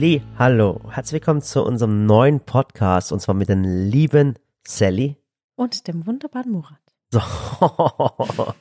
Halli, 0.00 0.22
hallo, 0.38 0.80
herzlich 0.88 1.20
willkommen 1.20 1.42
zu 1.42 1.62
unserem 1.62 2.06
neuen 2.06 2.40
Podcast 2.40 3.12
und 3.12 3.20
zwar 3.20 3.34
mit 3.34 3.50
den 3.50 3.64
lieben 3.64 4.38
Sally. 4.66 5.18
Und 5.56 5.88
dem 5.88 6.06
wunderbaren 6.06 6.50
Murat. 6.50 6.80
So, 7.10 7.20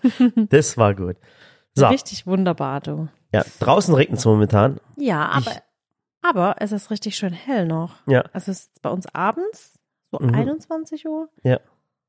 das 0.50 0.76
war 0.78 0.94
gut. 0.96 1.16
So, 1.76 1.88
Richtig 1.88 2.28
wunderbar, 2.28 2.82
du. 2.82 3.08
ja, 3.32 3.46
draußen 3.62 3.96
regnet 3.96 4.20
es 4.20 4.26
momentan. 4.26 4.82
Ja, 4.98 5.30
aber, 5.30 5.52
aber 6.22 6.56
es 6.60 6.74
ist 6.74 6.92
richtig 6.92 7.16
schön 7.16 7.32
hell 7.32 7.66
noch. 7.66 7.96
Ja, 8.06 8.24
Also 8.34 8.52
es 8.52 8.64
ist 8.64 8.82
bei 8.82 8.90
uns 8.90 9.06
abends, 9.16 9.80
so 10.12 10.20
Mhm. 10.20 10.36
21 10.36 11.08
Uhr. 11.08 11.30
ja. 11.44 11.62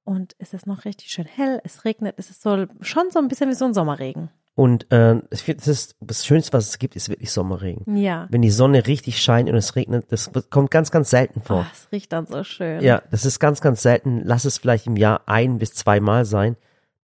Und 0.03 0.35
es 0.39 0.54
ist 0.54 0.67
noch 0.67 0.85
richtig 0.85 1.12
schön 1.12 1.26
hell. 1.26 1.61
Es 1.62 1.85
regnet. 1.85 2.17
Es 2.18 2.31
ist 2.31 2.43
so 2.43 2.67
schon 2.81 3.11
so 3.12 3.21
ein 3.21 3.29
bisschen 3.29 3.49
wie 3.49 3.54
so 3.54 3.64
ein 3.64 3.75
Sommerregen. 3.75 4.29
Und 4.61 4.92
äh, 4.92 5.22
das, 5.30 5.48
ist, 5.48 5.96
das 6.00 6.26
Schönste, 6.26 6.52
was 6.52 6.68
es 6.68 6.79
gibt, 6.79 6.94
ist 6.94 7.08
wirklich 7.08 7.32
Sommerregen. 7.32 7.96
Ja. 7.96 8.26
Wenn 8.29 8.43
die 8.43 8.50
Sonne 8.50 8.86
richtig 8.86 9.22
scheint 9.22 9.48
und 9.48 9.54
es 9.57 9.75
regnet, 9.75 10.12
das 10.12 10.30
kommt 10.50 10.71
ganz, 10.71 10.90
ganz 10.90 11.08
selten 11.08 11.40
Oh, 11.44 11.46
vor. 11.46 11.66
es 11.72 11.89
riecht 11.90 12.12
dann 12.12 12.26
so 12.26 12.44
schön. 12.44 12.82
Ja, 12.82 13.02
das 13.11 13.25
ist 13.25 13.38
ganz, 13.40 13.62
ganz 13.62 13.80
selten. 13.80 14.21
Lass 14.22 14.44
es 14.44 14.58
vielleicht 14.58 14.86
im 14.86 14.96
Jahr 14.99 15.22
ein 15.25 15.57
bis 15.57 15.72
zweimal 15.72 16.26
sein. 16.26 16.57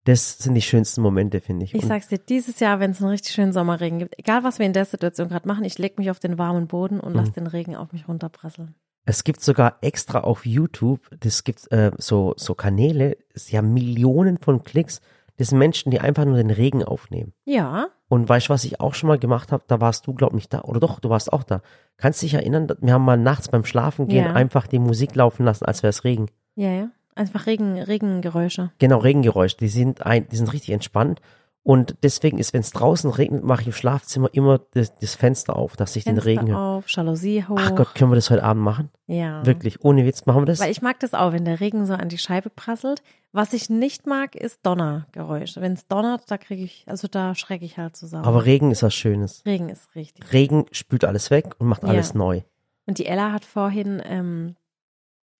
Das 0.05 0.37
sind 0.39 0.53
die 0.55 0.61
schönsten 0.61 1.01
Momente, 1.01 1.41
finde 1.41 1.65
ich. 1.65 1.75
Ich 1.75 1.83
Und- 1.83 1.89
sag's 1.89 2.09
dir, 2.09 2.19
dieses 2.19 2.61
Jahr, 2.61 2.79
wenn 2.79 2.91
es 2.91 3.01
einen 3.01 3.09
richtig 3.11 3.33
schönen 3.33 3.55
Sommerregen 3.55 4.01
gibt, 4.01 4.19
egal 4.19 4.45
was 4.45 4.59
wir 4.59 4.67
in 4.67 4.75
der 4.75 4.85
Situation 4.85 5.29
gerade 5.31 5.49
machen, 5.49 5.65
ich 5.65 5.79
leg 5.79 5.99
mich 5.99 6.11
auf 6.11 6.19
den 6.21 6.37
warmen 6.37 6.67
Boden 6.67 7.01
und 7.01 7.13
Mhm. 7.13 7.19
lass 7.19 7.33
den 7.33 7.47
Regen 7.47 7.75
auf 7.75 7.91
mich 7.93 8.07
runterprasseln. 8.07 8.75
Es 9.07 9.25
gibt 9.25 9.41
sogar 9.41 9.79
extra 9.81 10.21
auf 10.21 10.45
YouTube, 10.45 11.01
das 11.21 11.43
gibt 11.43 11.73
äh, 11.73 11.91
so, 11.97 12.35
so 12.37 12.55
Kanäle, 12.55 13.17
sie 13.35 13.57
haben 13.57 13.73
Millionen 13.73 14.37
von 14.37 14.63
Klicks, 14.63 15.01
das 15.39 15.49
sind 15.49 15.59
Menschen, 15.59 15.91
die 15.91 16.01
einfach 16.01 16.25
nur 16.25 16.37
den 16.37 16.51
Regen 16.51 16.83
aufnehmen. 16.85 17.33
Ja, 17.45 17.89
Und 18.09 18.29
weißt 18.29 18.49
du, 18.49 18.53
was 18.55 18.65
ich 18.65 18.81
auch 18.81 18.95
schon 18.95 19.09
mal 19.09 19.19
gemacht 19.19 19.53
habe? 19.53 19.65
Da 19.67 19.81
warst 19.81 20.07
du, 20.07 20.15
glaub 20.15 20.33
nicht 20.33 20.53
da. 20.53 20.63
Oder 20.63 20.81
doch, 20.81 21.01
du 21.01 21.11
warst 21.11 21.33
auch 21.33 21.43
da. 21.43 21.61
Kannst 21.97 22.23
dich 22.23 22.35
erinnern, 22.35 22.69
wir 22.81 22.93
haben 22.93 23.05
mal 23.05 23.17
nachts 23.17 23.49
beim 23.49 23.65
Schlafen 23.65 24.07
gehen 24.09 24.25
Ja. 24.27 24.33
einfach 24.35 24.67
die 24.67 24.79
Musik 24.79 25.15
laufen 25.15 25.45
lassen, 25.45 25.65
als 25.65 25.83
wäre 25.83 25.91
es 25.91 26.05
Regen. 26.05 26.27
ja, 26.55 26.71
ja. 26.71 26.89
Einfach 27.19 27.47
Regen, 27.47 27.79
Regengeräusche. 27.81 28.73
Genau, 28.79 28.99
Regengeräusch. 28.99 29.57
Die 29.57 29.69
sind 29.69 30.05
ein, 30.05 30.29
die 30.29 30.37
sind 30.37 30.53
richtig 30.53 30.75
entspannt. 30.75 31.23
Und 31.67 31.97
deswegen 32.05 32.39
ist, 32.39 32.53
wenn 32.53 32.61
es 32.61 32.71
draußen 32.71 33.11
regnet, 33.11 33.43
mache 33.43 33.63
ich 33.63 33.67
im 33.67 33.73
Schlafzimmer 33.73 34.29
immer 34.33 34.61
das, 34.75 34.95
das 35.01 35.17
Fenster 35.17 35.57
auf, 35.57 35.75
dass 35.77 35.97
ich 35.97 36.05
den 36.05 36.15
Fenster 36.21 36.27
Regen 36.31 36.49
höre. 36.51 36.59
auf, 36.61 36.89
Jalousie 36.89 37.43
hoch. 37.45 37.57
Ach 37.59 37.75
Gott, 37.75 37.93
können 37.97 38.13
wir 38.13 38.15
das 38.15 38.31
heute 38.31 38.45
Abend 38.45 38.63
machen? 38.63 38.89
Ja. 39.09 39.45
Wirklich, 39.45 39.85
ohne 39.85 40.07
Witz, 40.07 40.27
machen 40.27 40.43
wir 40.43 40.47
das? 40.47 40.61
Weil 40.61 40.71
ich 40.71 40.81
mag 40.81 41.01
das 41.01 41.13
auch, 41.13 41.33
wenn 41.33 41.45
der 41.45 41.59
Regen 41.59 41.85
so 41.85 41.95
an 41.95 42.09
die 42.09 42.19
Scheibe 42.19 42.51
prasselt. 42.51 43.03
Was 43.33 43.53
ich 43.53 43.69
nicht 43.69 44.07
mag, 44.07 44.37
ist 44.37 44.65
Donnergeräusche. 44.65 45.61
Wenn 45.61 45.73
es 45.73 45.89
donnert, 45.89 46.31
da 46.31 46.39
kriege 46.39 46.63
ich, 46.63 46.85
also 46.87 47.09
da 47.09 47.35
schrecke 47.35 47.65
ich 47.65 47.79
halt 47.79 47.97
zusammen. 47.97 48.27
Aber 48.27 48.45
Regen 48.45 48.71
ist 48.71 48.85
was 48.85 48.95
Schönes. 48.95 49.43
Regen 49.45 49.69
ist 49.69 49.93
richtig. 49.97 50.33
Regen 50.33 50.67
spült 50.71 51.05
alles 51.05 51.33
weg 51.33 51.57
und 51.59 51.67
macht 51.67 51.83
Ja. 51.83 51.89
alles 51.89 52.15
neu. 52.15 52.43
Und 52.87 52.99
die 52.99 53.07
Ella 53.07 53.33
hat 53.33 53.45
vorhin, 53.45 54.01
ähm, 54.05 54.55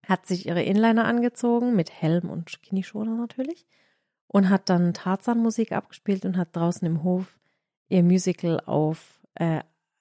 hat 0.09 0.27
sich 0.27 0.47
ihre 0.47 0.65
Inliner 0.65 1.05
angezogen, 1.05 1.77
mit 1.77 1.93
Helm 1.93 2.31
und 2.31 2.61
Kinischoner 2.63 3.15
natürlich. 3.15 3.65
Und 4.29 4.51
hat 4.51 4.69
dann 4.69 4.93
Tarzan-Musik 4.93 5.73
abgespielt 5.73 6.25
und 6.25 6.37
hat 6.37 6.55
draußen 6.55 6.87
im 6.87 7.03
Hof 7.03 7.39
ihr 7.89 8.03
Musical 8.03 8.61
auf 8.67 9.21
äh, 9.35 9.61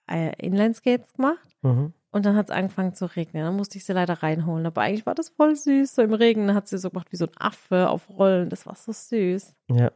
äh, 0.09 0.33
Inlineskates 0.43 1.13
gemacht. 1.13 1.47
Mhm. 1.61 1.93
Und 2.11 2.25
dann 2.25 2.35
hat 2.35 2.49
es 2.49 2.55
angefangen 2.55 2.93
zu 2.93 3.05
regnen. 3.15 3.43
Dann 3.43 3.55
musste 3.57 3.77
ich 3.77 3.85
sie 3.85 3.93
leider 3.93 4.23
reinholen. 4.23 4.65
Aber 4.65 4.81
eigentlich 4.81 5.05
war 5.05 5.15
das 5.15 5.29
voll 5.29 5.55
süß. 5.55 5.95
So 5.95 6.01
im 6.01 6.13
Regen 6.13 6.53
hat 6.53 6.67
sie 6.67 6.77
so 6.77 6.89
gemacht 6.89 7.11
wie 7.11 7.17
so 7.17 7.25
ein 7.25 7.37
Affe 7.37 7.89
auf 7.89 8.09
Rollen. 8.09 8.49
Das 8.49 8.65
war 8.65 8.75
so 8.75 8.91
süß. 8.93 9.53
Ja. 9.69 9.91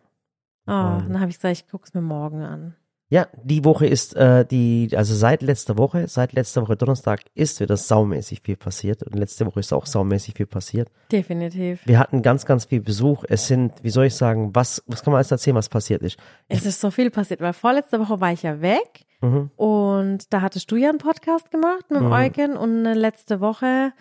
Ah, 0.66 0.99
Ähm. 0.99 1.08
dann 1.14 1.19
habe 1.21 1.31
ich 1.31 1.38
gesagt, 1.38 1.58
ich 1.58 1.67
guck's 1.69 1.93
mir 1.93 2.02
morgen 2.02 2.41
an. 2.43 2.75
Ja, 3.11 3.27
die 3.43 3.65
Woche 3.65 3.88
ist 3.88 4.15
äh, 4.15 4.45
die, 4.45 4.89
also 4.95 5.15
seit 5.15 5.41
letzter 5.41 5.79
Woche, 5.79 6.07
seit 6.07 6.33
letzter 6.33 6.61
Woche 6.61 6.75
Donnerstag 6.77 7.21
ist 7.33 7.59
wieder 7.59 7.75
saumäßig 7.75 8.41
viel 8.43 8.55
passiert 8.55 9.02
und 9.02 9.15
letzte 9.15 9.47
Woche 9.47 9.59
ist 9.61 9.73
auch 9.73 9.88
saumäßig 9.88 10.35
viel 10.35 10.45
passiert. 10.45 10.89
Definitiv. 11.11 11.81
Wir 11.86 11.98
hatten 11.98 12.21
ganz, 12.21 12.45
ganz 12.45 12.65
viel 12.65 12.81
Besuch. 12.81 13.23
Es 13.27 13.48
sind, 13.48 13.73
wie 13.81 13.89
soll 13.89 14.05
ich 14.05 14.15
sagen, 14.15 14.52
was, 14.53 14.83
was 14.86 15.02
kann 15.03 15.11
man 15.11 15.17
alles 15.17 15.31
erzählen, 15.31 15.55
was 15.55 15.69
passiert 15.69 16.03
ist? 16.03 16.17
Es 16.49 16.67
ist 16.67 16.80
so 16.80 16.92
viel 16.92 17.09
passiert, 17.09 17.42
weil 17.42 17.53
vorletzte 17.53 17.99
Woche 17.99 18.21
war 18.21 18.31
ich 18.31 18.43
ja 18.43 18.61
weg 18.61 19.05
Mhm. 19.21 19.49
und 19.58 20.31
da 20.31 20.39
hattest 20.42 20.71
du 20.71 20.77
ja 20.77 20.87
einen 20.89 20.98
Podcast 20.98 21.52
gemacht 21.52 21.86
mit 21.89 21.99
Mhm. 22.02 22.11
Eugen 22.11 22.55
und 22.58 22.83
letzte 22.86 23.42
Woche 23.42 23.92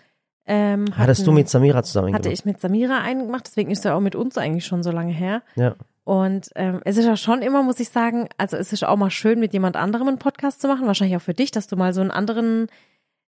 ähm, 0.45 0.85
Hattest 0.97 1.21
du 1.21 1.25
hatten- 1.31 1.35
mit 1.35 1.49
Samira 1.49 1.83
zusammen 1.83 2.13
hatte 2.13 2.23
gemacht? 2.29 2.39
ich 2.39 2.45
mit 2.45 2.61
Samira 2.61 2.99
einen 3.01 3.25
gemacht, 3.25 3.43
deswegen 3.47 3.69
ist 3.69 3.85
er 3.85 3.95
auch 3.95 3.99
mit 3.99 4.15
uns 4.15 4.37
eigentlich 4.37 4.65
schon 4.65 4.81
so 4.81 4.91
lange 4.91 5.11
her. 5.11 5.41
Ja. 5.55 5.75
Und 6.09 6.49
ähm, 6.55 6.81
es 6.85 6.97
ist 6.97 7.05
ja 7.05 7.15
schon 7.15 7.43
immer, 7.43 7.61
muss 7.61 7.79
ich 7.79 7.89
sagen, 7.89 8.29
also 8.39 8.57
es 8.57 8.73
ist 8.73 8.83
auch 8.83 8.95
mal 8.95 9.11
schön, 9.11 9.39
mit 9.39 9.53
jemand 9.53 9.75
anderem 9.75 10.07
einen 10.07 10.17
Podcast 10.17 10.59
zu 10.59 10.67
machen. 10.67 10.87
Wahrscheinlich 10.87 11.15
auch 11.15 11.21
für 11.21 11.35
dich, 11.35 11.51
dass 11.51 11.67
du 11.67 11.75
mal 11.75 11.93
so 11.93 12.01
einen 12.01 12.09
anderen 12.09 12.65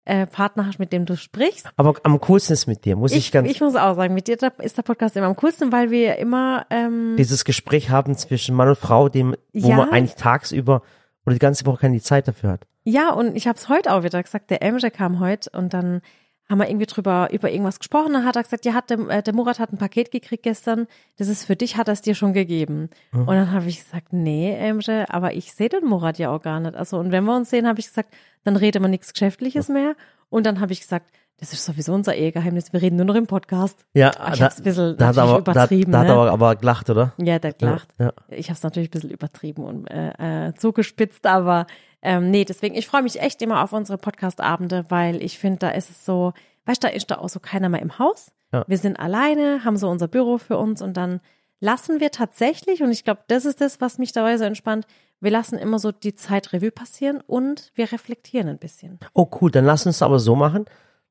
äh, 0.06 0.28
Partner 0.28 0.68
hast, 0.68 0.78
mit 0.78 0.94
dem 0.94 1.08
du 1.08 1.18
sprichst. 1.18 1.68
Aber 1.76 1.96
am 2.04 2.20
coolsten 2.22 2.54
ist 2.54 2.68
mit 2.68 2.86
dir, 2.86 2.96
muss 2.96 3.14
ich, 3.14 3.18
Ich, 3.18 3.32
ganz, 3.32 3.50
ich 3.50 3.62
muss 3.62 3.76
auch 3.76 3.96
sagen, 3.96 4.14
mit 4.14 4.28
dir 4.28 4.38
ist 4.60 4.78
der 4.78 4.84
Podcast 4.84 5.18
immer 5.18 5.26
am 5.26 5.36
coolsten, 5.38 5.72
weil 5.72 5.90
wir 5.90 6.18
immer 6.18 6.68
ähm, 6.70 7.16
dieses 7.18 7.46
Gespräch 7.46 7.90
haben 7.90 8.16
zwischen 8.16 8.54
Mann 8.56 8.70
und 8.70 8.78
Frau, 8.78 9.10
dem, 9.10 9.36
wo 9.54 9.70
Ja. 9.70 9.78
man 9.78 9.90
eigentlich 9.90 10.14
tagsüber 10.14 10.84
oder 11.26 11.34
die 11.34 11.40
ganze 11.40 11.66
Woche 11.66 11.80
keine 11.80 12.00
Zeit 12.00 12.28
dafür 12.28 12.52
hat. 12.52 12.68
Ja, 12.84 13.10
und 13.12 13.36
ich 13.36 13.48
habe 13.48 13.58
es 13.58 13.70
heute 13.70 13.92
auch 13.92 14.04
wieder 14.04 14.22
gesagt. 14.22 14.52
Der 14.52 14.62
Emre 14.62 14.92
kam 14.92 15.20
heute 15.20 15.50
und 15.50 15.74
dann 15.74 16.02
haben 16.50 16.60
wir 16.60 16.70
irgendwie 16.70 16.86
drüber 16.86 17.30
über 17.32 17.52
irgendwas 17.52 17.80
gesprochen. 17.80 18.14
Dann 18.14 18.26
hat 18.26 18.36
er 18.36 18.44
gesagt, 18.44 18.66
ja, 18.66 18.74
hat 18.74 18.90
der, 18.90 19.00
äh, 19.10 19.24
der 19.24 19.34
Murat 19.34 19.60
hat 19.60 19.74
ein 19.74 19.78
Paket 19.78 20.12
gekriegt 20.12 20.44
gestern. 20.44 20.88
Das 21.18 21.28
ist 21.28 21.46
für 21.46 21.56
dich, 21.56 21.78
hat 21.78 21.88
er 21.88 21.94
es 21.94 22.02
dir 22.02 22.16
schon 22.16 22.34
gegeben. 22.34 22.90
Mhm. 23.12 23.22
Und 23.22 23.36
dann 23.36 23.52
habe 23.52 23.68
ich 23.68 23.84
gesagt, 23.84 24.14
nee, 24.14 24.54
Emre, 24.56 25.06
aber 25.10 25.34
ich 25.34 25.54
sehe 25.54 25.70
den 25.70 25.86
Murat 25.86 26.18
ja 26.18 26.30
auch 26.30 26.42
gar 26.42 26.60
nicht. 26.60 26.76
Also 26.76 26.98
und 26.98 27.12
wenn 27.12 27.26
wir 27.26 27.36
uns 27.36 27.50
sehen, 27.50 27.68
habe 27.68 27.80
ich 27.80 27.88
gesagt, 27.88 28.14
dann 28.44 28.56
reden 28.56 28.82
wir 28.82 28.90
nichts 28.90 29.12
Geschäftliches 29.12 29.68
mehr. 29.68 29.96
Und 30.30 30.46
dann 30.46 30.60
habe 30.60 30.74
ich 30.74 30.82
gesagt, 30.82 31.12
das 31.40 31.54
ist 31.54 31.66
sowieso 31.66 31.94
unser 31.94 32.16
Ehegeheimnis. 32.16 32.74
Wir 32.74 32.82
reden 32.82 32.96
nur 32.96 33.06
noch 33.06 33.16
im 33.16 33.28
Podcast. 33.28 33.86
Ja, 33.94 34.12
Aber 34.18 34.34
ich 34.34 34.40
da, 34.40 34.46
hab's 34.46 34.58
ein 34.58 34.64
bisschen 34.64 34.98
da 34.98 35.08
hat 35.08 35.18
aber, 35.20 35.34
da, 35.34 35.38
übertrieben, 35.40 35.92
da 35.92 36.00
hat 36.00 36.08
ne? 36.08 36.14
er 36.14 36.32
aber, 36.32 36.56
gelacht, 36.56 36.90
oder? 36.90 37.14
Ja, 37.18 37.38
der 37.38 37.54
gelacht. 37.54 37.90
Ja, 38.00 38.12
Ich 38.30 38.48
habe 38.48 38.58
es 38.58 38.64
natürlich 38.64 38.90
ein 38.90 38.92
bisschen 38.92 39.12
übertrieben 39.12 39.64
und 39.64 39.86
äh, 39.86 40.48
äh, 40.48 40.54
zugespitzt, 40.56 41.28
aber 41.28 41.68
ähm, 42.02 42.32
nee, 42.32 42.44
deswegen, 42.44 42.76
ich 42.76 42.88
freue 42.88 43.04
mich 43.04 43.22
echt 43.22 43.42
immer 43.42 43.64
auf 43.64 43.72
unsere 43.72 44.00
Podcast-Abende, 44.00 44.86
weil 44.90 45.22
ich 45.22 45.38
finde, 45.38 45.60
da 45.60 45.70
ist 45.70 45.92
es 45.92 46.06
so, 46.06 46.34
weißt 46.66 46.84
du, 46.84 46.88
da 46.88 46.94
ist 46.94 47.12
da 47.12 47.20
auch 47.20 47.30
so 47.30 47.40
keiner 47.40 47.70
mehr 47.70 47.82
im 47.82 48.00
Haus. 48.00 48.32
Ja. 48.52 48.64
Wir 48.68 48.78
sind 48.78 49.00
alleine, 49.00 49.64
haben 49.64 49.78
so 49.78 49.90
unser 49.90 50.08
Büro 50.08 50.40
für 50.40 50.58
uns 50.58 50.82
und 50.82 50.98
dann 50.98 51.20
lassen 51.60 52.00
wir 52.00 52.12
tatsächlich, 52.12 52.82
und 52.84 52.92
ich 52.92 53.04
glaube, 53.04 53.22
das 53.28 53.46
ist 53.46 53.62
das, 53.62 53.82
was 53.82 53.98
mich 53.98 54.12
dabei 54.12 54.38
so 54.38 54.44
entspannt, 54.44 54.86
wir 55.20 55.32
lassen 55.32 55.58
immer 55.58 55.80
so 55.80 55.92
die 55.92 56.14
Zeit 56.16 56.54
Revue 56.54 56.72
passieren 56.72 57.22
und 57.26 57.72
wir 57.76 57.92
reflektieren 57.92 58.48
ein 58.50 58.60
bisschen. 58.60 59.00
Oh 59.14 59.28
cool, 59.42 59.50
dann 59.50 59.66
lass 59.66 59.86
uns 59.86 60.02
aber 60.02 60.20
so 60.20 60.36
machen, 60.36 60.66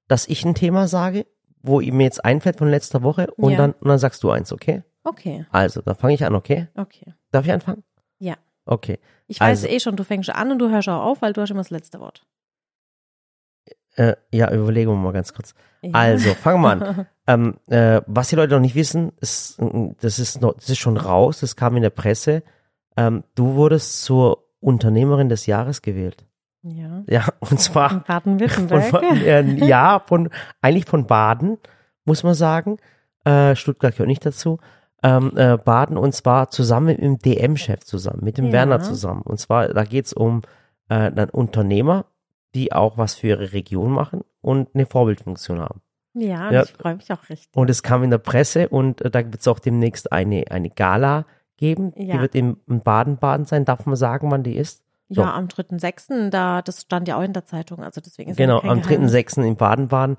dass 0.09 0.29
ich 0.29 0.45
ein 0.45 0.55
Thema 0.55 0.87
sage, 0.87 1.27
wo 1.63 1.81
mir 1.81 2.05
jetzt 2.05 2.25
einfällt 2.25 2.59
von 2.59 2.69
letzter 2.71 3.03
Woche 3.03 3.27
und, 3.37 3.53
Ja. 3.53 3.59
dann, 3.59 3.73
und 3.73 3.89
dann 3.89 3.99
sagst 3.99 4.23
du 4.23 4.31
eins, 4.31 4.53
okay? 4.53 4.85
Okay, 5.03 5.47
Also, 5.51 5.83
dann 5.83 5.97
fange 5.97 6.15
ich 6.15 6.25
an, 6.25 6.35
okay? 6.35 6.69
okay. 6.77 7.15
Darf 7.33 7.45
ich 7.45 7.53
anfangen? 7.53 7.83
Ja. 8.19 8.35
Okay. 8.65 8.99
Ich 9.27 9.41
weiß 9.41 9.65
Also- 9.65 9.75
eh 9.75 9.81
schon, 9.81 9.97
du 9.97 10.05
fängst 10.05 10.31
an 10.31 10.53
und 10.53 10.59
du 10.61 10.69
hörst 10.71 10.89
auch 10.89 11.03
auf, 11.05 11.23
weil 11.23 11.33
du 11.33 11.41
hast 11.41 11.51
immer 11.51 11.61
das 11.61 11.71
letzte 11.71 11.99
Wort. 12.01 12.25
Äh, 13.97 14.15
ja, 14.31 14.53
überlegen 14.53 14.91
wir 14.91 14.97
mal 14.97 15.13
ganz 15.13 15.33
kurz. 15.33 15.55
Ja. 15.83 15.91
Also, 15.93 16.35
fangen 16.35 16.63
wir 16.63 16.71
an. 16.71 17.07
ähm, 17.27 17.55
äh, 17.69 18.03
was 18.07 18.29
die 18.29 18.37
Leute 18.37 18.55
noch 18.55 18.61
nicht 18.61 18.75
wissen, 18.75 19.13
ist, 19.21 19.61
mm, 19.61 19.93
das 20.01 20.19
ist 20.19 20.41
noch, 20.41 20.55
das 20.55 20.69
ist 20.69 20.79
schon 20.79 20.97
raus, 20.97 21.41
das 21.41 21.57
kam 21.57 21.77
in 21.77 21.83
der 21.83 21.91
Presse. 21.91 22.43
Ähm, 22.97 23.25
du 23.35 23.55
wurdest 23.55 24.03
zur 24.05 24.45
Unternehmerin 24.61 25.29
des 25.29 25.47
Jahres 25.47 25.83
gewählt. 25.83 26.25
Ja. 26.63 27.05
Ja, 27.09 27.25
und 27.41 27.61
zwar 27.61 27.91
In 27.91 27.97
von, 27.99 28.05
Baden-Württemberg. 28.07 29.03
äh, 29.03 29.43
ja, 29.67 30.03
von, 30.05 30.31
eigentlich 30.61 30.87
von 30.87 31.07
Baden, 31.07 31.59
muss 32.05 32.23
man 32.23 32.35
sagen. 32.35 32.79
Äh, 33.25 33.55
Stuttgart 33.57 33.93
gehört 33.95 34.09
nicht 34.09 34.27
dazu. 34.27 34.59
Ähm, 35.03 35.33
äh, 35.37 35.57
Baden 35.59 35.97
und 35.97 36.15
zwar 36.15 36.51
zusammen 36.51 36.87
mit 36.87 37.01
dem 37.01 37.19
DM-Chef 37.19 37.85
zusammen, 37.85 38.21
mit 38.23 38.39
dem 38.39 38.47
Ja. 38.47 38.53
Werner 38.53 38.81
zusammen. 38.81 39.23
Und 39.23 39.39
zwar, 39.39 39.69
da 39.69 39.85
geht's 39.85 40.13
um 40.13 40.43
äh, 40.89 40.95
einen 40.95 41.31
Unternehmer, 41.31 42.07
die 42.57 42.73
auch 42.73 42.97
was 42.99 43.15
für 43.15 43.29
ihre 43.29 43.53
Region 43.53 43.91
machen 43.93 44.23
und 44.41 44.69
eine 44.75 44.87
Vorbildfunktion 44.87 45.61
haben. 45.61 45.81
Ja, 46.15 46.51
Ja. 46.51 46.63
ich 46.63 46.73
freue 46.73 46.97
mich 46.97 47.13
auch 47.13 47.29
richtig. 47.29 47.55
Und 47.55 47.69
es 47.71 47.83
kam 47.83 48.03
in 48.03 48.11
der 48.11 48.19
Presse 48.19 48.69
und 48.71 49.03
äh, 49.03 49.11
da 49.11 49.19
wird 49.25 49.39
es 49.41 49.47
auch 49.47 49.59
demnächst 49.59 50.11
eine, 50.13 50.45
eine 50.51 50.71
Gala 50.71 51.27
geben. 51.59 51.93
Die 51.95 52.07
Ja. 52.07 52.21
wird 52.21 52.35
im, 52.35 52.57
in 52.69 52.81
Baden-Baden 52.81 53.45
sein. 53.45 53.65
Darf 53.67 53.85
man 53.87 53.97
sagen, 53.97 54.31
wann 54.31 54.43
die 54.43 54.57
ist? 54.57 54.83
So. 55.11 55.21
Ja, 55.21 55.35
am 55.35 55.47
3.6., 55.47 56.31
da, 56.31 56.63
das 56.63 56.81
stand 56.83 57.07
ja 57.07 57.17
auch 57.19 57.23
in 57.23 57.33
der 57.33 57.45
Zeitung, 57.45 57.81
also 57.85 58.01
deswegen 58.01 58.31
ist 58.31 58.37
Genau, 58.39 58.61
am 58.61 58.81
Geheimnis. 58.83 59.13
3.6. 59.13 59.47
in 59.47 59.57
Baden-Baden. 59.57 60.17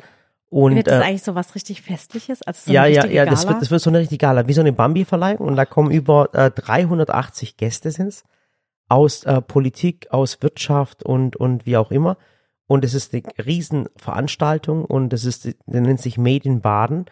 Und 0.49 0.75
Wird 0.75 0.87
das 0.87 1.01
äh, 1.01 1.05
eigentlich 1.07 1.23
so 1.23 1.35
was 1.35 1.55
richtig 1.55 1.81
Festliches? 1.81 2.41
Also 2.43 2.67
so 2.67 2.71
ja, 2.71 2.85
ja, 2.85 3.05
ja, 3.05 3.25
das 3.25 3.45
wird, 3.47 3.61
das 3.61 3.69
wird 3.69 3.81
so 3.81 3.89
eine 3.89 3.99
richtige 3.99 4.19
Gala, 4.25 4.47
wie 4.47 4.53
so 4.53 4.61
eine 4.61 4.71
Bambi-Verleihung. 4.71 5.45
Und 5.45 5.55
da 5.57 5.65
kommen 5.65 5.91
über 5.91 6.29
äh, 6.33 6.51
380 6.51 7.57
Gäste 7.57 7.91
sind's 7.91 8.23
aus 8.89 9.23
äh, 9.23 9.41
Politik, 9.41 10.07
aus 10.11 10.41
Wirtschaft 10.41 11.03
und, 11.03 11.35
und 11.35 11.65
wie 11.65 11.77
auch 11.77 11.91
immer. 11.91 12.17
Und 12.67 12.83
es 12.83 12.93
ist 12.93 13.13
eine 13.13 13.23
Riesenveranstaltung 13.45 14.85
und 14.85 15.13
es 15.13 15.25
ist, 15.25 15.45
der 15.45 15.81
nennt 15.81 16.01
sich 16.01 16.17
Made 16.17 16.47
in 16.47 16.61
Baden. 16.61 17.05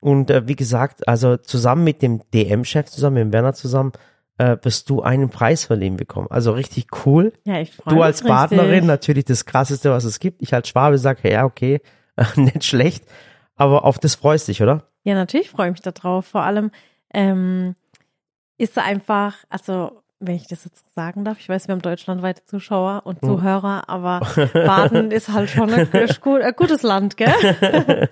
Und 0.00 0.30
äh, 0.30 0.46
wie 0.48 0.56
gesagt, 0.56 1.06
also 1.08 1.36
zusammen 1.36 1.84
mit 1.84 2.02
dem 2.02 2.22
DM-Chef, 2.32 2.86
zusammen 2.86 3.14
mit 3.14 3.24
dem 3.24 3.32
Werner 3.32 3.54
zusammen, 3.54 3.92
äh, 4.38 4.56
wirst 4.62 4.90
du 4.90 5.02
einen 5.02 5.28
Preis 5.28 5.64
verliehen 5.64 5.96
bekommen. 5.96 6.28
Also 6.30 6.52
richtig 6.52 6.86
cool. 7.04 7.32
Ja, 7.44 7.60
ich 7.60 7.72
freue 7.72 7.94
Du 7.94 8.02
als 8.02 8.22
Partnerin 8.22 8.86
natürlich 8.86 9.24
das 9.24 9.44
krasseste, 9.44 9.90
was 9.90 10.04
es 10.04 10.18
gibt. 10.20 10.42
Ich 10.42 10.54
als 10.54 10.68
Schwabe 10.68 10.98
sage, 10.98 11.30
ja, 11.30 11.44
okay, 11.44 11.80
nicht 12.36 12.64
schlecht. 12.64 13.04
Aber 13.54 13.84
auf 13.84 13.98
das 13.98 14.14
freust 14.14 14.48
dich, 14.48 14.62
oder? 14.62 14.88
Ja, 15.04 15.14
natürlich 15.14 15.50
freue 15.50 15.68
ich 15.68 15.72
mich 15.72 15.82
darauf. 15.82 16.26
Vor 16.26 16.42
allem 16.42 16.70
ähm, 17.12 17.74
ist 18.56 18.78
einfach, 18.78 19.36
also 19.48 20.01
wenn 20.24 20.36
ich 20.36 20.46
das 20.46 20.64
jetzt 20.64 20.84
sagen 20.94 21.24
darf, 21.24 21.38
ich 21.40 21.48
weiß, 21.48 21.68
wir 21.68 21.72
haben 21.72 21.82
deutschlandweite 21.82 22.44
Zuschauer 22.44 23.02
und 23.04 23.24
Zuhörer, 23.24 23.88
aber 23.88 24.20
Baden 24.54 25.10
ist 25.10 25.28
halt 25.30 25.50
schon 25.50 25.70
ein, 25.72 25.88
ein 25.92 26.52
gutes 26.56 26.82
Land, 26.82 27.16
gell? 27.16 28.08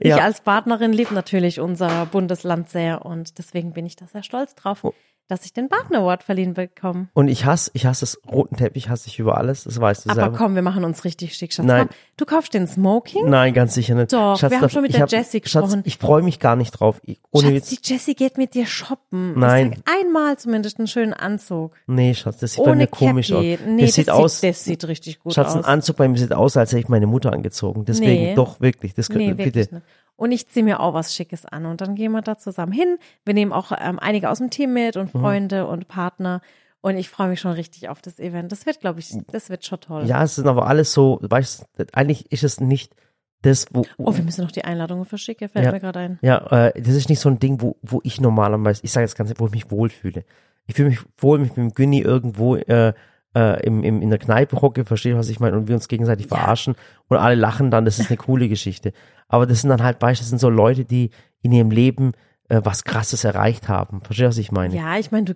Ich 0.00 0.08
Ja. 0.08 0.18
als 0.18 0.40
Partnerin 0.40 0.92
liebe 0.92 1.14
natürlich 1.14 1.60
unser 1.60 2.06
Bundesland 2.06 2.68
sehr 2.68 3.06
und 3.06 3.38
deswegen 3.38 3.72
bin 3.72 3.86
ich 3.86 3.96
da 3.96 4.06
sehr 4.06 4.22
stolz 4.22 4.54
drauf, 4.54 4.84
Oh. 4.84 4.92
Dass 5.28 5.44
ich 5.46 5.52
den 5.54 5.68
Baden 5.68 5.96
Award 5.96 6.22
verliehen 6.24 6.54
bekomme. 6.54 7.08
Und 7.14 7.28
ich 7.28 7.46
hasse, 7.46 7.70
ich 7.74 7.86
hasse 7.86 8.04
es, 8.04 8.20
roten 8.30 8.56
Teppich 8.56 8.88
hasse 8.90 9.08
ich 9.08 9.18
über 9.18 9.38
alles, 9.38 9.64
das 9.64 9.80
weißt 9.80 10.04
du 10.04 10.10
Aber 10.10 10.20
selber. 10.20 10.36
komm, 10.36 10.54
wir 10.54 10.62
machen 10.62 10.84
uns 10.84 11.04
richtig 11.04 11.34
schick, 11.34 11.52
Schatz. 11.54 11.64
Nein. 11.64 11.86
Komm, 11.88 11.96
du 12.18 12.24
kaufst 12.26 12.52
den 12.52 12.66
Smoking? 12.66 13.30
Nein, 13.30 13.54
ganz 13.54 13.72
sicher 13.74 13.94
nicht. 13.94 14.12
Doch, 14.12 14.40
wir 14.42 14.50
haben 14.50 14.60
das- 14.60 14.72
schon 14.72 14.82
mit 14.82 14.90
ich 14.90 14.96
der 14.96 15.04
hab- 15.04 15.10
Jessie 15.10 15.38
Schatz, 15.44 15.62
gesprochen. 15.64 15.82
ich 15.86 15.96
freue 15.96 16.22
mich 16.22 16.38
gar 16.38 16.56
nicht 16.56 16.72
drauf. 16.72 17.00
Ich, 17.04 17.18
ohne 17.30 17.52
Schatz, 17.54 17.68
die 17.70 17.78
Jessie 17.82 18.14
geht 18.14 18.36
mit 18.36 18.54
dir 18.54 18.66
shoppen. 18.66 19.38
Nein. 19.38 19.72
Ich 19.72 19.78
sag 19.86 19.96
einmal 20.00 20.36
zumindest 20.38 20.78
einen 20.78 20.88
schönen 20.88 21.14
Anzug. 21.14 21.74
Nee, 21.86 22.14
Schatz, 22.14 22.38
das 22.38 22.52
sieht 22.52 22.64
bei 22.64 22.70
Ohne 22.70 22.76
mir 22.82 22.86
komisch 22.88 23.28
Cappy. 23.28 23.54
aus. 23.54 23.60
Nee, 23.66 23.82
das 23.86 23.94
sieht 23.94 24.10
aus, 24.10 24.40
das 24.42 24.64
sieht 24.64 24.84
richtig 24.86 25.20
gut 25.20 25.32
Schatz, 25.34 25.54
ein 25.54 25.60
aus. 25.60 25.64
Anzug 25.64 25.96
bei 25.96 26.08
mir 26.08 26.18
sieht 26.18 26.32
aus, 26.34 26.56
als 26.56 26.72
hätte 26.72 26.80
ich 26.80 26.88
meine 26.88 27.06
Mutter 27.06 27.32
angezogen. 27.32 27.84
Deswegen, 27.86 28.22
Nee. 28.22 28.34
doch, 28.34 28.60
wirklich, 28.60 28.92
das 28.94 29.08
Nee, 29.08 29.14
könnte, 29.28 29.38
wirklich 29.38 29.52
bitte. 29.54 29.74
nicht. 29.76 29.86
Und 30.16 30.30
ich 30.32 30.46
ziehe 30.48 30.64
mir 30.64 30.80
auch 30.80 30.94
was 30.94 31.14
Schickes 31.14 31.46
an 31.46 31.66
und 31.66 31.80
dann 31.80 31.94
gehen 31.94 32.12
wir 32.12 32.22
da 32.22 32.36
zusammen 32.38 32.72
hin. 32.72 32.98
Wir 33.24 33.34
nehmen 33.34 33.52
auch 33.52 33.72
ähm, 33.78 33.98
einige 33.98 34.30
aus 34.30 34.38
dem 34.38 34.50
Team 34.50 34.72
mit 34.72 34.96
und 34.96 35.12
Mhm. 35.14 35.20
Freunde 35.20 35.66
und 35.66 35.88
Partner. 35.88 36.40
Und 36.80 36.96
ich 36.96 37.08
freue 37.08 37.28
mich 37.28 37.40
schon 37.40 37.52
richtig 37.52 37.88
auf 37.88 38.02
das 38.02 38.18
Event. 38.18 38.50
Das 38.52 38.66
wird, 38.66 38.80
glaube 38.80 39.00
ich, 39.00 39.14
das 39.30 39.50
wird 39.50 39.64
schon 39.64 39.80
toll. 39.80 40.04
Ja, 40.06 40.22
es 40.24 40.34
sind 40.34 40.48
aber 40.48 40.66
alles 40.66 40.92
so, 40.92 41.18
weißt 41.22 41.64
eigentlich 41.92 42.30
ist 42.32 42.42
es 42.44 42.60
nicht 42.60 42.94
das, 43.42 43.66
wo, 43.72 43.84
Oh, 43.98 44.14
wir 44.16 44.22
müssen 44.22 44.42
noch 44.44 44.52
die 44.52 44.64
Einladungen 44.64 45.04
verschicken, 45.04 45.48
fällt 45.48 45.64
Ja. 45.66 45.72
mir 45.72 45.80
gerade 45.80 45.98
ein. 46.00 46.18
ja, 46.22 46.38
äh, 46.68 46.80
das 46.80 46.94
ist 46.94 47.08
nicht 47.08 47.20
so 47.20 47.28
ein 47.28 47.38
Ding, 47.38 47.60
wo, 47.60 47.76
wo 47.82 48.00
ich 48.04 48.20
normalerweise, 48.20 48.80
ich 48.84 48.92
sage 48.92 49.04
jetzt 49.04 49.16
ganz, 49.16 49.32
wo 49.38 49.46
ich 49.46 49.52
mich 49.52 49.70
wohlfühle. 49.70 50.24
Ich 50.66 50.74
fühle 50.76 50.90
mich 50.90 51.00
wohl, 51.18 51.38
mich 51.38 51.48
mit 51.50 51.56
dem 51.56 51.72
Günni 51.72 52.00
irgendwo 52.00 52.54
äh, 52.56 52.92
äh, 53.36 53.64
im, 53.66 53.82
im, 53.84 54.02
in 54.02 54.10
der 54.10 54.18
Kneipe 54.18 54.60
hocke, 54.60 54.84
verstehe, 54.84 55.16
was 55.16 55.28
ich 55.28 55.40
meine, 55.40 55.56
und 55.56 55.68
wir 55.68 55.74
uns 55.74 55.88
gegenseitig 55.88 56.26
Ja. 56.30 56.36
verarschen 56.36 56.74
und 57.08 57.16
alle 57.16 57.34
lachen 57.34 57.70
dann, 57.70 57.84
das 57.84 57.98
ist 57.98 58.10
eine 58.10 58.16
coole 58.18 58.48
Geschichte. 58.48 58.92
Aber 59.28 59.46
das 59.46 59.60
sind 59.62 59.70
dann 59.70 59.82
halt, 59.82 60.02
du, 60.02 60.06
das 60.06 60.28
sind 60.28 60.38
so 60.38 60.50
Leute, 60.50 60.84
die 60.84 61.10
in 61.40 61.52
ihrem 61.52 61.70
Leben 61.70 62.12
äh, 62.48 62.60
was 62.64 62.84
Krasses 62.84 63.24
erreicht 63.24 63.68
haben. 63.68 64.00
Verstehst 64.02 64.24
du, 64.24 64.28
was 64.28 64.38
ich 64.38 64.52
meine? 64.52 64.74
Ja, 64.76 64.98
ich 64.98 65.10
meine, 65.10 65.24
du, 65.24 65.34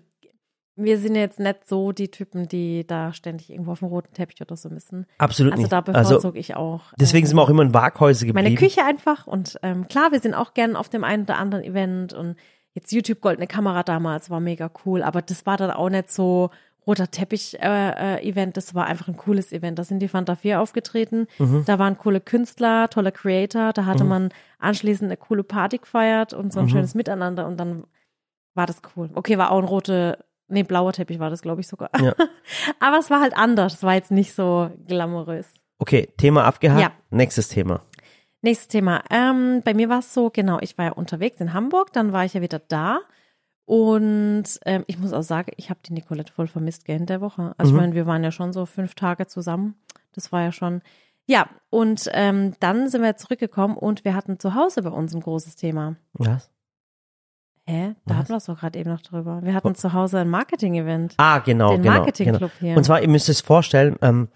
wir 0.79 0.99
sind 0.99 1.15
jetzt 1.15 1.41
nicht 1.41 1.67
so 1.67 1.93
die 1.93 2.11
Typen, 2.11 2.49
die 2.49 2.87
da 2.87 3.15
ständig 3.15 3.49
irgendwo 3.49 3.73
auf 3.73 3.79
dem 3.79 3.89
roten 3.89 4.13
Teppich 4.13 4.43
oder 4.43 4.57
so 4.57 4.69
müssen. 4.69 5.07
Absolut 5.17 5.53
Also 5.55 5.63
nicht. 5.63 5.73
da 5.73 5.81
bevorzuge 5.81 6.39
ich 6.39 6.55
auch. 6.55 6.93
deswegen 7.01 7.25
ähm, 7.25 7.29
sind 7.29 7.37
wir 7.39 7.43
auch 7.43 7.49
immer 7.49 7.63
in 7.63 7.73
Waghäuse 7.73 8.27
geblieben. 8.27 8.45
meine 8.45 8.57
Küche 8.57 8.85
einfach 8.85 9.27
und 9.27 9.59
ähm, 9.63 9.89
klar, 9.89 10.13
wir 10.13 10.21
sind 10.21 10.35
auch 10.35 10.53
gern 10.53 10.77
auf 10.77 10.91
dem 10.91 11.03
einen 11.03 11.23
oder 11.23 11.39
anderen 11.39 11.65
Event 11.65 12.13
und 12.13 12.37
jetzt 12.75 12.93
YouTube 12.93 13.23
Goldene 13.23 13.47
Kamera 13.47 13.85
damals 13.85 14.29
war 14.29 14.41
mega 14.41 14.71
cool, 14.85 15.03
aber 15.03 15.23
das 15.23 15.47
war 15.47 15.57
dann 15.57 15.71
auch 15.71 15.89
nicht 15.89 16.11
so 16.11 16.51
roter 16.87 17.11
Teppich 17.11 17.59
äh, 17.61 18.19
äh, 18.19 18.47
das 18.53 18.75
war 18.75 18.87
einfach 18.87 19.09
ein 19.09 19.17
cooles 19.17 19.53
Event. 19.53 19.79
Da 19.79 19.85
sind 19.85 19.99
die 20.01 20.09
Fanta 20.09 20.37
4 20.37 20.61
aufgetreten, 20.61 21.27
Mhm. 21.39 21.65
da 21.67 21.79
waren 21.79 21.99
coole 21.99 22.21
Künstler, 22.21 22.89
tolle 22.89 23.13
Creator, 23.13 23.73
da 23.73 23.85
hatte 23.87 24.05
man 24.05 24.29
anschließend 24.59 25.09
eine 25.09 25.17
coole 25.17 25.43
Party 25.43 25.79
gefeiert 25.79 26.33
und 26.33 26.53
so 26.53 26.61
ein 26.61 26.67
Mhm. 26.67 26.71
schönes 26.71 26.95
Miteinander 26.95 27.47
und 27.47 27.59
dann 27.59 27.85
war 28.55 28.67
das 28.67 28.81
cool. 28.97 29.11
Okay, 29.15 29.37
war 29.39 29.51
auch 29.51 29.59
ein 29.59 29.65
rote, 29.65 30.25
nee, 30.49 30.63
blauer 30.63 30.93
Teppich 30.93 31.19
war 31.19 31.31
das, 31.31 31.43
glaube 31.43 31.61
ich 31.61 31.69
sogar. 31.69 31.91
Ja. 32.01 32.15
aber 32.81 32.99
es 32.99 33.11
war 33.11 33.21
halt 33.21 33.37
anders, 33.37 33.75
es 33.75 33.83
war 33.83 33.95
jetzt 33.95 34.11
nicht 34.11 34.35
so 34.35 34.71
glamourös. 34.87 35.47
Okay, 35.79 36.09
Thema 36.17 36.45
abgehakt. 36.45 36.81
Ja. 36.81 36.93
Nächstes 37.11 37.49
Thema. 37.49 37.83
Nächstes 38.43 38.69
Thema. 38.69 39.03
Ähm, 39.11 39.61
bei 39.65 39.75
mir 39.75 39.89
war 39.89 39.99
es 39.99 40.15
so, 40.15 40.31
genau, 40.31 40.59
ich 40.61 40.79
war 40.79 40.85
ja 40.87 40.93
unterwegs 40.93 41.41
in 41.41 41.53
Hamburg, 41.53 41.93
dann 41.93 42.13
war 42.13 42.25
ich 42.25 42.35
ja 42.35 42.41
wieder 42.41 42.61
da. 42.61 43.01
Und 43.67 44.45
ähm, 44.65 44.85
ich 44.87 44.99
muss 44.99 45.13
auch 45.13 45.23
sagen, 45.23 45.51
ich 45.57 45.71
habe 45.71 45.81
die 45.85 45.93
Nicolette 45.93 46.33
voll 46.33 46.47
vermisst, 46.47 46.89
in 46.89 47.07
der 47.07 47.21
Woche. 47.21 47.53
Also 47.59 47.73
Mhm. 47.73 47.77
ich 47.77 47.81
meine, 47.83 47.95
wir 47.95 48.07
waren 48.07 48.25
ja 48.25 48.31
schon 48.31 48.53
so 48.53 48.65
fünf 48.65 48.95
Tage 48.95 49.27
zusammen. 49.27 49.75
Das 50.13 50.33
war 50.33 50.43
ja 50.43 50.53
schon. 50.53 50.83
Ja, 51.27 51.49
und 51.69 52.09
ähm, 52.13 52.55
dann 52.61 52.89
sind 52.89 53.03
wir 53.03 53.17
zurückgekommen 53.17 53.77
und 53.77 54.05
wir 54.05 54.15
hatten 54.15 54.39
zu 54.39 54.55
Hause 54.55 54.83
bei 54.83 54.91
uns 54.91 55.13
ein 55.15 55.21
großes 55.21 55.57
Thema. 55.57 55.97
Was? 56.13 56.49
Hä? 57.67 57.97
Da 58.05 58.11
Was? 58.15 58.17
hatten 58.19 58.29
wir 58.29 58.37
es 58.37 58.45
doch 58.45 58.61
gerade 58.61 58.79
eben 58.79 58.91
noch 58.91 59.01
drüber. 59.03 59.41
Wir 59.43 59.53
hatten 59.53 59.75
zu 59.75 59.93
Hause 59.93 60.21
ein 60.21 60.31
Marketing-Event. 60.31 61.15
Ah, 61.17 61.41
genau, 61.41 61.73
Den 61.73 61.83
genau. 61.83 61.97
Marketing-Club 61.97 62.53
genau. 62.61 62.61
hier. 62.61 62.77
Und 62.77 62.85
zwar, 62.85 63.03
ihr 63.03 63.09
müsst 63.09 63.29
es 63.29 63.41
vorstellen, 63.41 63.97
ähm, 64.03 64.29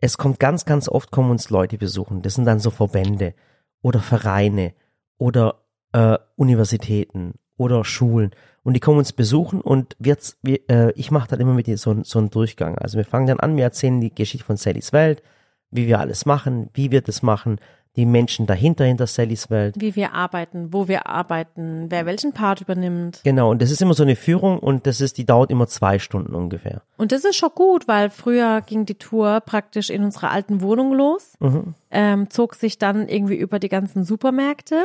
es 0.00 0.16
kommt 0.16 0.40
ganz, 0.40 0.64
ganz 0.64 0.88
oft 0.88 1.10
kommen 1.10 1.30
uns 1.30 1.50
Leute 1.50 1.76
besuchen. 1.76 2.22
Das 2.22 2.34
sind 2.34 2.46
dann 2.46 2.60
so 2.60 2.70
Verbände 2.70 3.34
oder 3.82 4.00
Vereine 4.00 4.72
oder 5.18 5.66
äh, 5.92 6.16
Universitäten 6.36 7.34
oder 7.58 7.84
Schulen. 7.84 8.30
Und 8.68 8.74
die 8.74 8.80
kommen 8.80 8.98
uns 8.98 9.14
besuchen 9.14 9.62
und 9.62 9.96
wir, 9.98 10.18
wir, 10.42 10.60
äh, 10.68 10.92
ich 10.92 11.10
mache 11.10 11.26
dann 11.28 11.40
immer 11.40 11.54
mit 11.54 11.66
dir 11.68 11.78
so, 11.78 11.88
einen- 11.90 12.04
so 12.04 12.18
einen 12.18 12.28
Durchgang. 12.28 12.76
Also 12.76 12.98
wir 12.98 13.06
fangen 13.06 13.26
dann 13.26 13.40
an, 13.40 13.56
wir 13.56 13.64
erzählen 13.64 13.98
die 13.98 14.14
Geschichte 14.14 14.44
von 14.44 14.58
Sallys 14.58 14.92
Welt, 14.92 15.22
wie 15.70 15.86
wir 15.86 16.00
alles 16.00 16.26
machen, 16.26 16.68
wie 16.74 16.90
wir 16.90 17.00
das 17.00 17.22
machen, 17.22 17.56
die 17.96 18.04
Menschen 18.04 18.44
dahinter, 18.46 18.84
hinter 18.84 19.06
Sallys 19.06 19.48
Welt. 19.48 19.74
Wie 19.78 19.96
wir 19.96 20.12
arbeiten, 20.12 20.70
wo 20.74 20.86
wir 20.86 21.06
arbeiten, 21.06 21.86
wer 21.88 22.04
welchen 22.04 22.34
Part 22.34 22.60
übernimmt. 22.60 23.22
Genau, 23.24 23.50
und 23.50 23.62
das 23.62 23.70
ist 23.70 23.80
immer 23.80 23.94
so 23.94 24.02
eine 24.02 24.16
Führung 24.16 24.58
und 24.58 24.86
das 24.86 25.00
ist, 25.00 25.16
die 25.16 25.24
dauert 25.24 25.50
immer 25.50 25.66
zwei 25.66 25.98
Stunden 25.98 26.34
ungefähr. 26.34 26.82
Und 26.98 27.10
das 27.12 27.24
ist 27.24 27.36
schon 27.36 27.50
gut, 27.54 27.88
weil 27.88 28.10
früher 28.10 28.60
ging 28.60 28.84
die 28.84 28.96
Tour 28.96 29.40
praktisch 29.40 29.88
in 29.88 30.04
unserer 30.04 30.30
alten 30.30 30.60
Wohnung 30.60 30.92
los, 30.92 31.32
Mhm. 31.40 31.72
ähm, 31.90 32.28
zog 32.28 32.54
sich 32.54 32.76
dann 32.76 33.08
irgendwie 33.08 33.36
über 33.36 33.58
die 33.60 33.70
ganzen 33.70 34.04
Supermärkte, 34.04 34.76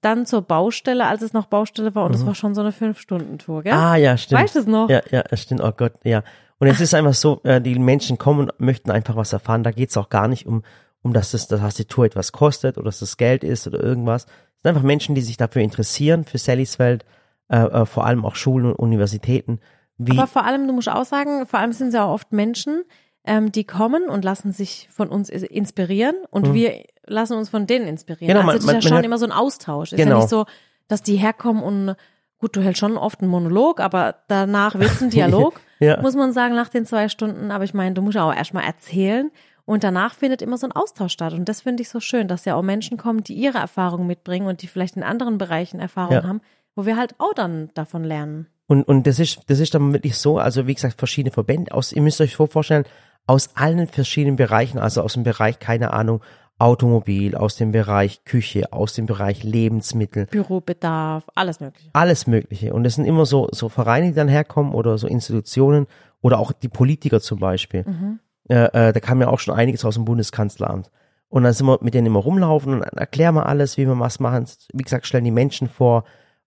dann 0.00 0.26
zur 0.26 0.42
Baustelle, 0.42 1.06
als 1.06 1.22
es 1.22 1.32
noch 1.32 1.46
Baustelle 1.46 1.94
war, 1.94 2.04
und 2.04 2.14
das 2.14 2.24
war 2.24 2.34
schon 2.34 2.54
so 2.54 2.60
eine 2.60 2.72
Fünf-Stunden-Tour, 2.72 3.62
gell? 3.64 3.74
Mhm. 3.74 3.78
Ah, 3.78 3.96
ja, 3.96 4.16
stimmt. 4.16 4.42
Weißt 4.42 4.54
du 4.54 4.60
es 4.60 4.66
noch? 4.66 4.88
Ja, 4.88 5.02
ja, 5.10 5.24
es 5.30 5.42
stimmt. 5.42 5.60
Oh 5.62 5.72
Gott, 5.72 5.94
ja. 6.04 6.22
Und 6.58 6.66
es 6.66 6.80
ist 6.80 6.94
einfach 6.94 7.14
so, 7.14 7.40
äh, 7.44 7.60
die 7.60 7.78
Menschen 7.78 8.18
kommen 8.18 8.50
und 8.50 8.60
möchten 8.60 8.90
einfach 8.90 9.16
was 9.16 9.32
erfahren. 9.32 9.62
Da 9.62 9.70
geht's 9.70 9.96
auch 9.96 10.08
gar 10.08 10.28
nicht 10.28 10.46
um, 10.46 10.62
um 11.02 11.12
dass, 11.12 11.30
das, 11.30 11.48
dass 11.48 11.74
die 11.74 11.84
Tour 11.84 12.04
etwas 12.04 12.32
kostet 12.32 12.78
oder 12.78 12.86
dass 12.86 13.00
das 13.00 13.16
Geld 13.16 13.44
ist 13.44 13.66
oder 13.66 13.82
irgendwas. 13.82 14.24
Es 14.24 14.62
sind 14.62 14.70
einfach 14.70 14.82
Menschen, 14.82 15.14
die 15.14 15.20
sich 15.20 15.36
dafür 15.36 15.62
interessieren, 15.62 16.24
für 16.24 16.38
Sallys 16.38 16.78
Welt, 16.78 17.04
äh, 17.48 17.58
äh, 17.58 17.86
vor 17.86 18.06
allem 18.06 18.24
auch 18.24 18.34
Schulen 18.34 18.66
und 18.66 18.74
Universitäten. 18.74 19.60
Wie, 19.98 20.16
Aber 20.16 20.26
vor 20.26 20.44
allem, 20.44 20.66
du 20.66 20.72
musst 20.72 20.88
auch 20.88 21.04
sagen, 21.04 21.46
vor 21.46 21.60
allem 21.60 21.72
sind 21.72 21.88
es 21.88 21.94
ja 21.94 22.04
auch 22.04 22.14
oft 22.14 22.32
Menschen, 22.32 22.84
ähm, 23.24 23.52
die 23.52 23.64
kommen 23.64 24.08
und 24.08 24.24
lassen 24.24 24.52
sich 24.52 24.88
von 24.92 25.08
uns 25.08 25.28
inspirieren 25.28 26.16
und 26.30 26.54
wir 26.54 26.84
lassen 27.08 27.36
uns 27.36 27.48
von 27.48 27.66
denen 27.66 27.86
inspirieren. 27.88 28.28
Genau, 28.28 28.40
also 28.40 28.46
man- 28.46 28.54
das 28.56 28.60
ist 28.64 28.66
man- 28.66 28.74
ja 28.74 28.90
man 28.90 28.98
schon 28.98 29.04
immer 29.04 29.18
so 29.18 29.24
ein 29.26 29.32
Austausch. 29.32 29.92
Ist 29.92 29.98
Genau. 29.98 30.10
ja 30.12 30.16
nicht 30.18 30.28
so, 30.28 30.46
dass 30.88 31.02
die 31.02 31.16
herkommen 31.16 31.62
und 31.62 31.96
gut, 32.38 32.54
du 32.56 32.60
hältst 32.62 32.78
schon 32.80 32.96
oft 32.96 33.20
einen 33.20 33.30
Monolog, 33.30 33.80
aber 33.80 34.16
danach 34.28 34.74
wird 34.78 34.90
es 34.92 35.02
ein 35.02 35.10
Dialog, 35.10 35.60
Ja. 35.80 36.00
muss 36.00 36.14
man 36.14 36.32
sagen, 36.32 36.54
nach 36.54 36.68
den 36.68 36.86
zwei 36.86 37.08
Stunden. 37.08 37.50
Aber 37.50 37.64
ich 37.64 37.74
meine, 37.74 37.94
du 37.94 38.02
musst 38.02 38.16
auch 38.16 38.32
erstmal 38.34 38.64
erzählen 38.64 39.30
und 39.64 39.82
danach 39.84 40.14
findet 40.14 40.40
immer 40.40 40.56
so 40.56 40.66
ein 40.66 40.72
Austausch 40.72 41.12
statt. 41.12 41.32
Und 41.32 41.48
das 41.48 41.62
finde 41.62 41.82
ich 41.82 41.88
so 41.88 42.00
schön, 42.00 42.28
dass 42.28 42.44
ja 42.44 42.54
auch 42.54 42.62
Menschen 42.62 42.96
kommen, 42.96 43.24
die 43.24 43.34
ihre 43.34 43.58
Erfahrungen 43.58 44.06
mitbringen 44.06 44.46
und 44.46 44.62
die 44.62 44.66
vielleicht 44.68 44.96
in 44.96 45.02
anderen 45.02 45.36
Bereichen 45.36 45.80
Erfahrungen 45.80 46.22
Ja. 46.22 46.28
haben, 46.28 46.40
wo 46.76 46.86
wir 46.86 46.96
halt 46.96 47.14
auch 47.18 47.34
dann 47.34 47.70
davon 47.74 48.04
lernen. 48.04 48.46
Und, 48.68 48.84
und 48.86 49.06
das 49.06 49.18
ist, 49.18 49.40
das 49.48 49.58
ist 49.60 49.74
dann 49.74 49.92
wirklich 49.92 50.16
so, 50.16 50.38
also 50.38 50.66
wie 50.66 50.74
gesagt, 50.74 50.98
verschiedene 50.98 51.32
Verbände 51.32 51.72
aus, 51.72 51.92
ihr 51.92 52.02
müsst 52.02 52.20
euch 52.20 52.36
vorstellen, 52.36 52.84
aus 53.26 53.50
allen 53.56 53.88
verschiedenen 53.88 54.36
Bereichen, 54.36 54.78
also 54.78 55.02
aus 55.02 55.14
dem 55.14 55.22
Bereich, 55.22 55.58
keine 55.58 55.92
Ahnung, 55.92 56.22
Automobil, 56.58 57.36
aus 57.36 57.56
dem 57.56 57.72
Bereich 57.72 58.24
Küche, 58.24 58.72
aus 58.72 58.94
dem 58.94 59.06
Bereich 59.06 59.44
Lebensmittel, 59.44 60.26
Bürobedarf, 60.26 61.24
alles 61.34 61.60
Mögliche. 61.60 61.90
alles 61.92 62.26
Mögliche. 62.26 62.72
Und 62.74 62.84
es 62.84 62.96
sind 62.96 63.04
immer 63.04 63.26
so, 63.26 63.48
so 63.52 63.68
Vereine, 63.68 64.08
die 64.08 64.14
dann 64.14 64.28
herkommen 64.28 64.74
oder 64.74 64.98
so 64.98 65.06
Institutionen 65.06 65.86
oder 66.20 66.38
auch 66.38 66.52
die 66.52 66.68
Politiker 66.68 67.20
zum 67.20 67.38
Beispiel. 67.38 67.84
Äh, 68.48 68.88
äh, 68.88 68.92
da 68.92 69.00
kam 69.00 69.20
ja 69.20 69.28
auch 69.28 69.38
schon 69.38 69.54
einiges 69.54 69.84
aus 69.84 69.94
dem 69.94 70.04
Bundeskanzleramt. 70.04 70.90
Und 71.28 71.44
dann 71.44 71.52
sind 71.52 71.66
wir 71.66 71.78
mit 71.82 71.94
denen 71.94 72.06
immer 72.06 72.20
rumlaufen 72.20 72.74
und 72.74 72.82
erklären 72.82 73.34
wir 73.34 73.46
alles, 73.46 73.76
wie 73.76 73.86
wir 73.86 73.98
was 73.98 74.18
machen. 74.18 74.46
Wie 74.72 74.82
gesagt, 74.82 75.06
stellen 75.06 75.24
die 75.24 75.30
Menschen 75.30 75.68
vor 75.68 76.04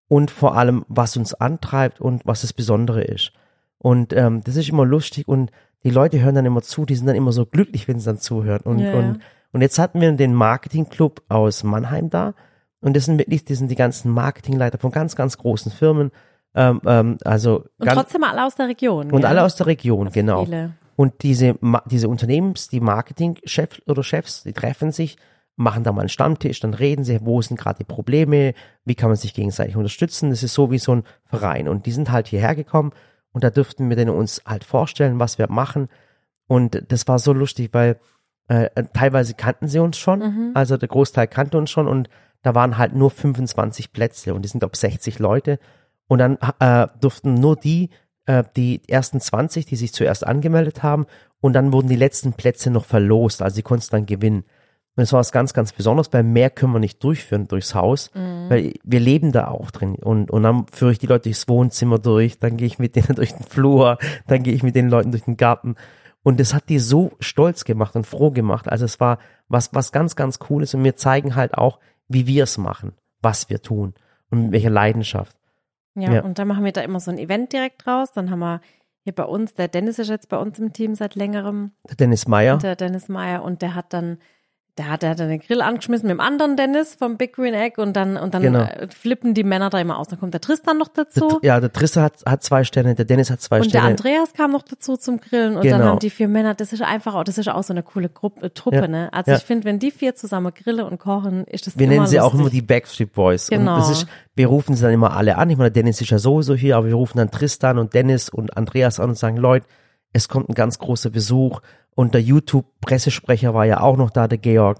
und 0.07 0.31
vor 0.31 0.57
allem, 0.57 0.83
was 0.89 1.15
uns 1.15 1.33
antreibt 1.33 2.01
und 2.01 2.25
was 2.25 2.41
das 2.41 2.51
Besondere 2.51 3.03
ist. 3.03 3.31
Und 3.77 4.11
ähm, 4.13 4.41
das 4.43 4.55
ist 4.55 4.69
immer 4.69 4.85
lustig 4.85 5.27
und 5.27 5.51
die 5.83 5.89
Leute 5.89 6.21
hören 6.21 6.35
dann 6.35 6.45
immer 6.45 6.61
zu, 6.61 6.85
die 6.85 6.95
sind 6.95 7.07
dann 7.07 7.15
immer 7.15 7.31
so 7.31 7.45
glücklich, 7.45 7.87
wenn 7.87 7.99
sie 7.99 8.05
dann 8.05 8.19
zuhören. 8.19 8.61
Und, 8.61 8.79
Ja, 8.79 8.91
ja. 8.91 8.99
und, 8.99 9.21
und 9.53 9.61
jetzt 9.61 9.79
hatten 9.79 10.01
wir 10.01 10.11
den 10.13 10.33
Marketingclub 10.33 11.21
aus 11.29 11.63
Mannheim 11.63 12.09
da 12.09 12.33
und 12.81 12.95
das 12.95 13.05
sind 13.05 13.19
wirklich, 13.19 13.45
das 13.45 13.59
sind 13.59 13.69
die 13.69 13.75
ganzen 13.75 14.11
Marketingleiter 14.11 14.79
von 14.79 14.91
ganz, 14.91 15.15
ganz 15.15 15.37
großen 15.37 15.71
Firmen. 15.71 16.11
Ähm, 16.53 16.81
ähm, 16.85 17.17
also 17.23 17.65
Und 17.77 17.85
ganz, 17.85 17.99
trotzdem 17.99 18.23
alle 18.23 18.45
aus 18.45 18.55
der 18.55 18.67
Region. 18.67 19.11
und 19.11 19.21
gell? 19.21 19.25
alle 19.25 19.43
aus 19.43 19.55
der 19.55 19.67
Region, 19.67 20.09
genau. 20.11 20.45
Viele. 20.45 20.73
Und 20.95 21.23
diese, 21.23 21.57
diese 21.85 22.09
Unternehmens-, 22.09 22.67
die 22.67 22.81
Marketingchefs 22.81 23.81
oder 23.87 24.03
Chefs, 24.03 24.43
die 24.43 24.53
treffen 24.53 24.91
sich, 24.91 25.17
machen 25.55 25.83
da 25.83 25.91
mal 25.91 26.01
einen 26.01 26.09
Stammtisch, 26.09 26.59
dann 26.59 26.73
reden 26.73 27.03
sie, 27.03 27.19
wo 27.23 27.41
sind 27.41 27.59
gerade 27.59 27.79
die 27.79 27.85
Probleme, 27.85 28.53
wie 28.83 28.95
kann 28.95 29.09
man 29.09 29.15
sich 29.15 29.33
gegenseitig 29.33 29.75
unterstützen. 29.75 30.29
Das 30.29 30.43
ist 30.43 30.53
so 30.53 30.71
wie 30.71 30.79
so 30.79 30.95
ein 30.95 31.03
Verein. 31.25 31.67
Und 31.67 31.85
die 31.85 31.91
sind 31.91 32.11
halt 32.11 32.27
hierher 32.27 32.55
gekommen 32.55 32.91
und 33.31 33.43
da 33.43 33.49
dürften 33.49 33.89
wir 33.89 33.95
denen 33.95 34.11
uns 34.11 34.41
halt 34.45 34.63
vorstellen, 34.63 35.19
was 35.19 35.37
wir 35.37 35.49
machen. 35.49 35.87
Und 36.47 36.83
das 36.89 37.07
war 37.07 37.19
so 37.19 37.31
lustig, 37.31 37.69
weil 37.73 37.99
äh, 38.51 38.83
teilweise 38.93 39.33
kannten 39.33 39.67
sie 39.67 39.79
uns 39.79 39.97
schon, 39.97 40.19
Mhm. 40.19 40.51
also 40.53 40.75
der 40.77 40.89
Großteil 40.89 41.27
kannte 41.27 41.57
uns 41.57 41.71
schon 41.71 41.87
und 41.87 42.09
da 42.43 42.53
waren 42.53 42.77
halt 42.77 42.93
nur 42.93 43.09
25 43.11 43.93
Plätze 43.93 44.33
und 44.33 44.41
die 44.43 44.49
sind 44.49 44.59
glaube 44.59 44.75
60 44.75 45.19
Leute 45.19 45.57
und 46.07 46.19
dann 46.19 46.37
äh, 46.59 46.87
durften 46.99 47.35
nur 47.35 47.55
die, 47.55 47.89
äh, 48.25 48.43
die 48.57 48.81
ersten 48.89 49.21
20, 49.21 49.65
die 49.65 49.75
sich 49.77 49.93
zuerst 49.93 50.25
angemeldet 50.27 50.83
haben 50.83 51.05
und 51.39 51.53
dann 51.53 51.71
wurden 51.71 51.87
die 51.87 51.95
letzten 51.95 52.33
Plätze 52.33 52.71
noch 52.71 52.85
verlost, 52.85 53.41
also 53.41 53.55
sie 53.55 53.61
konnten 53.61 53.83
es 53.83 53.89
dann 53.89 54.05
gewinnen. 54.05 54.43
Und 54.97 55.03
das 55.03 55.13
war 55.13 55.21
was 55.21 55.31
ganz, 55.31 55.53
ganz 55.53 55.71
Besonderes, 55.71 56.11
weil 56.11 56.23
mehr 56.23 56.49
können 56.49 56.73
wir 56.73 56.79
nicht 56.79 57.01
durchführen 57.01 57.47
durchs 57.47 57.73
Haus, 57.73 58.11
weil 58.49 58.73
wir 58.83 58.99
leben 58.99 59.31
da 59.31 59.47
auch 59.47 59.71
drin. 59.71 59.95
Und, 59.95 60.29
und 60.29 60.43
dann 60.43 60.65
führe 60.69 60.91
ich 60.91 60.99
die 60.99 61.07
Leute 61.07 61.29
durchs 61.29 61.47
Wohnzimmer 61.47 61.97
durch, 61.97 62.39
dann 62.39 62.57
gehe 62.57 62.67
ich 62.67 62.77
mit 62.77 62.97
denen 62.97 63.15
durch 63.15 63.33
den 63.33 63.45
Flur, 63.45 63.97
dann 64.27 64.43
gehe 64.43 64.53
ich 64.53 64.63
mit 64.63 64.75
den 64.75 64.89
Leuten 64.89 65.11
durch 65.11 65.23
den 65.23 65.37
Garten. 65.37 65.75
Und 66.23 66.39
das 66.39 66.53
hat 66.53 66.69
die 66.69 66.79
so 66.79 67.13
stolz 67.19 67.63
gemacht 67.65 67.95
und 67.95 68.05
froh 68.05 68.31
gemacht. 68.31 68.69
Also 68.69 68.85
es 68.85 68.99
war 68.99 69.17
was, 69.47 69.73
was 69.73 69.91
ganz, 69.91 70.15
ganz 70.15 70.39
Cooles. 70.39 70.73
Und 70.73 70.83
wir 70.83 70.95
zeigen 70.95 71.35
halt 71.35 71.55
auch, 71.55 71.79
wie 72.07 72.27
wir 72.27 72.43
es 72.43 72.57
machen, 72.57 72.93
was 73.21 73.49
wir 73.49 73.61
tun 73.61 73.93
und 74.29 74.43
mit 74.43 74.51
welcher 74.51 74.69
Leidenschaft. 74.69 75.35
Ja, 75.95 76.11
Ja. 76.13 76.23
und 76.23 76.37
dann 76.39 76.47
machen 76.47 76.63
wir 76.63 76.71
da 76.71 76.81
immer 76.81 76.99
so 76.99 77.11
ein 77.11 77.17
Event 77.17 77.51
direkt 77.53 77.85
draus. 77.85 78.11
Dann 78.13 78.29
haben 78.29 78.39
wir 78.39 78.61
hier 79.03 79.13
bei 79.13 79.23
uns, 79.25 79.55
der 79.55 79.67
Dennis 79.67 79.97
ist 79.99 80.09
jetzt 80.09 80.29
bei 80.29 80.37
uns 80.37 80.59
im 80.59 80.73
Team 80.73 80.93
seit 80.93 81.15
längerem, 81.15 81.71
Der 81.89 81.95
Dennis 81.95 82.27
Meyer, 82.27 82.57
der 82.59 82.75
Dennis 82.75 83.09
Meyer, 83.09 83.43
und 83.43 83.61
der 83.63 83.73
hat 83.73 83.91
dann, 83.93 84.19
der 84.81 84.89
hat, 84.91 85.01
der 85.03 85.11
hat 85.11 85.19
dann 85.19 85.29
den 85.29 85.39
Grill 85.39 85.61
angeschmissen 85.61 86.07
mit 86.07 86.15
dem 86.17 86.19
anderen 86.19 86.57
Dennis 86.57 86.95
vom 86.95 87.17
Big 87.17 87.33
Green 87.33 87.53
Egg 87.53 87.79
und 87.81 87.93
dann, 87.93 88.17
und 88.17 88.33
dann 88.33 88.41
Genau. 88.41 88.61
äh, 88.63 88.87
flippen 88.89 89.33
die 89.33 89.43
Männer 89.43 89.69
da 89.69 89.79
immer 89.79 89.97
aus. 89.99 90.07
Dann 90.07 90.19
kommt 90.19 90.33
der 90.33 90.41
Tristan 90.41 90.77
noch 90.77 90.87
der, 90.87 91.05
dazu. 91.05 91.39
ja, 91.43 91.59
der 91.59 91.71
Tristan 91.71 92.03
hat, 92.03 92.13
hat 92.25 92.43
zwei 92.43 92.63
Sterne, 92.63 92.95
der 92.95 93.05
Dennis 93.05 93.29
hat 93.29 93.41
zwei 93.41 93.57
Und 93.57 93.65
der 93.65 93.69
Sterne. 93.79 93.87
Andreas 93.89 94.33
kam 94.33 94.51
noch 94.51 94.63
dazu 94.63 94.97
zum 94.97 95.19
Grillen 95.21 95.55
und 95.55 95.65
dann 95.65 95.79
Genau. 95.79 95.91
haben 95.91 95.99
die 95.99 96.09
vier 96.09 96.27
Männer, 96.27 96.53
das 96.55 96.73
ist 96.73 96.81
einfach 96.81 97.13
auch, 97.15 97.23
das 97.23 97.37
ist 97.37 97.47
auch 97.49 97.63
so 97.63 97.73
eine 97.73 97.83
coole 97.83 98.09
Gruppe, 98.09 98.47
äh, 98.47 98.49
Truppe, 98.49 98.75
Ja. 98.77 98.87
ne? 98.87 99.09
Also 99.13 99.31
Ja. 99.31 99.37
ich 99.37 99.43
finde, 99.43 99.65
wenn 99.65 99.79
die 99.79 99.91
vier 99.91 100.15
zusammen 100.15 100.51
grillen 100.53 100.85
und 100.85 100.97
kochen, 100.99 101.45
ist 101.45 101.67
das 101.67 101.77
Wir 101.77 101.87
nennen 101.87 102.07
sie 102.07 102.19
auch 102.19 102.33
lustig. 102.33 102.39
immer 102.41 102.49
die 102.49 102.61
Backstreet 102.61 103.13
Boys. 103.13 103.47
Genau. 103.49 103.75
Und 103.75 103.79
das 103.81 103.89
ist, 103.91 104.07
wir 104.35 104.47
rufen 104.47 104.75
sie 104.75 104.81
dann 104.83 104.93
immer 104.93 105.15
alle 105.15 105.37
an. 105.37 105.49
Ich 105.49 105.57
meine, 105.57 105.71
der 105.71 105.83
Dennis 105.83 106.01
ist 106.01 106.09
ja 106.09 106.17
sowieso 106.17 106.55
hier, 106.55 106.77
aber 106.77 106.87
wir 106.87 106.95
rufen 106.95 107.17
dann 107.17 107.29
Tristan 107.31 107.77
und 107.77 107.93
Dennis 107.93 108.29
und 108.29 108.57
Andreas 108.57 108.99
an 108.99 109.09
und 109.09 109.17
sagen, 109.17 109.37
Leute, 109.37 109.67
es 110.13 110.27
kommt 110.27 110.49
ein 110.49 110.55
ganz 110.55 110.79
großer 110.79 111.09
Besuch. 111.09 111.61
Und 111.93 112.13
der 112.13 112.21
YouTube-Pressesprecher 112.21 113.53
war 113.53 113.65
ja 113.65 113.81
auch 113.81 113.97
noch 113.97 114.09
da, 114.09 114.27
der 114.27 114.37
Georg. 114.37 114.79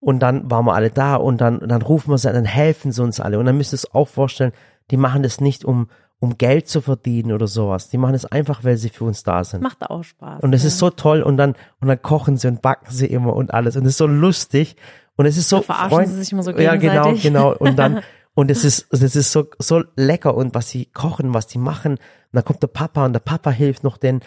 Und 0.00 0.20
dann 0.20 0.50
waren 0.50 0.64
wir 0.64 0.74
alle 0.74 0.90
da 0.90 1.16
und 1.16 1.40
dann, 1.40 1.60
dann 1.68 1.82
rufen 1.82 2.10
wir 2.10 2.18
sie, 2.18 2.28
an, 2.28 2.34
dann 2.34 2.44
helfen 2.44 2.92
sie 2.92 3.02
uns 3.02 3.20
alle. 3.20 3.38
Und 3.38 3.46
dann 3.46 3.56
müsst 3.56 3.72
ihr 3.72 3.76
es 3.76 3.92
auch 3.94 4.08
vorstellen, 4.08 4.52
die 4.90 4.96
machen 4.96 5.22
das 5.22 5.40
nicht, 5.40 5.64
um, 5.64 5.88
um 6.20 6.38
Geld 6.38 6.68
zu 6.68 6.80
verdienen 6.80 7.32
oder 7.32 7.46
sowas. 7.48 7.88
Die 7.90 7.98
machen 7.98 8.14
es 8.14 8.24
einfach, 8.24 8.64
weil 8.64 8.76
sie 8.76 8.88
für 8.90 9.04
uns 9.04 9.24
da 9.24 9.42
sind. 9.44 9.60
Macht 9.62 9.82
auch 9.90 10.04
Spaß. 10.04 10.42
Und 10.42 10.52
es 10.54 10.62
ja. 10.62 10.68
ist 10.68 10.78
so 10.78 10.90
toll 10.90 11.22
und 11.22 11.36
dann, 11.36 11.54
und 11.80 11.88
dann 11.88 12.00
kochen 12.00 12.36
sie 12.36 12.48
und 12.48 12.62
backen 12.62 12.92
sie 12.92 13.06
immer 13.06 13.34
und 13.34 13.52
alles. 13.52 13.76
Und 13.76 13.82
es 13.82 13.90
ist 13.90 13.98
so 13.98 14.06
lustig. 14.06 14.76
Und 15.16 15.26
es 15.26 15.36
ist 15.36 15.48
so 15.48 15.56
Da 15.58 15.62
verarschen 15.62 15.90
freund- 15.90 16.08
sie 16.08 16.14
sich 16.22 16.32
immer 16.32 16.44
so 16.44 16.52
Ja, 16.52 16.76
genau, 16.76 16.92
gegenseitig. 17.02 17.22
genau. 17.22 17.54
Und 17.56 17.76
dann, 17.76 18.00
und 18.34 18.50
es 18.52 18.64
ist, 18.64 18.86
es 18.92 19.16
ist 19.16 19.32
so, 19.32 19.46
so 19.58 19.82
lecker 19.96 20.36
und 20.36 20.54
was 20.54 20.70
sie 20.70 20.86
kochen, 20.86 21.34
was 21.34 21.50
sie 21.50 21.58
machen. 21.58 21.92
Und 21.94 22.00
dann 22.32 22.44
kommt 22.44 22.62
der 22.62 22.68
Papa 22.68 23.04
und 23.04 23.12
der 23.14 23.20
Papa 23.20 23.50
hilft 23.50 23.82
noch 23.82 23.96
den, 23.96 24.20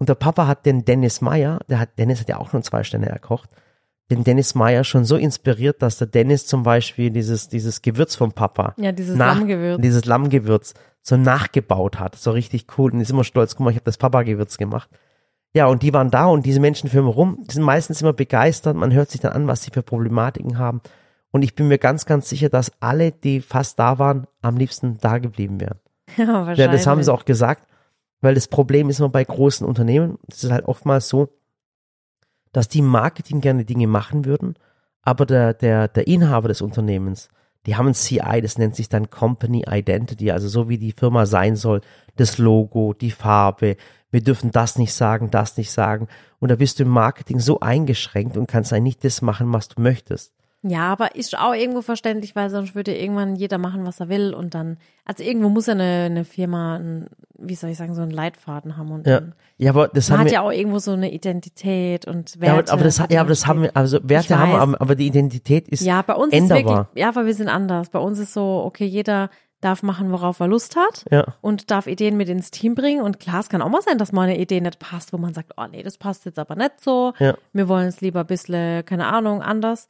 und 0.00 0.08
der 0.08 0.16
Papa 0.16 0.48
hat 0.48 0.66
den 0.66 0.84
Dennis 0.84 1.20
Meyer, 1.20 1.60
der 1.68 1.78
hat, 1.78 1.90
Dennis 1.98 2.20
hat 2.20 2.28
ja 2.28 2.38
auch 2.38 2.50
schon 2.50 2.64
zwei 2.64 2.82
Sterne 2.82 3.08
erkocht, 3.08 3.48
den 4.10 4.24
Dennis 4.24 4.56
Meyer 4.56 4.82
schon 4.82 5.04
so 5.04 5.14
inspiriert, 5.16 5.82
dass 5.82 5.98
der 5.98 6.08
Dennis 6.08 6.46
zum 6.48 6.64
Beispiel 6.64 7.10
dieses, 7.10 7.48
dieses 7.48 7.80
Gewürz 7.82 8.16
vom 8.16 8.32
Papa. 8.32 8.74
Ja, 8.76 8.90
dieses 8.90 9.16
nach- 9.16 9.36
Lammgewürz. 9.38 9.80
Dieses 9.80 10.04
Lammgewürz 10.06 10.74
so 11.02 11.16
nachgebaut 11.16 12.00
hat. 12.00 12.16
So 12.16 12.32
richtig 12.32 12.66
cool. 12.76 12.92
Und 12.92 13.00
ist 13.00 13.10
immer 13.10 13.22
stolz, 13.24 13.54
guck 13.54 13.64
mal, 13.64 13.70
ich 13.70 13.76
habe 13.76 13.84
das 13.84 13.98
Papa-Gewürz 13.98 14.58
gemacht. 14.58 14.90
Ja, 15.54 15.66
und 15.66 15.82
die 15.82 15.94
waren 15.94 16.10
da 16.10 16.26
und 16.26 16.44
diese 16.44 16.58
Menschen 16.60 16.92
wir 16.92 17.00
rum, 17.02 17.44
die 17.48 17.54
sind 17.54 17.62
meistens 17.62 18.02
immer 18.02 18.12
begeistert, 18.12 18.76
man 18.76 18.92
hört 18.92 19.10
sich 19.10 19.20
dann 19.20 19.32
an, 19.32 19.46
was 19.46 19.62
sie 19.62 19.70
für 19.70 19.82
Problematiken 19.82 20.58
haben. 20.58 20.80
Und 21.30 21.42
ich 21.42 21.54
bin 21.54 21.68
mir 21.68 21.78
ganz, 21.78 22.04
ganz 22.06 22.28
sicher, 22.28 22.48
dass 22.48 22.72
alle, 22.80 23.12
die 23.12 23.40
fast 23.40 23.78
da 23.78 23.98
waren, 24.00 24.26
am 24.42 24.56
liebsten 24.56 24.98
da 24.98 25.18
geblieben 25.18 25.60
wären. 25.60 25.78
Ja, 26.16 26.24
Ja, 26.24 26.32
wahrscheinlich. 26.46 26.80
das 26.80 26.86
haben 26.88 27.02
sie 27.04 27.12
auch 27.12 27.24
gesagt, 27.24 27.66
weil 28.20 28.34
das 28.34 28.48
Problem 28.48 28.90
ist 28.90 28.98
immer 28.98 29.08
bei 29.08 29.24
großen 29.24 29.66
Unternehmen, 29.66 30.18
es 30.28 30.44
ist 30.44 30.50
halt 30.50 30.66
oftmals 30.66 31.08
so, 31.08 31.28
dass 32.52 32.68
die 32.68 32.82
Marketing 32.82 33.40
gerne 33.40 33.64
Dinge 33.64 33.86
machen 33.86 34.24
würden, 34.24 34.54
aber 35.02 35.26
der, 35.26 35.54
der, 35.54 35.88
der 35.88 36.06
Inhaber 36.06 36.48
des 36.48 36.60
Unternehmens, 36.60 37.28
die 37.66 37.76
haben 37.76 37.88
ein 37.88 37.94
CI, 37.94 38.40
das 38.40 38.58
nennt 38.58 38.74
sich 38.74 38.88
dann 38.88 39.10
Company 39.10 39.64
Identity, 39.68 40.30
also 40.30 40.48
so 40.48 40.68
wie 40.68 40.78
die 40.78 40.92
Firma 40.92 41.26
sein 41.26 41.56
soll, 41.56 41.82
das 42.16 42.38
Logo, 42.38 42.94
die 42.94 43.10
Farbe, 43.10 43.76
wir 44.10 44.22
dürfen 44.22 44.50
das 44.50 44.76
nicht 44.76 44.92
sagen, 44.92 45.30
das 45.30 45.56
nicht 45.56 45.70
sagen. 45.70 46.08
Und 46.38 46.50
da 46.50 46.56
bist 46.56 46.78
du 46.78 46.82
im 46.82 46.88
Marketing 46.88 47.38
so 47.38 47.60
eingeschränkt 47.60 48.36
und 48.36 48.46
kannst 48.46 48.72
eigentlich 48.72 48.96
nicht 48.96 49.04
das 49.04 49.22
machen, 49.22 49.52
was 49.52 49.68
du 49.68 49.80
möchtest. 49.80 50.34
Ja, 50.62 50.92
aber 50.92 51.14
ist 51.16 51.38
auch 51.38 51.54
irgendwo 51.54 51.80
verständlich, 51.80 52.36
weil 52.36 52.50
sonst 52.50 52.74
würde 52.74 52.94
irgendwann 52.94 53.34
jeder 53.34 53.56
machen, 53.56 53.86
was 53.86 53.98
er 53.98 54.10
will 54.10 54.34
und 54.34 54.54
dann, 54.54 54.76
also 55.06 55.22
irgendwo 55.22 55.48
muss 55.48 55.66
ja 55.66 55.72
eine, 55.72 56.04
eine 56.10 56.24
Firma, 56.26 56.76
ein, 56.76 57.06
wie 57.38 57.54
soll 57.54 57.70
ich 57.70 57.78
sagen, 57.78 57.94
so 57.94 58.02
einen 58.02 58.10
Leitfaden 58.10 58.76
haben 58.76 58.90
und 58.92 59.06
Ja, 59.06 59.20
dann- 59.20 59.34
ja 59.56 59.70
aber 59.70 59.88
das 59.88 60.10
man 60.10 60.18
haben 60.18 60.24
hat 60.26 60.30
wir, 60.30 60.34
ja 60.34 60.42
auch 60.42 60.52
irgendwo 60.52 60.78
so 60.78 60.92
eine 60.92 61.10
Identität 61.12 62.06
und 62.06 62.34
ja, 62.34 62.40
Werte. 62.42 62.72
aber, 62.72 62.72
aber 62.72 62.84
das, 62.84 62.98
ja, 63.08 63.20
aber 63.20 63.30
das 63.30 63.46
haben 63.46 63.62
wir, 63.62 63.74
also 63.74 64.00
Werte 64.02 64.38
haben 64.38 64.72
wir, 64.72 64.80
aber 64.82 64.94
die 64.96 65.06
Identität 65.06 65.66
ist 65.68 65.80
Ja, 65.80 66.02
bei 66.02 66.14
uns 66.14 66.32
änderbar. 66.34 66.58
ist 66.58 66.66
wirklich, 66.66 67.00
ja, 67.02 67.08
aber 67.08 67.24
wir 67.24 67.34
sind 67.34 67.48
anders. 67.48 67.88
Bei 67.88 67.98
uns 67.98 68.18
ist 68.18 68.34
so, 68.34 68.62
okay, 68.64 68.84
jeder 68.84 69.30
darf 69.62 69.82
machen, 69.82 70.10
worauf 70.12 70.40
er 70.40 70.48
Lust 70.48 70.76
hat 70.76 71.04
Ja. 71.10 71.34
und 71.40 71.70
darf 71.70 71.86
Ideen 71.86 72.18
mit 72.18 72.28
ins 72.28 72.50
Team 72.50 72.74
bringen. 72.74 73.02
Und 73.02 73.18
klar, 73.18 73.40
es 73.40 73.48
kann 73.48 73.62
auch 73.62 73.68
mal 73.70 73.80
sein, 73.82 73.96
dass 73.96 74.12
mal 74.12 74.22
eine 74.22 74.38
Idee 74.38 74.60
nicht 74.60 74.78
passt, 74.78 75.12
wo 75.14 75.18
man 75.18 75.32
sagt, 75.32 75.52
oh 75.56 75.64
nee, 75.70 75.82
das 75.82 75.96
passt 75.98 76.24
jetzt 76.26 76.38
aber 76.38 76.54
nicht 76.54 76.80
so. 76.82 77.12
Ja. 77.18 77.34
Wir 77.54 77.68
wollen 77.68 77.86
es 77.88 78.00
lieber 78.02 78.20
ein 78.20 78.26
bisschen, 78.26 78.84
keine 78.84 79.06
Ahnung, 79.06 79.40
anders. 79.42 79.88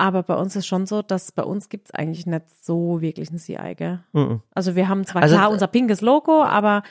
Aber 0.00 0.22
bei 0.22 0.34
uns 0.34 0.56
ist 0.56 0.66
schon 0.66 0.86
so, 0.86 1.02
dass 1.02 1.30
bei 1.30 1.42
uns 1.42 1.68
gibt 1.68 1.88
es 1.88 1.94
eigentlich 1.94 2.24
nicht 2.26 2.44
so 2.62 3.02
wirklich 3.02 3.30
ein 3.30 3.36
CI, 3.38 3.74
gell? 3.76 4.00
Mhm. 4.12 4.40
Also 4.54 4.74
wir 4.74 4.88
haben 4.88 5.04
zwar 5.04 5.22
Also, 5.22 5.36
klar 5.36 5.50
unser 5.50 5.66
pinkes 5.66 6.00
Logo, 6.00 6.42
aber 6.42 6.82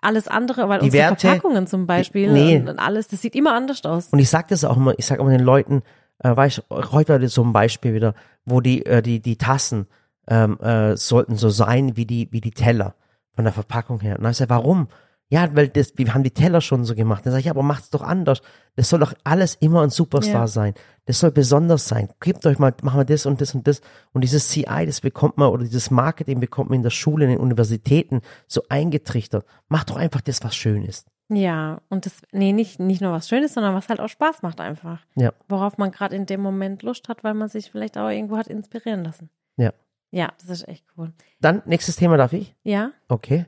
alles 0.00 0.26
andere, 0.26 0.66
weil 0.68 0.78
Die 0.80 0.86
unsere 0.86 1.02
Werte- 1.10 1.26
Verpackungen 1.26 1.66
zum 1.66 1.86
Beispiel 1.86 2.32
Nee. 2.32 2.56
und, 2.56 2.68
und 2.70 2.78
alles, 2.78 3.08
das 3.08 3.20
sieht 3.20 3.34
immer 3.34 3.52
anders 3.54 3.84
aus. 3.84 4.08
Und 4.08 4.20
ich 4.20 4.30
sag 4.30 4.48
das 4.48 4.64
auch 4.64 4.76
immer, 4.78 4.94
ich 4.98 5.04
sag 5.04 5.20
immer 5.20 5.30
den 5.30 5.40
Leuten, 5.44 5.82
äh, 6.20 6.34
weißt, 6.34 6.58
du, 6.70 6.76
heute 6.92 7.12
war 7.12 7.18
das 7.18 7.34
so 7.34 7.42
ein 7.44 7.52
Beispiel 7.52 7.92
wieder, 7.92 8.14
wo 8.46 8.60
die, 8.62 8.86
äh, 8.86 9.02
die, 9.02 9.20
die 9.20 9.36
Tassen 9.36 9.86
ähm, 10.28 10.58
äh, 10.60 10.96
sollten 10.96 11.36
so 11.36 11.50
sein 11.50 11.96
wie 11.96 12.06
die, 12.06 12.28
wie 12.32 12.40
die 12.40 12.52
Teller 12.52 12.94
von 13.34 13.44
der 13.44 13.52
Verpackung 13.52 14.00
her. 14.00 14.16
Und 14.16 14.22
dann 14.24 14.32
ich 14.32 14.38
gesagt, 14.38 14.50
warum? 14.50 14.88
Ja, 15.28 15.54
weil 15.56 15.68
das, 15.68 15.92
wir 15.96 16.14
haben 16.14 16.22
die 16.22 16.30
Teller 16.30 16.60
schon 16.60 16.84
so 16.84 16.94
gemacht. 16.94 17.26
Dann 17.26 17.32
sag 17.32 17.40
ich, 17.40 17.46
ja, 17.46 17.52
aber 17.52 17.64
macht's 17.64 17.90
doch 17.90 18.02
anders. 18.02 18.42
Das 18.76 18.88
soll 18.88 19.00
doch 19.00 19.12
alles 19.24 19.56
immer 19.56 19.82
ein 19.82 19.90
Superstar 19.90 20.42
Ja. 20.42 20.46
sein. 20.46 20.74
Das 21.06 21.18
soll 21.18 21.32
besonders 21.32 21.88
sein. 21.88 22.08
Gebt 22.20 22.46
euch 22.46 22.60
mal, 22.60 22.72
machen 22.82 23.00
wir 23.00 23.04
das 23.04 23.26
und 23.26 23.40
das 23.40 23.52
und 23.54 23.66
das. 23.66 23.80
Und 24.12 24.22
dieses 24.22 24.48
CI, 24.48 24.86
das 24.86 25.00
bekommt 25.00 25.36
man, 25.36 25.48
oder 25.50 25.64
dieses 25.64 25.90
Marketing 25.90 26.38
bekommt 26.38 26.70
man 26.70 26.76
in 26.76 26.82
der 26.84 26.90
Schule, 26.90 27.24
in 27.24 27.30
den 27.32 27.40
Universitäten 27.40 28.20
so 28.46 28.62
eingetrichtert. 28.68 29.44
Macht 29.68 29.90
doch 29.90 29.96
einfach 29.96 30.20
das, 30.20 30.44
was 30.44 30.54
schön 30.54 30.84
ist. 30.84 31.08
Ja, 31.28 31.80
und 31.88 32.06
das, 32.06 32.22
nee, 32.30 32.52
nicht, 32.52 32.78
nicht 32.78 33.00
nur 33.00 33.10
was 33.10 33.28
Schönes, 33.28 33.54
sondern 33.54 33.74
was 33.74 33.88
halt 33.88 33.98
auch 33.98 34.08
Spaß 34.08 34.42
macht 34.42 34.60
einfach. 34.60 35.00
Ja. 35.16 35.32
Worauf 35.48 35.76
man 35.76 35.90
gerade 35.90 36.14
in 36.14 36.26
dem 36.26 36.40
Moment 36.40 36.84
Lust 36.84 37.08
hat, 37.08 37.24
weil 37.24 37.34
man 37.34 37.48
sich 37.48 37.72
vielleicht 37.72 37.98
auch 37.98 38.08
irgendwo 38.10 38.36
hat 38.36 38.46
inspirieren 38.46 39.02
lassen. 39.02 39.28
Ja. 39.56 39.72
Ja, 40.12 40.32
das 40.40 40.50
ist 40.50 40.68
echt 40.68 40.84
cool. 40.96 41.12
Dann, 41.40 41.62
nächstes 41.66 41.96
Thema 41.96 42.16
darf 42.16 42.32
ich? 42.32 42.54
Ja? 42.62 42.92
Okay. 43.08 43.46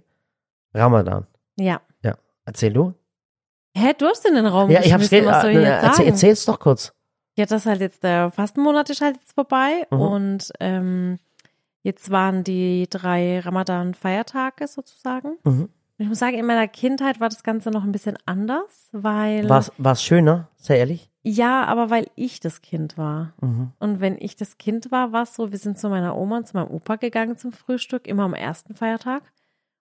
Ramadan. 0.74 1.28
Ja. 1.58 1.80
Erzähl 2.44 2.72
du. 2.72 2.94
Hä, 3.76 3.92
du 3.98 4.06
hast 4.06 4.24
in 4.26 4.34
den 4.34 4.46
Raum 4.46 4.70
Ja, 4.70 4.80
ich 4.82 4.90
hab's 4.94 5.10
ge- 5.10 5.26
was 5.26 5.42
soll 5.42 5.50
ich 5.50 5.56
äh, 5.58 5.60
jetzt 5.60 5.82
erzähl, 5.82 5.92
sagen? 5.96 6.08
erzähl's 6.08 6.44
doch 6.46 6.58
kurz. 6.58 6.94
Ja, 7.36 7.44
das 7.44 7.66
halt 7.66 7.82
jetzt, 7.82 8.02
der 8.02 8.30
Fastenmonat 8.30 8.88
ist 8.88 9.02
halt 9.02 9.16
jetzt 9.18 9.34
vorbei 9.34 9.86
Mhm. 9.90 10.00
und 10.00 10.52
ähm, 10.60 11.18
jetzt 11.82 12.10
waren 12.10 12.42
die 12.44 12.86
drei 12.88 13.40
Ramadan-Feiertage 13.40 14.66
sozusagen. 14.66 15.36
Mhm. 15.44 15.62
Und 15.64 15.70
ich 15.98 16.08
muss 16.08 16.18
sagen, 16.20 16.38
in 16.38 16.46
meiner 16.46 16.68
Kindheit 16.68 17.20
war 17.20 17.28
das 17.28 17.42
Ganze 17.42 17.70
noch 17.70 17.84
ein 17.84 17.92
bisschen 17.92 18.16
anders, 18.24 18.88
weil. 18.92 19.46
War's, 19.48 19.70
war's 19.76 20.02
schöner, 20.02 20.48
sehr 20.56 20.78
ehrlich? 20.78 21.10
Ja, 21.22 21.64
aber 21.66 21.90
weil 21.90 22.06
ich 22.14 22.40
das 22.40 22.62
Kind 22.62 22.96
war. 22.96 23.34
Mhm. 23.42 23.72
Und 23.78 24.00
wenn 24.00 24.16
ich 24.18 24.36
das 24.36 24.56
Kind 24.56 24.90
war, 24.90 25.12
war 25.12 25.24
es 25.24 25.34
so, 25.34 25.50
wir 25.52 25.58
sind 25.58 25.78
zu 25.78 25.90
meiner 25.90 26.16
Oma 26.16 26.38
und 26.38 26.46
zu 26.48 26.56
meinem 26.56 26.70
Opa 26.70 26.96
gegangen 26.96 27.36
zum 27.36 27.52
Frühstück, 27.52 28.06
immer 28.06 28.22
am 28.22 28.32
ersten 28.34 28.74
Feiertag. 28.74 29.22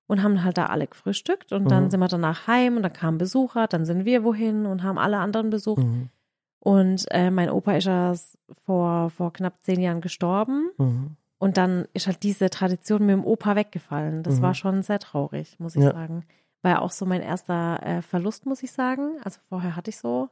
Und 0.07 0.23
haben 0.23 0.43
halt 0.43 0.57
da 0.57 0.67
alle 0.67 0.87
gefrühstückt. 0.87 1.51
Und 1.51 1.69
dann 1.69 1.85
Mhm. 1.85 1.89
sind 1.89 1.99
wir 1.99 2.07
danach 2.07 2.47
heim 2.47 2.77
und 2.77 2.83
dann 2.83 2.93
kamen 2.93 3.17
Besucher, 3.17 3.67
dann 3.67 3.83
sind 3.85 4.05
wir 4.05 4.23
wohin 4.23 4.65
und 4.65 4.81
haben 4.83 4.97
alle 4.97 5.17
anderen 5.17 5.49
besucht. 5.49 5.83
Mhm. 5.83 6.09
Und 6.59 7.05
äh, 7.11 7.29
mein 7.29 7.49
Opa 7.49 7.73
ist 7.73 7.85
ja 7.85 8.13
vor, 8.65 9.09
vor 9.09 9.33
knapp 9.33 9.55
zehn 9.63 9.79
Jahren 9.81 10.01
gestorben. 10.01 10.69
Mhm. 10.77 11.17
Und 11.39 11.57
dann 11.57 11.85
ist 11.93 12.07
halt 12.07 12.23
diese 12.23 12.49
Tradition 12.49 13.05
mit 13.05 13.13
dem 13.13 13.25
Opa 13.25 13.55
weggefallen. 13.55 14.23
Das 14.23 14.37
Mhm. 14.37 14.41
war 14.41 14.53
schon 14.53 14.81
sehr 14.81 14.99
traurig, 14.99 15.59
muss 15.59 15.75
ich 15.75 15.83
Ja. 15.83 15.91
sagen. 15.91 16.23
War 16.63 16.71
ja 16.71 16.79
auch 16.79 16.91
so 16.91 17.05
mein 17.05 17.21
erster 17.21 17.79
äh, 17.85 18.01
Verlust, 18.01 18.45
muss 18.45 18.63
ich 18.63 18.71
sagen. 18.71 19.17
Also 19.23 19.39
vorher 19.49 19.75
hatte 19.75 19.89
ich 19.89 19.97
so 19.97 20.29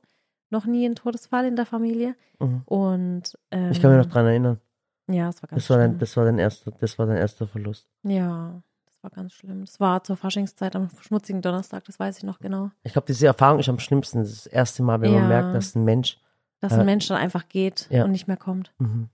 noch 0.50 0.66
nie 0.66 0.86
einen 0.86 0.96
Todesfall 0.96 1.46
in 1.46 1.56
der 1.56 1.66
Familie. 1.66 2.16
Mhm. 2.40 2.62
Und 2.66 3.38
ähm, 3.52 3.72
Ich 3.72 3.82
kann 3.82 3.96
mich 3.96 4.06
noch 4.06 4.12
dran 4.12 4.26
erinnern. 4.26 4.60
ja, 5.08 5.28
das 5.28 5.44
war 5.44 5.50
ganz 5.50 5.62
Das 5.62 5.70
war, 5.70 5.78
dein, 5.78 6.00
das, 6.00 6.18
war 6.18 6.26
dein 6.26 6.40
erster, 6.40 6.72
das 6.72 6.98
war 6.98 7.06
dein 7.06 7.18
erster 7.18 7.46
Verlust. 7.46 7.88
Ja, 8.04 8.62
war 9.06 9.12
ganz 9.12 9.34
schlimm. 9.34 9.62
Das 9.62 9.80
war 9.80 10.04
zur 10.04 10.18
Faschingszeit 10.18 10.76
am 10.76 10.90
schmutzigen 11.00 11.42
Donnerstag, 11.44 11.84
das 11.86 12.00
weiß 12.00 12.18
ich 12.18 12.24
noch 12.24 12.40
genau. 12.40 12.72
Ich 12.84 12.94
glaube, 12.94 13.06
diese 13.06 13.28
Erfahrung 13.28 13.60
ist 13.60 13.70
am 13.70 13.78
schlimmsten. 13.80 14.18
Das, 14.20 14.30
ist 14.32 14.46
das 14.48 14.52
erste 14.52 14.82
Mal, 14.82 15.00
wenn 15.02 15.12
man 15.14 15.22
Ja. 15.22 15.28
merkt, 15.28 15.54
dass 15.54 15.76
ein 15.76 15.84
Mensch. 15.86 16.18
Dass 16.60 16.74
ein 16.74 16.82
Äh, 16.82 16.86
Mensch 16.86 17.08
dann 17.08 17.18
einfach 17.18 17.48
geht 17.48 17.88
ja. 17.92 18.04
und 18.04 18.12
nicht 18.12 18.28
mehr 18.28 18.38
kommt. 18.38 18.74
Mhm. 18.80 19.10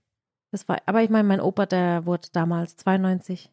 Das 0.50 0.66
war, 0.68 0.78
aber 0.86 1.02
ich 1.02 1.10
meine, 1.10 1.28
mein 1.28 1.40
Opa, 1.42 1.66
der 1.66 2.06
wurde 2.06 2.28
damals 2.32 2.76
92 2.76 3.50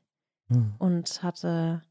Mhm. 0.47 0.73
und 0.79 1.21
hatte, 1.23 1.81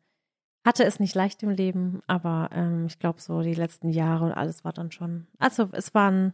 hatte 0.66 0.84
es 0.84 0.98
nicht 0.98 1.14
leicht 1.14 1.42
im 1.42 1.50
Leben, 1.50 2.00
aber 2.06 2.48
ähm, 2.52 2.86
ich 2.86 2.98
glaube, 2.98 3.20
so 3.20 3.42
die 3.42 3.54
letzten 3.54 3.90
Jahre 3.90 4.24
und 4.24 4.32
alles 4.32 4.64
war 4.64 4.72
dann 4.72 4.90
schon. 4.90 5.26
Also 5.38 5.68
es 5.72 5.94
war 5.94 6.10
ein 6.10 6.32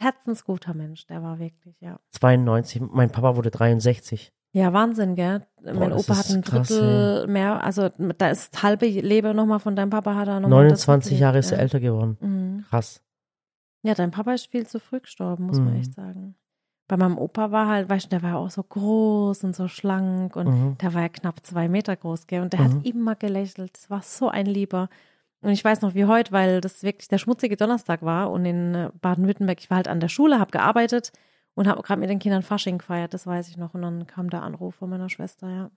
herzensguter 0.00 0.74
Mensch, 0.74 1.06
der 1.06 1.22
war 1.22 1.38
wirklich, 1.38 1.80
ja. 1.80 1.98
92. 2.10 2.82
Mein 2.90 3.10
Papa 3.10 3.36
wurde 3.36 3.50
63. 3.50 4.32
Ja, 4.54 4.72
Wahnsinn, 4.72 5.16
gell? 5.16 5.42
mein 5.64 5.90
das 5.90 6.04
Opa 6.08 6.16
hat 6.16 6.30
ein 6.30 6.42
krass, 6.42 6.68
Drittel 6.68 7.26
mehr, 7.26 7.64
also 7.64 7.88
da 7.88 8.28
ist 8.30 8.54
das 8.54 8.62
halbe 8.62 8.86
Leben 8.86 9.34
nochmal 9.34 9.58
von 9.58 9.74
deinem 9.74 9.90
Papa 9.90 10.14
hat 10.14 10.28
er 10.28 10.38
nochmal. 10.38 10.64
29 10.66 11.18
Jahre 11.18 11.38
ist 11.38 11.50
er 11.50 11.58
älter 11.58 11.80
geworden. 11.80 12.16
Mhm. 12.20 12.64
Krass. 12.70 13.02
Ja, 13.82 13.94
dein 13.94 14.12
Papa 14.12 14.32
ist 14.34 14.46
viel 14.46 14.64
zu 14.64 14.78
früh 14.78 15.00
gestorben, 15.00 15.46
muss 15.46 15.58
man 15.58 15.72
Mhm. 15.74 15.80
echt 15.80 15.94
sagen. 15.94 16.36
Bei 16.86 16.96
meinem 16.96 17.18
Opa 17.18 17.50
war 17.50 17.66
halt, 17.66 17.88
weißt 17.88 18.06
du, 18.06 18.08
der 18.10 18.22
war 18.22 18.30
ja 18.30 18.36
auch 18.36 18.50
so 18.50 18.62
groß 18.62 19.42
und 19.42 19.56
so 19.56 19.66
schlank 19.66 20.36
und 20.36 20.46
Mhm. 20.46 20.78
der 20.80 20.94
war 20.94 21.02
ja 21.02 21.08
knapp 21.08 21.44
zwei 21.44 21.66
Meter 21.68 21.96
groß, 21.96 22.28
gell? 22.28 22.42
Und 22.42 22.52
der 22.52 22.60
Mhm. 22.60 22.64
hat 22.76 22.86
immer 22.86 23.14
gelächelt. 23.16 23.74
Das 23.74 23.90
war 23.90 24.02
so 24.02 24.28
ein 24.28 24.46
Lieber. 24.46 24.88
Und 25.40 25.50
ich 25.50 25.64
weiß 25.64 25.80
noch 25.82 25.94
wie 25.94 26.04
heute, 26.04 26.30
weil 26.30 26.60
das 26.60 26.84
wirklich 26.84 27.08
der 27.08 27.18
schmutzige 27.18 27.56
Donnerstag 27.56 28.02
war 28.02 28.30
und 28.30 28.44
in 28.46 28.74
äh, 28.76 28.90
Baden-Württemberg, 29.00 29.58
ich 29.60 29.68
war 29.70 29.78
halt 29.78 29.88
an 29.88 29.98
der 30.00 30.08
Schule, 30.08 30.38
habe 30.38 30.52
gearbeitet 30.52 31.10
und 31.54 31.66
habe 31.68 31.82
gerade 31.82 32.00
mit 32.00 32.10
den 32.10 32.18
Kindern 32.18 32.42
Fasching 32.42 32.78
gefeiert, 32.78 33.14
das 33.14 33.26
weiß 33.26 33.48
ich 33.48 33.56
noch. 33.56 33.74
Und 33.74 33.82
dann 33.82 34.06
kam 34.06 34.30
der 34.30 34.42
Anruf 34.42 34.74
von 34.76 34.90
meiner 34.90 35.08
Schwester, 35.08 35.48
ja. 35.48 35.70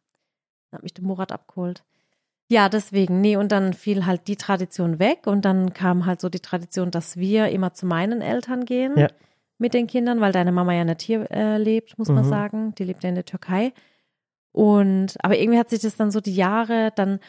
Dann 0.71 0.77
hat 0.79 0.83
mich 0.83 0.93
der 0.93 1.03
Murat 1.05 1.31
abgeholt. 1.31 1.83
Ja, 2.49 2.69
deswegen, 2.69 3.19
nee, 3.21 3.35
und 3.35 3.51
dann 3.51 3.73
fiel 3.73 4.05
halt 4.05 4.27
die 4.27 4.37
Tradition 4.37 4.99
weg 4.99 5.27
und 5.27 5.43
dann 5.43 5.73
kam 5.73 6.05
halt 6.05 6.21
so 6.21 6.29
die 6.29 6.39
Tradition, 6.39 6.91
dass 6.91 7.17
wir 7.17 7.49
immer 7.49 7.73
zu 7.73 7.85
meinen 7.85 8.21
Eltern 8.21 8.63
gehen 8.65 8.97
Ja. 8.97 9.07
mit 9.57 9.73
den 9.73 9.87
Kindern, 9.87 10.21
weil 10.21 10.31
deine 10.31 10.51
Mama 10.53 10.73
ja 10.73 10.85
nicht 10.85 11.01
hier 11.01 11.29
äh, 11.29 11.57
lebt, 11.57 11.97
muss 11.97 12.07
man 12.07 12.23
Mhm. 12.25 12.29
sagen. 12.29 12.75
Die 12.75 12.85
lebt 12.85 13.03
ja 13.03 13.09
in 13.09 13.15
der 13.15 13.25
Türkei. 13.25 13.73
Und, 14.53 15.15
aber 15.23 15.37
irgendwie 15.37 15.59
hat 15.59 15.69
sich 15.69 15.81
das 15.81 15.97
dann 15.97 16.09
so 16.11 16.21
die 16.21 16.35
Jahre 16.35 16.91
dann, 16.95 17.19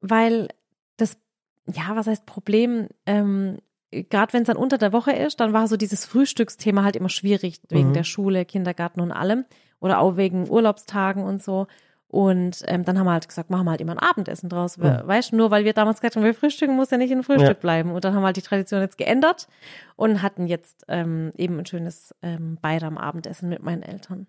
weil 0.00 0.48
das, 0.96 1.18
ja, 1.66 1.94
was 1.94 2.06
heißt 2.06 2.26
Problem, 2.26 2.88
ähm, 3.06 3.58
gerade 3.92 4.32
wenn 4.32 4.42
es 4.42 4.46
dann 4.48 4.56
unter 4.56 4.78
der 4.78 4.92
Woche 4.92 5.12
ist, 5.12 5.40
dann 5.40 5.52
war 5.52 5.68
so 5.68 5.76
dieses 5.76 6.04
Frühstücksthema 6.06 6.82
halt 6.84 6.96
immer 6.96 7.08
schwierig, 7.08 7.60
wegen 7.68 7.90
Mhm. 7.90 7.94
der 7.94 8.04
Schule, 8.04 8.44
Kindergarten 8.44 9.00
und 9.00 9.12
allem. 9.12 9.44
Oder 9.80 9.98
auch 10.00 10.16
wegen 10.16 10.48
Urlaubstagen 10.48 11.22
und 11.24 11.42
so. 11.42 11.66
Und 12.08 12.62
ähm, 12.66 12.84
dann 12.84 12.98
haben 12.98 13.06
wir 13.06 13.12
halt 13.12 13.26
gesagt, 13.26 13.48
machen 13.48 13.64
wir 13.64 13.70
halt 13.70 13.80
immer 13.80 13.92
ein 13.92 13.98
Abendessen 13.98 14.48
draus. 14.50 14.76
Mhm. 14.76 15.00
Weißt 15.04 15.32
du, 15.32 15.36
nur 15.36 15.50
weil 15.50 15.64
wir 15.64 15.72
damals 15.72 16.00
gesagt 16.00 16.16
haben, 16.16 16.24
wir 16.24 16.34
frühstücken, 16.34 16.76
muss 16.76 16.90
ja 16.90 16.98
nicht 16.98 17.10
ein 17.10 17.22
Frühstück 17.22 17.48
Ja. 17.48 17.52
bleiben. 17.54 17.90
Und 17.92 18.04
dann 18.04 18.14
haben 18.14 18.20
wir 18.22 18.26
halt 18.26 18.36
die 18.36 18.42
Tradition 18.42 18.80
jetzt 18.82 18.98
geändert 18.98 19.48
und 19.96 20.20
hatten 20.20 20.46
jetzt 20.46 20.84
ähm, 20.88 21.32
eben 21.38 21.58
ein 21.58 21.66
schönes 21.66 22.14
ähm, 22.22 22.58
Bayram-Abendessen 22.60 23.48
mit 23.48 23.62
meinen 23.62 23.82
Eltern. 23.82 24.26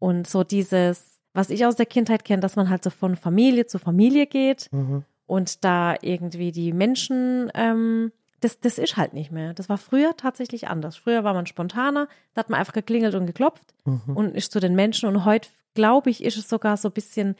Und 0.00 0.26
so 0.28 0.42
dieses, 0.42 1.20
was 1.32 1.50
ich 1.50 1.64
aus 1.64 1.76
der 1.76 1.86
Kindheit 1.86 2.24
kenne, 2.24 2.40
dass 2.40 2.56
man 2.56 2.68
halt 2.68 2.82
so 2.82 2.90
von 2.90 3.14
Familie 3.16 3.66
zu 3.66 3.78
Familie 3.78 4.26
geht 4.26 4.68
Mhm. 4.72 5.04
und 5.26 5.64
da 5.64 5.94
irgendwie 6.02 6.50
die 6.50 6.72
Menschen, 6.72 7.52
ähm, 7.54 8.10
das, 8.42 8.60
das 8.60 8.76
ist 8.78 8.96
halt 8.98 9.14
nicht 9.14 9.30
mehr. 9.32 9.54
Das 9.54 9.68
war 9.70 9.78
früher 9.78 10.14
tatsächlich 10.16 10.68
anders. 10.68 10.96
Früher 10.96 11.24
war 11.24 11.32
man 11.32 11.46
spontaner, 11.46 12.08
da 12.34 12.40
hat 12.40 12.50
man 12.50 12.60
einfach 12.60 12.74
geklingelt 12.74 13.14
und 13.14 13.24
geklopft 13.26 13.74
Mhm. 13.84 14.14
und 14.16 14.34
ist 14.34 14.52
zu 14.52 14.60
den 14.60 14.74
Menschen. 14.74 15.08
Und 15.08 15.24
heute, 15.24 15.48
glaube 15.74 16.10
ich, 16.10 16.22
ist 16.22 16.36
es 16.36 16.48
sogar 16.48 16.76
so 16.76 16.88
ein 16.88 16.92
bisschen, 16.92 17.36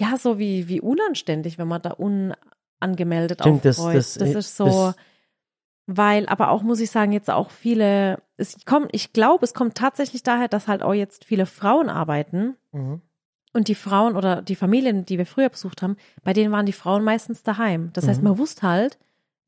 ja, 0.00 0.16
so 0.16 0.38
wie, 0.38 0.68
wie 0.68 0.80
unanständig, 0.80 1.58
wenn 1.58 1.68
man 1.68 1.82
da 1.82 1.90
unangemeldet 1.92 3.40
Stimmt, 3.40 3.64
das- 3.64 3.78
aufkreuzt. 3.78 4.20
das- 4.20 4.32
Das, 4.32 4.44
ist 4.46 4.56
so, 4.56 4.64
das- 4.66 4.96
weil, 5.86 6.26
aber 6.26 6.50
auch 6.50 6.62
muss 6.62 6.80
ich 6.80 6.90
sagen, 6.90 7.12
jetzt 7.12 7.30
auch 7.30 7.50
viele, 7.50 8.20
es 8.36 8.64
kommt, 8.66 8.90
ich 8.92 9.12
glaube, 9.12 9.44
es 9.44 9.54
kommt 9.54 9.74
tatsächlich 9.74 10.22
daher, 10.22 10.48
dass 10.48 10.68
halt 10.68 10.82
auch 10.82 10.92
jetzt 10.94 11.24
viele 11.24 11.46
Frauen 11.46 11.88
arbeiten. 11.88 12.56
Mhm. 12.72 13.00
Und 13.54 13.68
die 13.68 13.74
Frauen 13.74 14.14
oder 14.14 14.42
die 14.42 14.54
Familien, 14.56 15.06
die 15.06 15.16
wir 15.16 15.24
früher 15.26 15.48
besucht 15.48 15.80
haben, 15.82 15.96
bei 16.22 16.34
denen 16.34 16.52
waren 16.52 16.66
die 16.66 16.72
Frauen 16.72 17.02
meistens 17.02 17.42
daheim. 17.42 17.90
Das 17.94 18.06
heißt, 18.06 18.20
Mhm. 18.20 18.28
man 18.28 18.38
wusste 18.38 18.68
halt, 18.68 18.98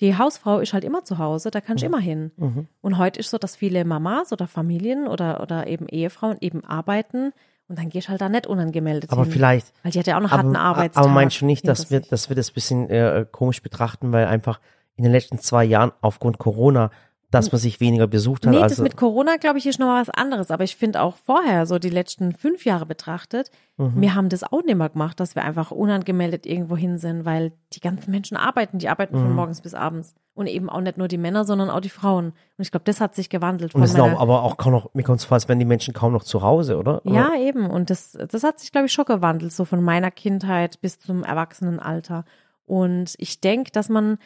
die 0.00 0.16
Hausfrau 0.16 0.58
ist 0.60 0.72
halt 0.72 0.84
immer 0.84 1.04
zu 1.04 1.18
Hause, 1.18 1.50
da 1.50 1.60
kann 1.60 1.76
ich 1.76 1.82
Mhm. 1.82 1.88
immer 1.88 1.98
hin. 2.00 2.30
Mhm. 2.36 2.68
Und 2.80 2.98
heute 2.98 3.20
ist 3.20 3.30
so, 3.30 3.38
dass 3.38 3.56
viele 3.56 3.84
Mamas 3.84 4.32
oder 4.32 4.46
Familien 4.46 5.06
oder, 5.06 5.40
oder 5.42 5.66
eben 5.66 5.86
Ehefrauen 5.88 6.36
eben 6.40 6.64
arbeiten 6.64 7.32
und 7.68 7.78
dann 7.78 7.88
gehst 7.90 8.08
du 8.08 8.10
halt 8.10 8.20
da 8.20 8.28
nicht 8.28 8.46
unangemeldet 8.46 9.10
Aber 9.12 9.22
hin. 9.24 9.32
vielleicht, 9.32 9.72
Weil 9.82 9.92
die 9.92 9.98
hat 9.98 10.06
ja 10.06 10.16
auch 10.16 10.22
noch 10.22 10.30
harten 10.32 10.56
Arbeitstag. 10.56 11.04
aber 11.04 11.12
meinst 11.12 11.40
du 11.40 11.46
nicht, 11.46 11.68
dass 11.68 11.90
wir, 11.90 12.00
dass 12.00 12.28
wir 12.28 12.36
das 12.36 12.50
ein 12.50 12.54
bisschen 12.54 12.90
äh, 12.90 13.26
komisch 13.30 13.62
betrachten, 13.62 14.10
weil 14.12 14.26
einfach 14.26 14.58
in 14.96 15.04
den 15.04 15.12
letzten 15.12 15.38
zwei 15.38 15.64
Jahren 15.64 15.92
aufgrund 16.00 16.38
Corona, 16.38 16.90
dass 17.30 17.52
man 17.52 17.60
sich 17.60 17.78
weniger 17.80 18.06
besucht 18.06 18.44
hat? 18.46 18.52
Nee, 18.52 18.60
also, 18.60 18.74
das 18.76 18.82
mit 18.82 18.96
Corona, 18.96 19.36
glaube 19.36 19.58
ich, 19.58 19.66
ist 19.66 19.78
noch 19.78 19.86
mal 19.86 20.00
was 20.00 20.10
anderes. 20.10 20.50
Aber 20.50 20.64
ich 20.64 20.76
finde 20.76 21.00
auch 21.00 21.16
vorher, 21.16 21.66
so 21.66 21.78
die 21.78 21.90
letzten 21.90 22.32
fünf 22.32 22.64
Jahre 22.64 22.86
betrachtet, 22.86 23.50
Mhm. 23.76 24.00
wir 24.00 24.14
haben 24.14 24.28
das 24.28 24.42
auch 24.44 24.62
nicht 24.62 24.76
mehr 24.76 24.88
gemacht, 24.90 25.20
dass 25.20 25.34
wir 25.34 25.42
einfach 25.44 25.70
unangemeldet 25.70 26.44
irgendwo 26.44 26.76
hin 26.76 26.98
sind, 26.98 27.24
weil 27.24 27.52
die 27.72 27.80
ganzen 27.80 28.10
Menschen 28.10 28.36
arbeiten, 28.36 28.78
die 28.78 28.88
arbeiten 28.88 29.14
von 29.16 29.30
Mhm. 29.30 29.36
morgens 29.36 29.60
bis 29.62 29.74
abends. 29.74 30.14
Und 30.34 30.46
eben 30.46 30.70
auch 30.70 30.80
nicht 30.80 30.96
nur 30.96 31.08
die 31.08 31.18
Männer, 31.18 31.44
sondern 31.44 31.68
auch 31.70 31.80
die 31.80 31.88
Frauen. 31.90 32.26
Und 32.26 32.34
ich 32.62 32.70
glaube, 32.70 32.84
das 32.84 33.00
hat 33.00 33.14
sich 33.14 33.28
gewandelt. 33.30 33.74
und 33.74 33.80
Von 33.80 33.84
es 33.84 33.92
sind 33.92 34.00
auch, 34.00 34.20
aber 34.20 34.42
auch 34.42 34.56
kaum 34.56 34.72
noch, 34.72 34.92
mir 34.94 35.02
kommt 35.02 35.18
es 35.20 35.24
vor, 35.24 35.34
als 35.34 35.48
wären 35.48 35.58
die 35.58 35.64
Menschen 35.64 35.92
kaum 35.94 36.12
noch 36.12 36.22
zu 36.24 36.42
Hause, 36.42 36.78
oder? 36.78 37.00
ja, 37.04 37.34
eben. 37.36 37.68
Und 37.68 37.90
das, 37.90 38.12
das 38.12 38.42
hat 38.42 38.58
sich, 38.58 38.72
glaube 38.72 38.86
ich, 38.86 38.92
schon 38.92 39.04
gewandelt, 39.04 39.52
so 39.52 39.64
von 39.64 39.82
meiner 39.82 40.10
Kindheit 40.10 40.80
bis 40.80 40.98
zum 40.98 41.24
Erwachsenenalter. 41.24 42.24
Und 42.64 43.14
ich 43.18 43.40
denke, 43.40 43.70
dass 43.72 43.88
man, 43.88 44.18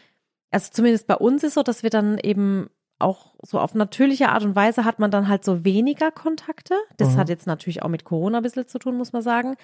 also 0.50 0.68
zumindest 0.72 1.06
bei 1.06 1.16
uns 1.16 1.42
ist 1.42 1.54
so, 1.54 1.62
dass 1.62 1.82
wir 1.82 1.90
dann 1.90 2.18
eben 2.18 2.68
auch 2.98 3.34
so 3.42 3.58
auf 3.60 3.74
natürliche 3.74 4.28
Art 4.30 4.44
und 4.44 4.54
Weise 4.56 4.84
hat 4.84 4.98
man 4.98 5.10
dann 5.10 5.28
halt 5.28 5.44
so 5.44 5.64
weniger 5.64 6.10
Kontakte. 6.10 6.74
Das 6.96 7.14
Mhm. 7.14 7.18
hat 7.18 7.28
jetzt 7.28 7.46
natürlich 7.46 7.82
auch 7.82 7.88
mit 7.88 8.04
Corona 8.04 8.38
ein 8.38 8.42
bisschen 8.42 8.66
zu 8.68 8.78
tun, 8.78 8.96
muss 8.96 9.12
man 9.12 9.22
sagen, 9.22 9.56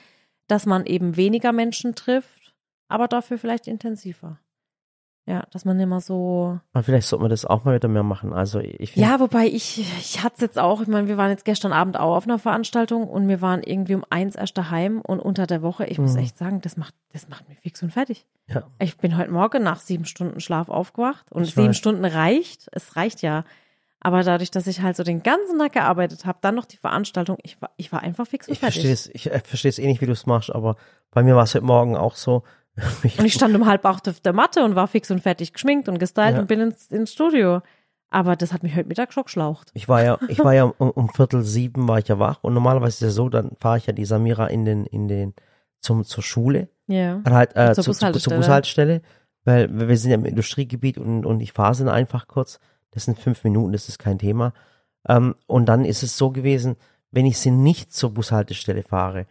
dass 0.48 0.66
man 0.66 0.84
eben 0.86 1.16
weniger 1.16 1.52
Menschen 1.52 1.94
trifft, 1.94 2.54
aber 2.88 3.06
dafür 3.08 3.38
vielleicht 3.38 3.68
intensiver. 3.68 4.38
Ja, 5.26 5.44
dass 5.52 5.64
man 5.64 5.78
immer 5.78 6.00
so 6.00 6.58
Aber 6.72 6.82
vielleicht 6.82 7.06
sollte 7.06 7.22
man 7.22 7.30
das 7.30 7.44
auch 7.44 7.62
mal 7.64 7.76
wieder 7.76 7.86
mehr 7.88 8.02
machen. 8.02 8.32
Also 8.32 8.58
ich 8.58 8.96
ja, 8.96 9.20
wobei 9.20 9.46
ich, 9.46 9.78
ich 9.78 10.24
hatte 10.24 10.36
es 10.36 10.40
jetzt 10.40 10.58
auch, 10.58 10.80
ich 10.80 10.88
meine, 10.88 11.06
wir 11.06 11.18
waren 11.18 11.30
jetzt 11.30 11.44
gestern 11.44 11.72
Abend 11.72 12.00
auch 12.00 12.16
auf 12.16 12.24
einer 12.24 12.38
Veranstaltung 12.40 13.06
und 13.06 13.28
wir 13.28 13.40
waren 13.40 13.62
irgendwie 13.62 13.94
um 13.94 14.04
eins 14.10 14.34
erst 14.34 14.58
daheim 14.58 15.00
und 15.00 15.20
unter 15.20 15.46
der 15.46 15.62
Woche, 15.62 15.86
ich 15.86 15.98
muss 15.98 16.14
Mhm. 16.14 16.20
echt 16.20 16.36
sagen, 16.38 16.60
das 16.62 16.76
macht, 16.76 16.94
das 17.12 17.28
macht 17.28 17.48
mich 17.48 17.60
fix 17.60 17.80
und 17.82 17.92
fertig. 17.92 18.26
Ja. 18.52 18.64
Ich 18.80 18.96
bin 18.98 19.16
heute 19.16 19.30
Morgen 19.30 19.62
nach 19.62 19.78
sieben 19.80 20.04
Stunden 20.04 20.40
Schlaf 20.40 20.68
aufgewacht 20.68 21.30
und 21.30 21.44
Ich 21.44 21.54
sieben 21.54 21.68
weiß. 21.68 21.76
Stunden 21.76 22.04
reicht, 22.04 22.68
es 22.72 22.96
reicht 22.96 23.22
ja. 23.22 23.44
Aber 24.00 24.22
dadurch, 24.22 24.50
dass 24.50 24.66
ich 24.66 24.80
halt 24.80 24.96
so 24.96 25.02
den 25.04 25.22
ganzen 25.22 25.58
Tag 25.58 25.72
gearbeitet 25.72 26.24
habe, 26.24 26.38
dann 26.40 26.54
noch 26.54 26.64
die 26.64 26.78
Veranstaltung, 26.78 27.36
ich 27.42 27.60
war, 27.60 27.70
ich 27.76 27.92
war 27.92 28.00
einfach 28.02 28.26
fix 28.26 28.48
und 28.48 28.54
ich 28.54 28.58
fertig. 28.60 28.76
verstehe 28.82 28.92
es, 28.94 29.06
ich 29.08 29.30
äh, 29.30 29.40
verstehe 29.40 29.68
es 29.68 29.78
eh 29.78 29.86
nicht, 29.86 30.00
wie 30.00 30.06
du 30.06 30.12
es 30.12 30.24
machst, 30.26 30.50
aber 30.54 30.76
bei 31.10 31.22
mir 31.22 31.36
war 31.36 31.44
es 31.44 31.54
heute 31.54 31.64
Morgen 31.66 31.96
auch 31.96 32.16
so. 32.16 32.42
Und 33.18 33.24
ich 33.26 33.34
stand 33.34 33.54
um 33.54 33.66
halb 33.66 33.84
acht 33.84 34.08
auf 34.08 34.20
der 34.20 34.32
Matte 34.32 34.64
und 34.64 34.74
war 34.76 34.86
fix 34.86 35.10
und 35.10 35.20
fertig 35.20 35.52
geschminkt 35.52 35.88
und 35.88 35.98
gestylt 35.98 36.34
Ja. 36.34 36.40
und 36.40 36.46
bin 36.46 36.60
ins, 36.60 36.86
ins 36.86 37.12
Studio. 37.12 37.60
Aber 38.10 38.36
das 38.36 38.52
hat 38.52 38.62
mich 38.62 38.74
heute 38.74 38.88
Mittag 38.88 39.12
schon 39.12 39.24
geschlaucht. 39.24 39.70
Ich 39.74 39.88
war 39.88 40.02
ja, 40.02 40.18
ich 40.28 40.38
war 40.38 40.54
ja 40.54 40.64
um, 40.64 40.90
um 40.90 41.08
Viertel 41.10 41.42
sieben 41.42 41.86
war 41.88 41.98
ich 41.98 42.08
ja 42.08 42.18
wach 42.18 42.38
und 42.42 42.54
normalerweise 42.54 42.88
ist 42.88 42.94
es 42.96 43.00
ja 43.02 43.10
so, 43.10 43.28
dann 43.28 43.52
fahre 43.58 43.76
ich 43.78 43.86
ja 43.86 43.92
die 43.92 44.04
Samira 44.04 44.46
in 44.46 44.64
den, 44.64 44.86
in 44.86 45.08
den, 45.08 45.34
zum, 45.80 46.04
zur 46.04 46.22
Schule, 46.22 46.68
Ja. 46.90 47.18
dann 47.24 47.34
halt, 47.34 47.56
äh, 47.56 47.72
Zur 47.74 47.84
zur, 47.84 47.94
zur, 47.94 48.12
zur 48.12 48.34
Bushaltestelle. 48.36 49.00
Bushaltestelle, 49.00 49.02
weil 49.44 49.88
wir 49.88 49.96
sind 49.96 50.10
ja 50.10 50.16
im 50.16 50.24
Industriegebiet 50.24 50.98
und, 50.98 51.24
und 51.24 51.40
ich 51.40 51.52
fahre 51.52 51.74
sie 51.74 51.84
dann 51.84 51.94
einfach 51.94 52.26
kurz. 52.28 52.58
Das 52.90 53.04
sind 53.04 53.18
fünf 53.18 53.44
Minuten, 53.44 53.72
das 53.72 53.88
ist 53.88 53.98
kein 53.98 54.18
Thema. 54.18 54.52
Ähm, 55.08 55.34
und 55.46 55.66
dann 55.66 55.84
ist 55.84 56.02
es 56.02 56.16
so 56.18 56.30
gewesen, 56.30 56.76
wenn 57.10 57.26
ich 57.26 57.38
sie 57.38 57.50
nicht 57.50 57.92
zur 57.92 58.10
Bushaltestelle 58.12 58.82
fahre, 58.82 59.26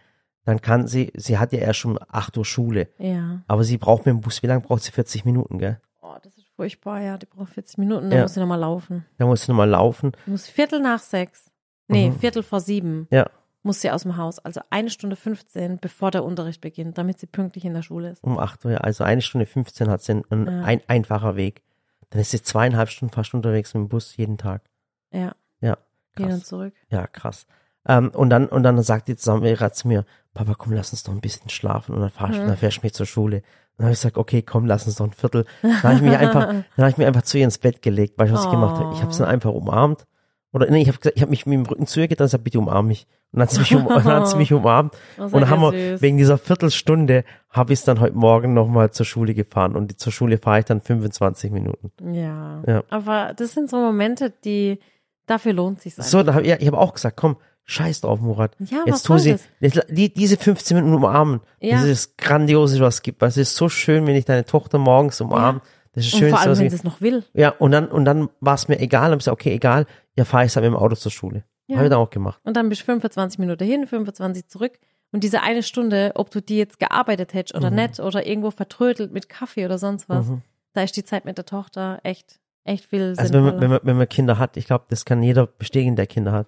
dann 0.46 0.62
kann 0.62 0.88
sie, 0.88 1.12
sie 1.16 1.38
hat 1.38 1.52
ja 1.54 1.60
erst 1.60 1.86
um 1.86 2.00
8 2.10 2.38
Uhr 2.38 2.46
Schule, 2.46 2.88
Ja. 2.98 3.42
aber 3.48 3.64
sie 3.64 3.78
braucht 3.78 4.06
mit 4.06 4.14
dem 4.16 4.22
Bus, 4.22 4.42
wie 4.42 4.48
lange 4.48 4.62
braucht 4.62 4.84
sie? 4.84 4.92
40 4.92 5.26
Minuten, 5.26 5.60
gell? 5.60 5.80
Oh, 6.02 6.16
das 6.24 6.36
ist 6.38 6.48
furchtbar, 6.56 7.02
ja. 7.02 7.18
Die 7.18 7.26
braucht 7.28 7.54
40 7.54 7.78
Minuten, 7.78 8.10
dann 8.10 8.18
Ja. 8.20 8.24
muss 8.24 8.34
sie 8.34 8.40
nochmal 8.40 8.60
laufen. 8.60 9.06
Da 9.18 9.26
muss 9.26 9.42
sie 9.42 9.52
nochmal 9.52 9.70
laufen. 9.70 10.14
Muss 10.26 10.48
Viertel 10.48 10.80
nach 10.80 11.00
sechs. 11.00 11.52
Nee, 11.88 12.10
Mhm. 12.10 12.20
Viertel 12.20 12.42
vor 12.44 12.62
sieben 12.62 13.08
Ja, 13.12 13.30
muss 13.70 13.82
sie 13.82 13.92
aus 13.92 14.02
dem 14.04 14.18
Haus. 14.18 14.40
Also 14.40 14.62
eine 14.72 14.90
Stunde 14.90 15.16
15, 15.16 15.78
bevor 15.80 16.10
der 16.12 16.24
Unterricht 16.24 16.60
beginnt, 16.60 16.98
damit 16.98 17.20
sie 17.20 17.28
pünktlich 17.28 17.66
in 17.66 17.74
der 17.76 17.84
Schule 17.84 18.10
ist. 18.10 18.24
um 18.24 18.40
8 18.40 18.66
Uhr, 18.66 18.84
also 18.84 19.04
eine 19.04 19.22
Stunde 19.22 19.46
15 19.46 19.90
hat 19.90 20.02
sie 20.02 20.24
einen, 20.30 20.48
Ja. 20.48 20.62
ein, 20.64 20.82
einfacher 20.88 21.36
Weg. 21.36 21.62
Dann 22.10 22.20
ist 22.22 22.32
sie 22.32 22.42
zweieinhalb 22.42 22.90
Stunden 22.90 23.14
fast 23.14 23.34
unterwegs 23.36 23.74
mit 23.76 23.82
dem 23.84 23.90
Bus 23.90 24.18
jeden 24.18 24.38
Tag. 24.40 24.64
Ja, 25.12 25.36
Ja, 25.62 25.78
hin 26.18 26.26
und 26.26 26.32
krass. 26.32 26.44
zurück. 26.46 26.74
Ja, 26.90 27.06
krass. 27.06 27.46
Ähm, 27.88 28.10
und 28.10 28.30
dann, 28.32 28.48
und 28.48 28.64
dann 28.64 28.82
sagt 28.82 29.08
die 29.08 29.14
Samira 29.16 29.72
zu 29.72 29.88
mir, 29.88 30.06
Papa, 30.34 30.56
komm, 30.58 30.74
lass 30.74 30.92
uns 30.92 31.04
doch 31.04 31.14
ein 31.14 31.22
bisschen 31.22 31.50
schlafen 31.50 31.94
und 31.96 32.02
dann 32.02 32.10
fahr, 32.10 32.32
ich 32.32 32.40
Mhm. 32.42 32.48
dann 32.48 32.58
fährst 32.58 32.78
du 32.78 32.82
mich 32.84 32.94
zur 32.94 33.06
Schule. 33.06 33.42
Dann 33.78 33.86
habe 33.86 33.94
ich 33.94 34.00
gesagt, 34.00 34.18
okay, 34.18 34.42
komm, 34.42 34.66
lass 34.66 34.86
uns 34.88 34.96
doch 34.96 35.06
ein 35.06 35.14
Viertel. 35.14 35.46
Dann 35.62 35.84
habe 35.84 35.96
ich 35.96 36.02
mich 36.02 36.18
einfach, 36.18 36.46
dann 36.50 36.66
habe 36.78 36.90
ich 36.90 36.98
mich 36.98 37.08
einfach 37.08 37.22
zu 37.22 37.38
ihr 37.38 37.46
ins 37.46 37.58
Bett 37.60 37.82
gelegt, 37.82 38.16
weil 38.18 38.28
ich 38.28 38.34
was 38.34 38.46
ich 38.46 38.52
gemacht 38.52 38.78
habe. 38.80 38.92
Ich 38.94 39.02
habe 39.02 39.14
sie 39.14 39.20
dann 39.20 39.28
Oh. 39.30 39.32
einfach 39.32 39.52
umarmt 39.52 40.06
Oder 40.52 40.70
nee, 40.72 40.82
ich 40.82 40.88
habe 40.88 40.98
ich 41.14 41.22
habe 41.22 41.30
mich 41.30 41.46
mit 41.46 41.54
dem 41.60 41.66
Rücken 41.66 41.86
zu 41.88 42.00
ihr 42.00 42.08
gedreht 42.08 42.22
und 42.22 42.26
gesagt, 42.28 42.44
bitte 42.44 42.60
umarm 42.60 42.88
mich. 42.88 43.06
Und 43.32 43.40
dann 43.40 43.48
hat 43.48 43.52
sie 43.52 43.60
mich, 43.60 43.76
um, 43.76 43.88
dann 43.88 44.04
hat 44.06 44.28
sie 44.28 44.38
mich 44.38 44.52
umarmt. 44.54 44.96
Oh, 45.20 45.24
Und 45.24 45.34
dann 45.34 45.50
haben 45.50 45.62
wir, 45.62 45.72
süß. 45.94 46.02
wegen 46.02 46.18
dieser 46.18 46.38
Viertelstunde, 46.40 47.24
habe 47.52 47.74
ich 47.74 47.80
es 47.80 47.86
dann 47.86 48.00
heute 48.00 48.16
Morgen 48.18 48.54
nochmal 48.54 48.90
zur 48.92 49.06
Schule 49.06 49.34
gefahren. 49.36 49.76
Und 49.76 49.92
die- 49.92 49.96
zur 49.98 50.12
Schule 50.12 50.38
fahre 50.40 50.60
ich 50.60 50.66
dann 50.66 50.82
25 50.82 51.52
Minuten. 51.52 51.92
Ja. 52.14 52.64
Ja. 52.66 52.84
Aber 52.90 53.34
das 53.38 53.54
sind 53.54 53.70
so 53.70 53.78
Momente, 53.78 54.34
die, 54.44 54.80
dafür 55.28 55.54
lohnt 55.54 55.82
sich 55.82 55.94
So, 55.96 56.24
da 56.24 56.34
hab, 56.34 56.42
ich, 56.44 56.50
ich 56.52 56.68
habe 56.68 56.78
auch 56.80 56.94
gesagt, 56.96 57.18
komm, 57.18 57.38
scheiß 57.66 58.02
drauf, 58.02 58.20
Murat. 58.20 58.56
Ja, 58.58 58.80
Jetzt 58.88 59.04
tu 59.06 59.20
sie, 59.20 59.36
jetzt, 59.60 59.86
die, 59.90 60.12
diese 60.12 60.38
15 60.38 60.76
Minuten 60.78 60.96
umarmen. 60.96 61.42
Ja. 61.62 61.76
Das 61.78 61.84
ist 61.86 62.18
das 62.18 62.18
Grandiose, 62.26 62.80
was 62.80 62.96
es 62.96 63.02
gibt. 63.04 63.22
Es 63.22 63.38
ist 63.38 63.56
so 63.56 63.70
schön, 63.70 64.08
wenn 64.08 64.16
ich 64.16 64.26
deine 64.26 64.44
Tochter 64.46 64.80
morgens 64.80 65.22
umarme. 65.22 65.62
Das 65.94 66.06
ist 66.06 66.14
Und 66.14 66.20
schön. 66.20 66.30
vor 66.30 66.40
allem, 66.40 66.58
wenn 66.58 66.70
sie 66.70 66.76
es 66.76 66.84
noch 66.84 67.02
will. 67.02 67.24
ja, 67.34 67.50
und 67.50 67.72
dann, 67.72 67.88
und 67.88 68.06
dann 68.06 68.30
war 68.40 68.54
es 68.56 68.68
mir 68.68 68.80
egal. 68.80 69.04
Dann 69.04 69.12
hab 69.14 69.20
ich 69.20 69.26
gesagt, 69.26 69.34
okay, 69.42 69.54
egal. 69.54 69.86
Ja, 70.16 70.26
fahre 70.26 70.46
ich 70.46 70.54
dann 70.54 70.64
mit 70.64 70.72
dem 70.72 70.78
Auto 70.78 70.96
zur 70.96 71.12
Schule. 71.12 71.44
Ja. 71.68 71.78
Habe 71.78 71.86
ich 71.88 71.90
dann 71.92 72.00
auch 72.00 72.10
gemacht. 72.10 72.40
Und 72.44 72.56
dann 72.58 72.70
bist 72.70 72.82
du 72.82 72.86
25 72.86 73.40
Minuten 73.40 73.64
hin, 73.66 73.88
25 73.88 74.48
zurück. 74.48 74.80
Und 75.12 75.24
diese 75.24 75.42
eine 75.42 75.64
Stunde, 75.64 76.12
ob 76.16 76.30
du 76.30 76.42
die 76.42 76.58
jetzt 76.58 76.80
gearbeitet 76.80 77.34
hättest 77.34 77.56
oder 77.56 77.70
Mhm. 77.72 77.76
nicht 77.78 78.00
oder 78.00 78.26
irgendwo 78.28 78.52
vertrödelt 78.52 79.12
mit 79.12 79.28
Kaffee 79.30 79.66
oder 79.66 79.78
sonst 79.80 80.08
was, 80.10 80.28
Mhm. 80.28 80.42
da 80.74 80.84
ist 80.84 80.96
die 80.96 81.04
Zeit 81.04 81.26
mit 81.26 81.38
der 81.38 81.46
Tochter 81.46 82.00
echt, 82.04 82.40
echt 82.64 82.86
viel 82.86 83.16
Also 83.18 83.34
wenn 83.34 83.44
man, 83.44 83.60
wenn, 83.62 83.70
man, 83.72 83.80
wenn 83.84 83.98
man 83.98 84.08
Kinder 84.10 84.38
hat, 84.38 84.56
ich 84.58 84.66
glaube, 84.68 84.86
das 84.90 85.06
kann 85.06 85.24
jeder 85.24 85.48
bestätigen, 85.48 85.96
der 85.96 86.06
Kinder 86.08 86.32
hat. 86.32 86.48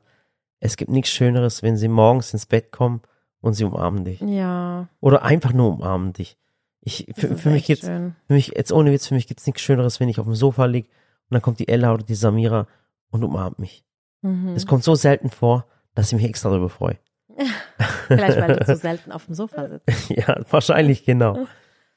Es 0.60 0.78
gibt 0.78 0.92
nichts 0.92 1.10
Schöneres, 1.10 1.64
wenn 1.64 1.76
sie 1.76 1.88
morgens 1.88 2.34
ins 2.34 2.46
Bett 2.46 2.72
kommen 2.72 3.02
und 3.40 3.54
sie 3.54 3.64
umarmen 3.64 4.06
dich. 4.06 4.22
ja, 4.22 4.88
Oder 5.00 5.24
einfach 5.24 5.54
nur 5.54 5.70
umarmen 5.70 6.14
dich. 6.14 6.38
Ich, 6.84 7.06
für, 7.16 7.38
für 7.38 7.50
mich 7.52 7.66
gibt's, 7.66 7.86
schön. 7.86 8.16
für 8.28 8.34
mich, 8.34 8.54
jetzt 8.56 8.72
ohne 8.72 8.92
Witz, 8.92 9.08
für 9.08 9.14
mich 9.14 9.28
gibt's 9.28 9.46
nichts 9.46 9.62
Schöneres, 9.62 10.00
wenn 10.00 10.10
ich 10.10 10.20
auf 10.20 10.26
dem 10.26 10.34
Sofa 10.36 10.66
lieg 10.66 10.86
und 11.30 11.36
dann 11.36 11.42
kommt 11.42 11.60
die 11.60 11.68
Ella 11.68 11.94
oder 11.94 12.04
die 12.04 12.16
Samira 12.16 12.68
und 13.12 13.24
umarmt 13.24 13.60
mich. 13.60 13.86
Mhm. 14.22 14.54
Das 14.56 14.66
kommt 14.66 14.84
so 14.84 14.96
selten 14.96 15.30
vor, 15.30 15.66
dass 15.94 16.08
ich 16.12 16.14
mich 16.20 16.26
extra 16.28 16.50
darüber 16.50 16.70
freue. 16.70 16.98
Vielleicht, 18.08 18.40
weil 18.40 18.56
du 18.58 18.66
zu 18.66 18.76
selten 18.76 19.12
auf 19.12 19.26
dem 19.26 19.36
Sofa 19.36 19.68
sitzt. 19.70 20.10
ja, 20.10 20.42
wahrscheinlich, 20.50 21.06
genau. 21.06 21.46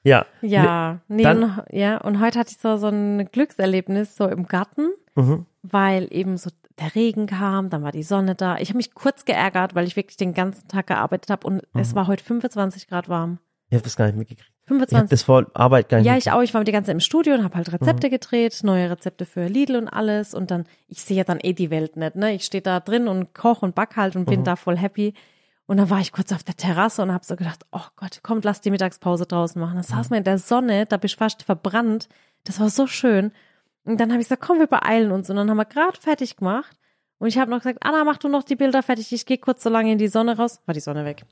Ja. 0.03 0.27
Ja, 0.43 1.01
nee, 1.09 1.23
dann- 1.23 1.43
und, 1.45 1.63
ja, 1.71 1.97
und 1.99 2.21
heute 2.21 2.39
hatte 2.39 2.51
ich 2.53 2.59
so, 2.59 2.77
so 2.77 2.89
ein 2.89 3.27
Glückserlebnis 3.33 4.17
so 4.17 4.27
im 4.29 4.47
Garten, 4.47 4.91
Mhm. 5.17 5.47
weil 5.63 6.09
eben 6.11 6.37
so 6.37 6.51
der 6.79 6.95
Regen 6.95 7.27
kam, 7.27 7.71
dann 7.71 7.83
war 7.85 7.93
die 7.93 8.03
Sonne 8.03 8.35
da. 8.35 8.59
Ich 8.59 8.69
habe 8.69 8.77
mich 8.79 8.93
kurz 8.95 9.25
geärgert, 9.25 9.75
weil 9.75 9.87
ich 9.87 9.95
wirklich 9.97 10.17
den 10.17 10.35
ganzen 10.35 10.67
Tag 10.69 10.89
gearbeitet 10.89 11.31
habe 11.31 11.47
und 11.47 11.55
Mhm. 11.73 11.81
es 11.81 11.95
war 11.95 12.07
heute 12.07 12.23
25 12.25 12.89
Grad 12.89 13.09
warm. 13.09 13.39
Ich 13.71 13.75
habe 13.77 13.85
das 13.85 13.97
gar 13.97 14.07
nicht 14.07 14.17
mitgekriegt. 14.19 14.53
Ich 14.67 14.71
habe 14.71 14.87
25. 14.87 15.11
das 15.11 15.23
vor 15.23 15.47
Arbeit 15.53 15.89
gar 15.91 15.99
nicht 15.99 16.07
Ja, 16.07 16.17
ich 16.17 16.31
auch. 16.31 16.41
Ich 16.41 16.55
war 16.55 16.65
die 16.65 16.73
ganze 16.73 16.89
Zeit 16.89 16.95
im 16.95 17.01
Studio 17.01 17.35
und 17.35 17.45
habe 17.45 17.55
halt 17.57 17.73
Rezepte 17.73 18.09
gedreht, 18.09 18.61
neue 18.63 18.91
Rezepte 18.91 19.27
für 19.27 19.47
Lidl 19.47 19.77
und 19.77 19.89
alles. 19.89 20.33
Und 20.33 20.51
dann, 20.51 20.65
ich 20.89 21.03
sehe 21.03 21.19
ja 21.19 21.25
dann 21.25 21.39
eh 21.43 21.53
die 21.53 21.71
Welt 21.71 21.97
nicht, 21.97 22.17
ne? 22.17 22.35
Ich 22.35 22.45
stehe 22.45 22.63
da 22.63 22.81
drin 22.81 23.07
und 23.07 23.35
koche 23.35 23.65
und 23.67 23.75
back 23.75 23.97
halt 23.97 24.17
und 24.17 24.25
bin 24.25 24.43
da 24.43 24.57
voll 24.57 24.79
happy. 24.79 25.13
Und 25.67 25.79
dann 25.79 25.91
war 25.91 26.01
ich 26.01 26.13
kurz 26.13 26.33
auf 26.33 26.43
der 26.43 26.57
Terrasse 26.57 27.03
und 27.03 27.13
habe 27.13 27.25
so 27.25 27.37
gedacht, 27.37 27.65
oh 27.73 27.87
Gott, 27.97 28.23
kommt, 28.23 28.45
lass 28.45 28.61
die 28.61 28.71
Mittagspause 28.71 29.27
draußen 29.27 29.61
machen. 29.61 29.75
Dann 29.75 29.83
saß 29.83 30.11
man 30.11 30.19
in 30.19 30.25
der 30.25 30.39
Sonne, 30.39 30.87
da 30.87 30.97
bist 30.97 31.15
du 31.15 31.19
fast 31.19 31.43
verbrannt. 31.43 32.09
Das 32.45 32.61
war 32.61 32.69
so 32.69 32.87
schön. 32.87 33.33
Und 33.85 33.99
dann 34.01 34.11
habe 34.11 34.21
ich 34.21 34.29
gesagt, 34.29 34.43
komm, 34.43 34.59
wir 34.59 34.67
beeilen 34.67 35.11
uns. 35.11 35.31
Und 35.31 35.37
dann 35.37 35.49
haben 35.49 35.57
wir 35.57 35.65
gerade 35.65 35.99
fertig 35.99 36.37
gemacht. 36.37 36.77
Und 37.25 37.29
ich 37.31 37.39
habe 37.39 37.51
noch 37.51 37.61
gesagt, 37.61 37.79
Anna, 37.81 38.05
mach 38.05 38.19
du 38.19 38.29
noch 38.29 38.43
die 38.43 38.55
Bilder 38.55 38.83
fertig. 38.83 39.11
Ich 39.11 39.25
gehe 39.25 39.39
kurz 39.39 39.63
so 39.63 39.71
lange 39.71 39.91
in 39.91 39.97
die 39.97 40.09
Sonne 40.09 40.37
raus. 40.37 40.61
War 40.67 40.75
die 40.75 40.81
Sonne 40.81 41.07
weg. 41.07 41.23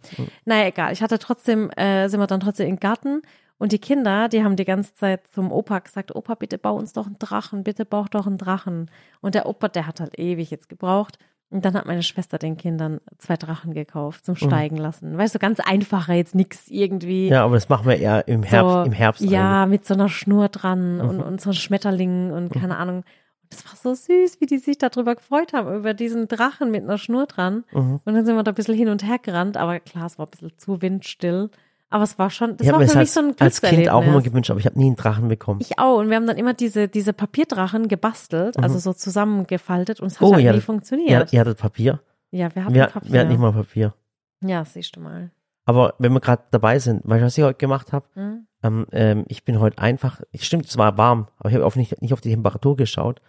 Naja, 0.46 0.68
egal. 0.68 0.90
Ich 0.94 1.02
hatte 1.02 1.18
trotzdem, 1.18 1.68
äh, 1.72 2.08
sind 2.08 2.18
wir 2.18 2.26
dann 2.26 2.40
trotzdem 2.40 2.66
im 2.66 2.80
Garten. 2.80 3.20
Und 3.58 3.72
die 3.72 3.78
Kinder, 3.78 4.30
die 4.30 4.42
haben 4.42 4.56
die 4.56 4.64
ganze 4.64 4.94
Zeit 4.94 5.20
zum 5.34 5.52
Opa 5.52 5.80
gesagt, 5.80 6.14
Opa, 6.16 6.34
bitte 6.34 6.56
bau 6.56 6.76
uns 6.76 6.94
doch 6.94 7.04
einen 7.04 7.18
Drachen, 7.18 7.62
bitte 7.62 7.84
bau 7.84 8.06
doch 8.10 8.26
einen 8.26 8.38
Drachen. 8.38 8.90
Und 9.20 9.34
der 9.34 9.44
Opa, 9.44 9.68
der 9.68 9.86
hat 9.86 10.00
halt 10.00 10.18
ewig 10.18 10.50
jetzt 10.50 10.70
gebraucht. 10.70 11.18
Und 11.50 11.66
dann 11.66 11.74
hat 11.74 11.84
meine 11.84 12.02
Schwester 12.02 12.38
den 12.38 12.56
Kindern 12.56 13.00
zwei 13.18 13.36
Drachen 13.36 13.74
gekauft 13.74 14.24
zum 14.24 14.34
Steigen 14.36 14.78
lassen. 14.78 15.18
Weißt 15.18 15.34
du, 15.34 15.38
ganz 15.38 15.60
einfacher, 15.60 16.14
jetzt 16.14 16.34
nix 16.34 16.68
irgendwie. 16.68 17.28
Ja, 17.28 17.44
aber 17.44 17.56
das 17.56 17.68
machen 17.68 17.86
wir 17.86 17.98
eher 17.98 18.26
im 18.26 18.42
Herbst, 18.42 18.72
so, 18.72 18.82
im 18.84 18.92
Herbst. 18.92 19.20
Ja, 19.20 19.66
mit 19.66 19.84
so 19.84 19.92
einer 19.92 20.08
Schnur 20.08 20.48
dran 20.48 21.02
und, 21.02 21.18
Mhm. 21.18 21.22
und 21.22 21.40
so 21.42 21.52
Schmetterlingen 21.52 22.30
und 22.32 22.50
keine 22.54 22.78
Ahnung. 22.78 23.04
Das 23.52 23.66
war 23.66 23.74
so 23.76 23.94
süß, 23.94 24.40
wie 24.40 24.46
die 24.46 24.56
sich 24.58 24.78
darüber 24.78 25.14
gefreut 25.14 25.52
haben, 25.52 25.74
über 25.76 25.92
diesen 25.94 26.26
Drachen 26.26 26.70
mit 26.70 26.82
einer 26.84 26.96
Schnur 26.96 27.26
dran. 27.26 27.64
Mhm. 27.72 28.00
Und 28.04 28.14
dann 28.14 28.24
sind 28.24 28.34
wir 28.34 28.42
da 28.42 28.50
ein 28.52 28.54
bisschen 28.54 28.74
hin 28.74 28.88
und 28.88 29.06
her 29.06 29.18
gerannt, 29.18 29.56
aber 29.58 29.78
klar, 29.78 30.06
es 30.06 30.18
war 30.18 30.26
ein 30.26 30.30
bisschen 30.30 30.52
zu 30.58 30.80
windstill. 30.80 31.50
Aber 31.90 32.04
es 32.04 32.18
war 32.18 32.30
schon, 32.30 32.56
das 32.56 32.66
Ich 32.66 32.72
habe 32.72 32.80
war 32.80 32.88
für 32.88 32.94
das 32.94 32.94
mich 32.94 33.00
als, 33.00 33.14
so 33.14 33.20
ein 33.20 33.34
als 33.38 33.60
Kind 33.60 33.90
auch 33.90 34.02
immer 34.02 34.22
gewünscht, 34.22 34.50
aber 34.50 34.58
ich 34.58 34.64
habe 34.64 34.78
nie 34.78 34.86
einen 34.86 34.96
Drachen 34.96 35.28
bekommen. 35.28 35.60
Ich 35.60 35.78
auch. 35.78 35.98
Und 35.98 36.08
wir 36.08 36.16
haben 36.16 36.26
dann 36.26 36.38
immer 36.38 36.54
diese, 36.54 36.88
diese 36.88 37.12
Papierdrachen 37.12 37.88
gebastelt, 37.88 38.58
also 38.58 38.78
so 38.78 38.94
zusammengefaltet 38.94 40.00
und 40.00 40.06
es 40.06 40.14
hat 40.14 40.22
Mhm. 40.22 40.26
Oh, 40.28 40.34
halt 40.34 40.44
ja, 40.44 40.52
nie 40.54 40.60
funktioniert. 40.60 41.30
Ihr, 41.32 41.34
ihr 41.36 41.40
hattet 41.40 41.58
Papier? 41.58 42.00
ja, 42.30 42.54
wir 42.54 42.64
hatten 42.64 42.74
Wir, 42.74 42.86
Papier. 42.86 43.12
wir 43.12 43.20
hatten 43.20 43.28
nicht 43.28 43.40
mal 43.40 43.52
Papier. 43.52 43.92
ja, 44.40 44.64
siehst 44.64 44.96
du 44.96 45.00
mal. 45.00 45.30
Aber 45.66 45.94
wenn 45.98 46.12
wir 46.14 46.20
gerade 46.20 46.42
dabei 46.50 46.78
sind, 46.78 47.02
weißt 47.04 47.20
du, 47.20 47.26
was 47.26 47.38
ich 47.38 47.44
heute 47.44 47.58
gemacht 47.58 47.92
habe? 47.92 48.06
Hm? 48.14 48.46
Ähm, 48.62 48.86
ähm, 48.92 49.24
ich 49.28 49.44
bin 49.44 49.60
heute 49.60 49.78
einfach, 49.78 50.20
stimmt, 50.36 50.64
es 50.66 50.78
war 50.78 50.96
warm, 50.96 51.28
aber 51.38 51.50
ich 51.50 51.56
habe 51.56 51.78
nicht, 51.78 52.00
nicht 52.00 52.12
auf 52.14 52.20
die 52.22 52.30
Temperatur 52.30 52.76
geschaut. 52.76 53.20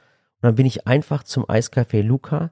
Und 0.44 0.48
dann 0.50 0.56
bin 0.56 0.66
ich 0.66 0.86
einfach 0.88 1.24
zum 1.24 1.46
Eiscafé 1.46 2.02
Luca 2.02 2.52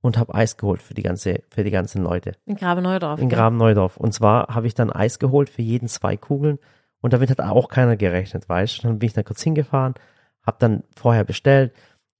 und 0.00 0.18
habe 0.18 0.36
Eis 0.36 0.56
geholt 0.56 0.80
für 0.82 0.94
die 0.94 1.02
ganze, 1.02 1.42
für 1.50 1.64
die 1.64 1.72
ganzen 1.72 2.04
Leute 2.04 2.36
In 2.46 2.54
Grabe-Neudorf. 2.54 3.20
in 3.20 3.28
gell? 3.28 3.36
Graben-Neudorf. 3.36 3.96
Und 3.96 4.14
zwar 4.14 4.54
habe 4.54 4.68
ich 4.68 4.74
dann 4.74 4.92
Eis 4.92 5.18
geholt 5.18 5.50
für 5.50 5.62
jeden 5.62 5.88
zwei 5.88 6.16
Kugeln 6.16 6.60
und 7.00 7.12
damit 7.12 7.30
hat 7.30 7.40
auch 7.40 7.68
keiner 7.68 7.96
gerechnet, 7.96 8.48
weißt 8.48 8.78
du. 8.78 8.82
Dann 8.86 9.00
bin 9.00 9.08
ich 9.08 9.14
da 9.14 9.24
kurz 9.24 9.42
hingefahren, 9.42 9.94
habe 10.46 10.58
dann 10.60 10.84
vorher 10.94 11.24
bestellt 11.24 11.72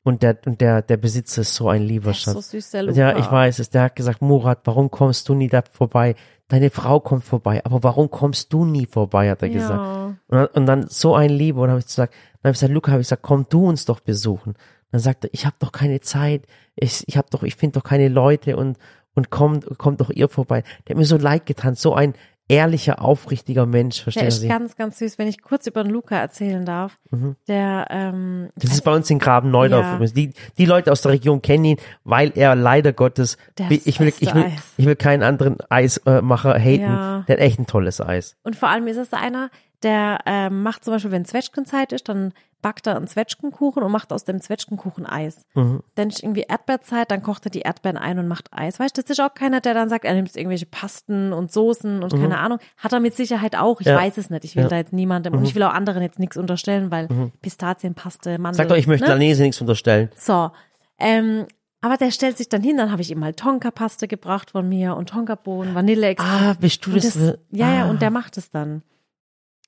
und 0.03 0.25
der, 0.25 0.37
und 0.47 0.61
der, 0.61 0.83
der 0.83 0.97
Besitzer 0.97 1.43
ist 1.43 1.55
so 1.55 1.69
ein 1.69 1.83
lieber 1.83 2.07
Der 2.07 2.11
ist 2.13 2.23
Schatz. 2.23 2.35
so 2.35 2.41
süß, 2.41 2.71
der 2.73 2.83
Luca. 2.83 2.99
Ja, 2.99 3.17
ich 3.17 3.31
weiß 3.31 3.61
es. 3.61 3.71
Der 3.71 3.83
hat 3.83 3.95
gesagt, 3.95 4.21
Murat, 4.21 4.63
warum 4.65 4.91
kommst 4.91 5.29
du 5.29 5.35
nie 5.37 5.47
da 5.49 5.63
vorbei? 5.71 6.17
Deine 6.49 6.71
Frau 6.71 6.99
kommt 6.99 7.23
vorbei, 7.23 7.65
aber 7.65 7.85
warum 7.85 8.11
kommst 8.11 8.53
du 8.53 8.65
nie 8.65 8.87
vorbei, 8.87 9.31
hat 9.31 9.43
er 9.43 9.49
gesagt. 9.49 9.81
Ja. 9.81 10.05
Und 10.27 10.39
dann, 10.39 10.47
und 10.49 10.67
dann 10.67 10.87
so 10.89 11.15
ein 11.15 11.31
Liebe, 11.31 11.61
und 11.61 11.69
dann 11.69 11.71
habe 11.71 11.81
ich 11.81 11.87
gesagt, 11.87 12.13
dann 12.43 12.51
habe 12.51 12.55
ich 12.55 12.61
gesagt, 12.61 12.73
Luca, 12.73 12.91
habe 12.91 13.01
ich 13.01 13.07
gesagt, 13.07 13.23
komm 13.23 13.47
du 13.49 13.69
uns 13.69 13.85
doch 13.85 14.01
besuchen. 14.01 14.55
Dann 14.95 15.01
sagt 15.01 15.25
er, 15.25 15.31
ich 15.33 15.45
habe 15.45 15.57
doch 15.59 15.73
keine 15.73 16.01
Zeit, 16.01 16.47
ich, 16.77 17.03
ich 17.09 17.17
habe 17.17 17.27
doch, 17.29 17.43
ich 17.43 17.57
finde 17.57 17.81
doch 17.81 17.85
keine 17.85 18.07
Leute 18.07 18.57
und 18.57 18.79
und 19.17 19.29
kommt 19.29 19.67
kommt 19.77 20.01
doch 20.01 20.11
ihr 20.11 20.29
vorbei. 20.29 20.63
Der 20.87 20.95
hat 20.95 20.99
mir 20.99 21.05
so 21.05 21.17
leid 21.17 21.47
getan, 21.47 21.75
so 21.75 21.95
ein 21.95 22.15
ehrlicher, 22.47 23.03
aufrichtiger 23.03 23.67
Mensch, 23.67 23.97
Der 23.97 24.03
verstehst 24.05 24.37
ist 24.39 24.45
du? 24.45 24.49
ganz, 24.49 24.77
ganz 24.77 24.99
süß. 25.01 25.19
Wenn 25.19 25.27
ich 25.27 25.43
kurz 25.43 25.67
über 25.67 25.83
den 25.83 25.91
Luca 25.91 26.17
erzählen 26.17 26.65
darf, 26.65 26.97
Mhm. 27.11 27.35
der, 27.49 27.87
ähm, 27.91 28.51
Das 28.55 28.71
ist 28.73 28.85
bei 28.85 28.95
uns 28.95 29.11
in 29.11 29.19
Graben 29.19 29.51
Neudorf 29.51 29.83
Ja. 29.85 29.95
übrigens. 29.95 30.13
Die, 30.15 30.33
die 30.59 30.67
Leute 30.67 30.93
aus 30.93 31.01
der 31.03 31.11
Region 31.13 31.43
kennen 31.43 31.65
ihn, 31.65 31.77
weil 32.05 32.31
er 32.37 32.55
leider 32.55 32.93
Gottes, 32.93 33.37
Der 33.59 33.71
ich 33.73 33.99
will, 33.99 34.13
ich 34.21 34.33
will, 34.33 34.45
Eis. 34.45 34.53
ich 34.77 34.87
will 34.87 34.95
keinen 34.95 35.25
anderen 35.25 35.57
Eismacher 35.71 36.55
haten. 36.57 36.83
Ja. 36.83 37.25
Der 37.27 37.37
hat 37.37 37.43
echt 37.43 37.59
ein 37.59 37.67
tolles 37.67 38.01
Eis. 38.01 38.37
Und 38.45 38.55
vor 38.55 38.69
allem 38.69 38.87
ist 38.87 38.99
es 38.99 39.13
einer, 39.13 39.51
der 39.85 40.19
ähm, 40.27 40.63
macht 40.63 40.85
zum 40.85 40.95
Beispiel, 40.95 41.11
wenn 41.13 41.25
Zwetschgenzeit 41.25 41.93
ist, 41.93 42.09
dann 42.09 42.33
backt 42.63 42.87
er 42.87 42.97
einen 42.97 43.07
Zwetschgenkuchen 43.07 43.83
und 43.83 43.93
macht 43.93 44.11
aus 44.11 44.25
dem 44.25 44.41
Zwetschgenkuchen 44.41 45.05
Eis. 45.05 45.45
Mhm. 45.55 45.83
Dann 45.97 46.09
ist 46.09 46.23
irgendwie 46.23 46.47
Erdbeerzeit, 46.49 47.11
dann 47.11 47.23
kocht 47.23 47.45
er 47.47 47.51
die 47.51 47.61
Erdbeeren 47.61 47.99
ein 47.99 48.19
und 48.19 48.27
macht 48.27 48.49
Eis. 48.53 48.81
Weißt 48.81 48.97
du, 48.97 49.03
das 49.03 49.11
ist 49.11 49.21
auch 49.21 49.35
keiner, 49.35 49.61
der 49.61 49.75
dann 49.75 49.91
sagt, 49.91 50.07
er 50.07 50.15
nimmt 50.15 50.35
irgendwelche 50.35 50.65
Pasten 50.65 51.35
und 51.35 51.53
Soßen 51.53 52.03
und 52.03 52.13
keine 52.15 52.39
Ahnung. 52.39 52.59
Hat 52.79 52.95
er 52.95 53.01
mit 53.01 53.15
Sicherheit 53.15 53.55
auch. 53.55 53.81
Ich 53.83 53.87
Mhm. 53.87 53.93
Ja. 53.93 53.99
weiß 53.99 54.17
es 54.17 54.31
nicht. 54.31 54.45
Ich 54.45 54.57
will 54.57 54.63
Ja. 54.63 54.67
Mhm. 54.69 54.71
da 54.71 54.77
jetzt 54.79 54.93
niemandem 54.95 55.35
und 55.35 55.45
ich 55.45 55.55
will 55.55 55.63
auch 55.63 55.75
anderen 55.75 56.03
jetzt 56.03 56.19
nichts 56.19 56.39
unterstellen, 56.39 56.91
weil 56.91 57.09
Pistazienpaste, 57.43 58.39
Mandel. 58.39 58.57
Sag 58.57 58.69
doch, 58.69 58.77
ich 58.77 58.87
möchte 58.87 59.07
ne? 59.07 59.13
Lanese 59.13 59.43
nichts 59.43 59.61
unterstellen. 59.61 60.09
So, 60.17 60.51
ähm, 60.99 61.47
aber 61.83 61.99
der 61.99 62.11
stellt 62.11 62.39
sich 62.39 62.49
dann 62.49 62.63
hin, 62.63 62.79
dann 62.79 62.91
habe 62.91 63.03
ich 63.03 63.11
ihm 63.11 63.19
mal 63.21 63.35
Tonka-Paste 63.35 64.09
gebracht 64.09 64.53
von 64.53 64.67
mir 64.67 64.97
und 64.97 65.11
Tonkabohnen, 65.11 65.75
Vanilleextrakt. 65.75 66.43
Ah, 66.43 66.57
bist 66.59 66.87
du 66.87 66.93
das? 66.93 67.13
das, 67.13 67.39
ja, 67.51 67.75
ja, 67.75 67.85
ah. 67.85 67.91
und 67.91 68.01
der 68.01 68.11
macht 68.11 68.39
es 68.39 68.51
dann. 68.51 68.83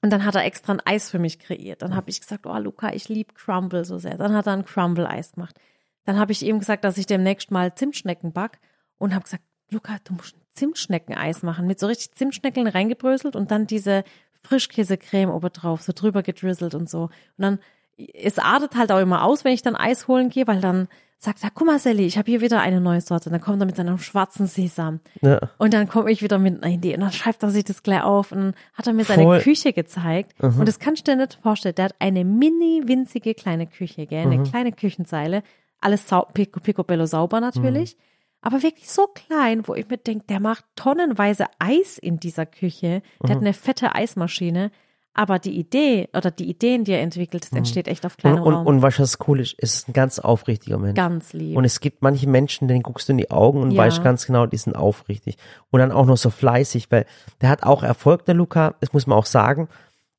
Und 0.07 0.11
dann 0.11 0.25
hat 0.25 0.37
er 0.37 0.45
extra 0.45 0.73
ein 0.73 0.81
Eis 0.85 1.11
für 1.11 1.19
mich 1.19 1.41
kreiert. 1.41 1.83
Dann 1.83 1.97
habe 1.97 2.11
ich 2.11 2.21
gesagt, 2.21 2.47
oh 2.47 2.57
Luca, 2.59 2.93
ich 2.93 3.09
lieb 3.09 3.35
Crumble 3.35 3.85
so 3.85 3.99
sehr. 3.99 4.17
Dann 4.17 4.35
hat 4.35 4.47
er 4.47 4.53
ein 4.53 4.65
Crumble-Eis 4.65 5.33
gemacht. 5.33 5.59
Dann 6.05 6.17
habe 6.17 6.31
ich 6.31 6.47
ihm 6.47 6.61
gesagt, 6.61 6.85
dass 6.85 6.97
ich 6.97 7.07
demnächst 7.07 7.51
mal 7.51 7.75
Zimtschnecken 7.75 8.33
back 8.33 8.61
und 8.99 9.13
habe 9.13 9.25
gesagt, 9.25 9.43
Luca, 9.69 9.97
du 10.05 10.15
musst 10.15 10.37
ein 10.37 10.43
Zimtschnecken-Eis 10.53 11.43
machen 11.43 11.67
mit 11.67 11.81
so 11.81 11.89
richtig 11.89 12.13
Zimtschnecken 12.13 12.69
reingebröselt 12.69 13.35
und 13.35 13.51
dann 13.51 13.67
diese 13.67 14.05
Frischkäsecreme 14.43 15.29
oben 15.29 15.53
drauf, 15.53 15.83
so 15.83 15.93
drüber 15.93 16.23
gedrizzelt 16.23 16.77
und 16.77 16.89
so. 16.89 17.07
Und 17.07 17.11
dann, 17.39 17.59
es 17.97 18.39
artet 18.39 18.77
halt 18.77 18.93
auch 18.93 19.01
immer 19.01 19.25
aus, 19.25 19.45
wenn 19.45 19.55
ich 19.55 19.63
dann 19.63 19.75
Eis 19.75 20.07
holen 20.07 20.29
gehe, 20.29 20.47
weil 20.47 20.61
dann 20.61 20.87
sagt 21.19 21.43
er, 21.43 21.51
guck 21.53 21.67
mal, 21.67 21.79
Sally, 21.79 22.05
ich 22.07 22.19
habe 22.19 22.31
hier 22.31 22.41
wieder 22.41 22.61
eine 22.61 22.81
neue 22.81 23.01
Sorte. 23.01 23.29
Und 23.29 23.33
dann 23.33 23.41
kommt 23.41 23.61
er 23.61 23.67
mit 23.67 23.77
seinem 23.77 23.99
schwarzen 23.99 24.47
Sesam. 24.47 25.01
Ja. 25.23 25.41
Und 25.59 25.73
dann 25.73 25.89
komme 25.89 26.11
ich 26.11 26.23
wieder 26.23 26.39
mit 26.39 26.63
einer 26.63 26.73
Idee 26.73 26.95
und 26.95 27.01
dann 27.01 27.13
schreibt 27.13 27.43
er 27.43 27.51
sich 27.51 27.65
das 27.65 27.83
gleich 27.83 28.03
auf 28.03 28.33
und 28.33 28.39
dann 28.39 28.55
hat 28.75 28.87
er 28.87 28.93
mir 28.93 29.05
seine 29.05 29.23
Voll. 29.23 29.41
Küche 29.41 29.73
gezeigt. 29.73 30.35
Und 30.43 30.67
das 30.67 30.79
kannst 30.79 31.07
du 31.07 31.13
dir 31.13 31.17
nicht 31.17 31.39
vorstellen. 31.43 31.75
Der 31.75 31.87
hat 31.87 31.95
eine 31.99 32.25
mini 32.25 32.83
winzige 32.87 33.35
kleine 33.35 33.67
Küche, 33.67 34.07
gell? 34.07 34.27
eine 34.27 34.43
kleine 34.43 34.73
Küchenzeile. 34.73 35.43
Alles 35.81 36.09
sau 36.09 36.23
pico, 36.33 36.61
picobello 36.61 37.07
sauber 37.07 37.41
natürlich. 37.41 37.97
Aber 38.43 38.63
wirklich 38.63 38.89
so 38.89 39.09
klein, 39.09 39.67
wo 39.67 39.75
ich 39.75 39.89
mir 39.89 39.97
denke, 39.99 40.27
der 40.27 40.39
macht 40.39 40.65
tonnenweise 40.77 41.47
Eis 41.59 41.99
in 41.99 42.21
dieser 42.21 42.47
Küche. 42.47 43.03
Der 43.23 43.31
hat 43.35 43.41
eine 43.41 43.53
fette 43.53 43.95
Eismaschine. 43.95 44.71
Aber 45.19 45.39
die 45.39 45.59
Idee 45.59 46.09
oder 46.15 46.31
die 46.31 46.49
Ideen, 46.49 46.85
die 46.85 46.93
er 46.93 47.01
entwickelt, 47.01 47.45
das 47.45 47.53
entsteht 47.53 47.89
echt 47.89 48.05
auf 48.05 48.13
Und, 48.15 48.19
kleinem 48.21 48.43
und, 48.43 48.55
Raum. 48.55 48.67
und 48.67 48.83
was 48.83 48.97
das 48.99 49.19
cool 49.27 49.41
ist, 49.41 49.55
es 49.59 49.75
ist 49.77 49.89
ein 49.89 49.93
ganz 49.95 50.19
aufrichtiger 50.19 50.77
Mensch. 50.79 50.95
Ganz 50.95 51.33
lieb. 51.33 51.57
Und 51.57 51.65
es 51.65 51.81
gibt 51.81 52.03
manche 52.03 52.29
Menschen, 52.29 52.69
denen 52.69 52.83
guckst 52.83 53.09
du 53.09 53.13
in 53.13 53.19
die 53.19 53.31
Augen 53.31 53.63
und 53.63 53.71
Ja. 53.71 53.79
weißt 53.85 54.03
ganz 54.05 54.27
genau, 54.27 54.45
die 54.47 54.59
sind 54.59 54.77
aufrichtig. 54.77 55.37
Und 55.71 55.81
dann 55.81 55.91
auch 55.91 56.05
noch 56.07 56.19
so 56.19 56.29
fleißig, 56.31 56.91
weil 56.91 57.07
der 57.41 57.49
hat 57.49 57.63
auch 57.63 57.83
Erfolg, 57.83 58.27
der 58.27 58.35
Luca, 58.35 58.75
das 58.81 58.93
muss 58.93 59.07
man 59.07 59.17
auch 59.19 59.27
sagen. 59.27 59.69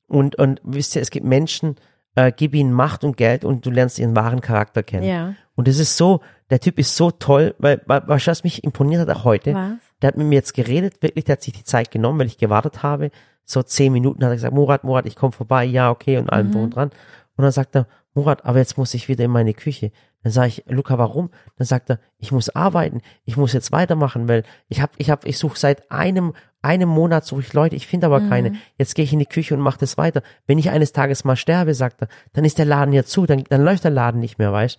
Und, 0.08 0.34
und 0.36 0.60
wisst 0.64 0.96
ihr, 0.96 1.02
es 1.02 1.10
gibt 1.10 1.24
Menschen, 1.26 1.76
äh, 2.16 2.32
gib 2.36 2.54
ihnen 2.54 2.72
Macht 2.72 3.04
und 3.04 3.16
Geld 3.16 3.44
und 3.44 3.64
du 3.64 3.70
lernst 3.70 3.98
ihren 4.00 4.16
wahren 4.16 4.40
Charakter 4.40 4.82
kennen. 4.82 5.04
ja. 5.06 5.34
Und 5.54 5.66
das 5.68 5.78
ist 5.78 5.96
so, 5.96 6.20
der 6.50 6.60
Typ 6.60 6.78
ist 6.78 6.96
so 6.96 7.10
toll, 7.10 7.54
weil, 7.58 7.82
weil 7.86 8.02
was 8.06 8.26
was 8.28 8.44
mich 8.44 8.62
imponiert 8.62 9.00
hat 9.08 9.16
auch 9.16 9.24
heute, 9.24 9.54
Was? 9.54 9.72
Der 10.02 10.08
hat 10.08 10.16
mit 10.16 10.26
mir 10.26 10.36
jetzt 10.36 10.54
geredet, 10.54 11.02
wirklich, 11.02 11.24
der 11.24 11.34
hat 11.34 11.42
sich 11.42 11.54
die 11.54 11.64
Zeit 11.64 11.90
genommen, 11.90 12.20
weil 12.20 12.26
ich 12.26 12.38
gewartet 12.38 12.82
habe. 12.82 13.10
So 13.44 13.62
zehn 13.62 13.92
Minuten 13.92 14.22
hat 14.24 14.30
er 14.30 14.36
gesagt, 14.36 14.54
Murat, 14.54 14.84
Murat, 14.84 15.06
ich 15.06 15.16
komme 15.16 15.32
vorbei, 15.32 15.64
ja, 15.64 15.90
okay, 15.90 16.18
und 16.18 16.30
allem 16.30 16.52
drum 16.52 16.64
und 16.64 16.76
dran. 16.76 16.90
Und 17.36 17.42
dann 17.42 17.52
sagt 17.52 17.74
er, 17.76 17.86
Murat, 18.14 18.44
aber 18.44 18.58
jetzt 18.58 18.76
muss 18.76 18.94
ich 18.94 19.08
wieder 19.08 19.24
in 19.24 19.30
meine 19.30 19.54
Küche. 19.54 19.92
Dann 20.22 20.32
sage 20.32 20.48
ich, 20.48 20.64
Luca, 20.66 20.98
warum? 20.98 21.30
Dann 21.56 21.66
sagt 21.66 21.90
er, 21.90 22.00
ich 22.18 22.32
muss 22.32 22.50
arbeiten, 22.50 23.00
ich 23.24 23.36
muss 23.36 23.52
jetzt 23.52 23.70
weitermachen, 23.70 24.28
weil 24.28 24.42
ich 24.68 24.80
habe, 24.80 24.92
ich 24.98 25.10
habe, 25.10 25.26
ich 25.28 25.38
suche 25.38 25.58
seit 25.58 25.90
einem, 25.90 26.34
einem 26.60 26.88
Monat 26.88 27.24
suche 27.24 27.42
ich 27.42 27.52
Leute, 27.52 27.76
ich 27.76 27.86
finde 27.86 28.06
aber 28.06 28.20
keine. 28.20 28.54
Jetzt 28.76 28.96
gehe 28.96 29.04
ich 29.04 29.12
in 29.12 29.20
die 29.20 29.26
Küche 29.26 29.54
und 29.54 29.60
mache 29.60 29.78
das 29.78 29.96
weiter. 29.96 30.22
Wenn 30.46 30.58
ich 30.58 30.70
eines 30.70 30.92
Tages 30.92 31.24
mal 31.24 31.36
sterbe, 31.36 31.74
sagt 31.74 32.02
er, 32.02 32.08
dann 32.32 32.44
ist 32.44 32.58
der 32.58 32.64
Laden 32.64 32.92
ja 32.92 33.04
zu, 33.04 33.26
dann, 33.26 33.44
dann 33.48 33.62
läuft 33.62 33.84
der 33.84 33.92
Laden 33.92 34.20
nicht 34.20 34.38
mehr, 34.38 34.52
weißt 34.52 34.78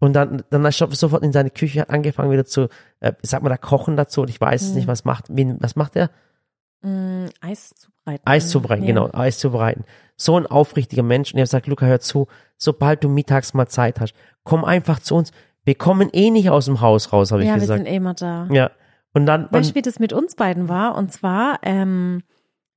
und 0.00 0.14
dann, 0.14 0.42
dann 0.50 0.64
ist 0.64 0.80
er 0.80 0.90
sofort 0.90 1.22
in 1.22 1.32
seine 1.32 1.50
Küche, 1.50 1.82
hat 1.82 1.90
angefangen 1.90 2.32
wieder 2.32 2.44
zu, 2.44 2.68
äh, 2.98 3.12
sag 3.22 3.42
mal, 3.42 3.48
da 3.50 3.56
kochen 3.56 3.96
dazu 3.96 4.22
und 4.22 4.30
ich 4.30 4.40
weiß 4.40 4.62
es 4.62 4.74
nicht, 4.74 4.88
was 4.88 5.04
macht, 5.04 5.26
wen, 5.28 5.56
was 5.60 5.76
macht 5.76 5.94
er? 5.94 6.10
Mm, 6.82 7.26
Eis 7.40 7.74
zubereiten. 7.76 8.22
Eis 8.26 8.48
zubereiten, 8.48 8.82
Ja. 8.84 8.88
genau, 8.88 9.10
Eis 9.12 9.38
zubereiten. 9.38 9.84
So 10.16 10.36
ein 10.38 10.46
aufrichtiger 10.46 11.02
Mensch. 11.02 11.32
Und 11.32 11.38
er 11.38 11.46
sagt, 11.46 11.66
Luca, 11.66 11.86
hör 11.86 12.00
zu, 12.00 12.26
sobald 12.56 13.04
du 13.04 13.08
mittags 13.08 13.54
mal 13.54 13.66
Zeit 13.68 14.00
hast, 14.00 14.14
komm 14.44 14.64
einfach 14.64 14.98
zu 15.00 15.14
uns. 15.14 15.30
Wir 15.64 15.74
kommen 15.74 16.08
eh 16.12 16.30
nicht 16.30 16.48
aus 16.50 16.64
dem 16.64 16.80
Haus 16.80 17.12
raus, 17.12 17.32
habe 17.32 17.42
ich 17.42 17.48
Ja, 17.48 17.54
wir 17.54 17.60
gesagt. 17.60 17.78
sind 17.78 17.86
eh 17.86 17.96
immer 17.96 18.14
da. 18.14 18.48
Ja. 18.50 18.70
Und 19.12 19.26
dann, 19.26 19.48
Weißt 19.50 19.70
du, 19.70 19.74
wie 19.74 19.82
das 19.82 19.98
mit 19.98 20.12
uns 20.14 20.34
beiden 20.36 20.68
war? 20.68 20.94
Und 20.96 21.12
zwar 21.12 21.58
ähm, 21.62 22.22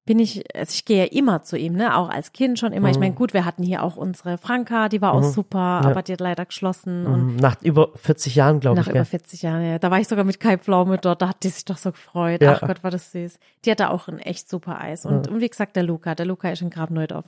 bin 0.06 0.20
ich, 0.20 0.44
also 0.54 0.72
ich 0.74 0.84
gehe 0.84 1.06
ja 1.06 1.12
immer 1.12 1.44
zu 1.44 1.58
ihm, 1.58 1.74
ne? 1.76 1.96
Auch 1.96 2.10
als 2.10 2.34
Kind 2.34 2.60
schon 2.60 2.74
immer. 2.74 2.90
Ich 2.90 3.00
meine, 3.00 3.16
gut, 3.16 3.34
wir 3.34 3.46
hatten 3.46 3.64
hier 3.64 3.84
auch 3.84 3.96
unsere 3.96 4.38
Franka, 4.38 4.90
die 4.90 5.02
war 5.02 5.14
auch 5.14 5.24
super, 5.24 5.58
aber 5.60 6.02
die 6.02 6.12
hat 6.12 6.20
leider 6.20 6.46
geschlossen. 6.46 7.06
Und 7.08 7.26
Mhm. 7.28 7.36
nach 7.38 7.62
über 7.62 7.92
40 7.96 8.36
Jahren, 8.36 8.60
glaube 8.60 8.76
nach 8.76 8.88
ich. 8.88 8.92
über 8.92 9.00
gell? 9.00 9.06
40 9.06 9.42
Jahren, 9.44 9.66
ja. 9.66 9.80
Da 9.80 9.92
war 9.92 10.00
ich 10.02 10.08
sogar 10.10 10.26
mit 10.26 10.42
Kai 10.42 10.58
Pflaume 10.58 10.98
dort, 10.98 11.22
da 11.22 11.30
hat 11.30 11.44
die 11.44 11.50
sich 11.50 11.64
doch 11.64 11.78
so 11.78 11.92
gefreut. 11.94 12.42
Ja. 12.42 12.60
Ach 12.62 12.68
Gott, 12.68 12.84
war 12.84 12.92
das 12.92 13.14
süß. 13.14 13.40
Die 13.64 13.72
hatte 13.72 13.90
auch 13.92 14.10
ein 14.10 14.20
echt 14.20 14.50
super 14.50 14.82
Eis. 14.82 15.06
Und, 15.06 15.30
und 15.30 15.40
wie 15.40 15.48
gesagt, 15.50 15.78
der 15.78 15.84
Luca, 15.84 16.16
der 16.16 16.26
Luca 16.26 16.50
ist 16.50 16.62
in 16.62 16.70
Grabneudorf. 16.70 17.26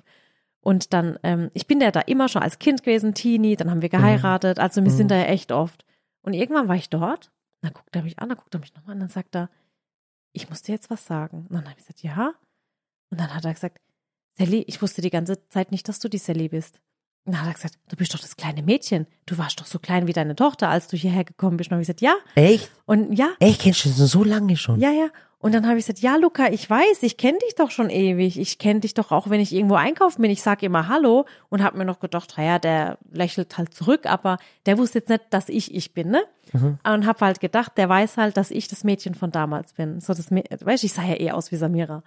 Und 0.60 0.92
dann, 0.94 1.18
ähm, 1.24 1.52
ich 1.54 1.68
bin 1.68 1.80
ja 1.80 1.92
da 1.92 2.02
immer 2.02 2.28
schon 2.28 2.42
als 2.42 2.60
Kind 2.60 2.84
gewesen, 2.84 3.14
Teenie, 3.14 3.56
dann 3.56 3.72
haben 3.72 3.84
wir 3.84 3.90
geheiratet, 3.90 4.60
also 4.60 4.84
wir 4.84 4.92
sind 4.92 5.12
da 5.12 5.16
ja 5.16 5.26
echt 5.26 5.52
oft. 5.54 5.86
Und 6.24 6.34
irgendwann 6.34 6.68
war 6.68 6.76
ich 6.76 6.90
dort, 6.90 7.32
dann 7.62 7.72
guckt 7.72 7.96
er 7.96 8.02
mich 8.04 8.20
an, 8.20 8.30
dann 8.30 8.38
guckt 8.38 8.54
er 8.54 8.60
mich 8.60 8.74
nochmal 8.76 8.96
an, 8.96 9.00
dann 9.00 9.10
sagt 9.10 9.36
er, 9.36 9.50
ich 10.34 10.50
muss 10.50 10.64
dir 10.64 10.74
jetzt 10.74 10.90
was 10.90 11.06
sagen. 11.06 11.46
Und 11.48 11.54
dann 11.54 11.62
habe 11.62 11.72
ich 11.72 11.78
gesagt, 11.78 12.02
ja. 12.04 12.34
Und 13.16 13.22
dann 13.22 13.34
hat 13.34 13.46
er 13.46 13.54
gesagt, 13.54 13.80
Sally, 14.38 14.66
ich 14.68 14.82
wusste 14.82 15.02
die 15.02 15.10
ganze 15.10 15.48
Zeit 15.48 15.72
nicht, 15.72 15.88
dass 15.88 16.00
du 16.00 16.10
die 16.10 16.18
Sally 16.18 16.50
bist. 16.50 16.82
Und 17.24 17.32
dann 17.32 17.44
hat 17.44 17.48
er 17.48 17.54
gesagt, 17.54 17.80
du 17.88 17.96
bist 17.96 18.14
doch 18.14 18.20
das 18.20 18.36
kleine 18.36 18.62
Mädchen. 18.62 19.08
Du 19.26 19.38
warst 19.38 19.58
doch 19.62 19.66
so 19.66 19.80
klein 19.80 20.06
wie 20.06 20.12
deine 20.12 20.36
Tochter, 20.36 20.68
als 20.68 20.90
du 20.90 20.98
hierher 20.98 21.24
gekommen 21.24 21.56
bist. 21.56 21.70
Und 21.70 21.72
dann 21.72 21.78
habe 21.78 21.84
ich 21.84 21.88
gesagt, 21.88 22.02
ja. 22.02 22.16
Echt? 22.36 22.70
Und 22.86 23.14
ja, 23.14 23.30
Echt, 23.40 23.62
kennst 23.62 23.86
du 23.86 23.90
den 23.90 24.06
so 24.06 24.26
lange 24.26 24.58
schon? 24.58 24.82
ja, 24.82 24.92
ja. 24.92 25.08
Und 25.46 25.54
dann 25.54 25.68
habe 25.68 25.78
ich 25.78 25.86
gesagt, 25.86 26.00
ja, 26.00 26.16
Luca, 26.16 26.48
ich 26.48 26.68
weiß, 26.68 27.04
ich 27.04 27.18
kenne 27.18 27.38
dich 27.38 27.54
doch 27.54 27.70
schon 27.70 27.92
ewig. 27.92 28.40
Ich 28.40 28.58
kenne 28.58 28.80
dich 28.80 28.96
doch 28.96 29.12
auch, 29.12 29.30
wenn 29.30 29.40
ich 29.40 29.54
irgendwo 29.54 29.76
einkaufen 29.76 30.24
bin. 30.24 30.32
Ich 30.32 30.42
sage 30.42 30.66
immer 30.66 30.88
Hallo 30.88 31.28
und 31.50 31.62
habe 31.62 31.78
mir 31.78 31.86
noch 31.86 32.00
gedacht, 32.00 32.34
ja, 32.36 32.58
der 32.58 32.98
lächelt 33.12 33.56
halt 33.56 33.72
zurück, 33.72 34.08
aber 34.08 34.40
der 34.66 34.80
wusste 34.80 34.98
jetzt 34.98 35.10
nicht, 35.10 35.22
dass 35.30 35.48
ich 35.50 35.76
ich 35.76 35.94
bin, 35.94 36.10
ne? 36.10 36.24
Und 36.84 37.06
habe 37.06 37.24
halt 37.24 37.40
gedacht, 37.42 37.78
der 37.78 37.88
weiß 37.88 38.18
halt, 38.18 38.38
dass 38.38 38.50
ich 38.50 38.68
das 38.68 38.84
Mädchen 38.84 39.14
von 39.14 39.30
damals 39.30 39.74
bin. 39.74 40.00
So 40.00 40.16
das, 40.16 40.32
weißt 40.32 40.82
du, 40.82 40.88
ich 40.88 40.94
sah 40.94 41.04
ja 41.04 41.20
eh 41.20 41.30
aus 41.30 41.52
wie 41.52 41.58
Samira. 41.58 42.02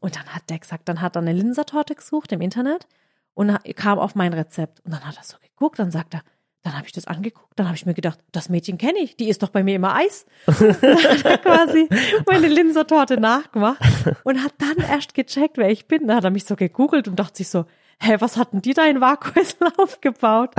Und 0.00 0.16
dann 0.16 0.26
hat 0.34 0.50
der 0.50 0.58
gesagt, 0.58 0.88
dann 0.88 1.00
hat 1.00 1.14
er 1.14 1.22
eine 1.22 1.34
Linsertorte 1.34 1.94
gesucht 1.94 2.32
im 2.32 2.40
Internet 2.40 2.88
und 3.34 3.56
kam 3.76 4.00
auf 4.00 4.16
mein 4.16 4.32
Rezept. 4.32 4.80
Und 4.84 4.90
dann 4.90 5.06
hat 5.06 5.18
er 5.18 5.22
so 5.22 5.36
geguckt, 5.40 5.78
dann 5.78 5.92
sagt 5.92 6.14
er, 6.14 6.22
dann 6.62 6.74
habe 6.76 6.86
ich 6.86 6.92
das 6.92 7.06
angeguckt, 7.06 7.52
dann 7.56 7.66
habe 7.66 7.76
ich 7.76 7.86
mir 7.86 7.94
gedacht, 7.94 8.18
das 8.30 8.48
Mädchen 8.48 8.78
kenne 8.78 8.98
ich, 9.00 9.16
die 9.16 9.28
isst 9.28 9.42
doch 9.42 9.48
bei 9.48 9.62
mir 9.64 9.74
immer 9.76 9.94
Eis. 9.96 10.26
dann 10.46 10.56
hat 10.82 11.24
er 11.24 11.38
quasi 11.38 11.88
meine 12.26 12.48
Linsertorte 12.48 13.18
nachgemacht 13.18 13.80
und 14.24 14.42
hat 14.42 14.54
dann 14.58 14.76
erst 14.88 15.14
gecheckt, 15.14 15.56
wer 15.58 15.70
ich 15.70 15.86
bin. 15.86 16.06
Da 16.08 16.16
hat 16.16 16.24
er 16.24 16.30
mich 16.30 16.44
so 16.44 16.54
gegoogelt 16.56 17.08
und 17.08 17.16
dachte 17.18 17.38
sich 17.38 17.48
so, 17.48 17.64
hä, 18.00 18.16
was 18.20 18.36
hatten 18.36 18.62
die 18.62 18.74
da 18.74 18.84
in 18.86 19.00
Vakuessel 19.00 19.68
aufgebaut? 19.76 20.50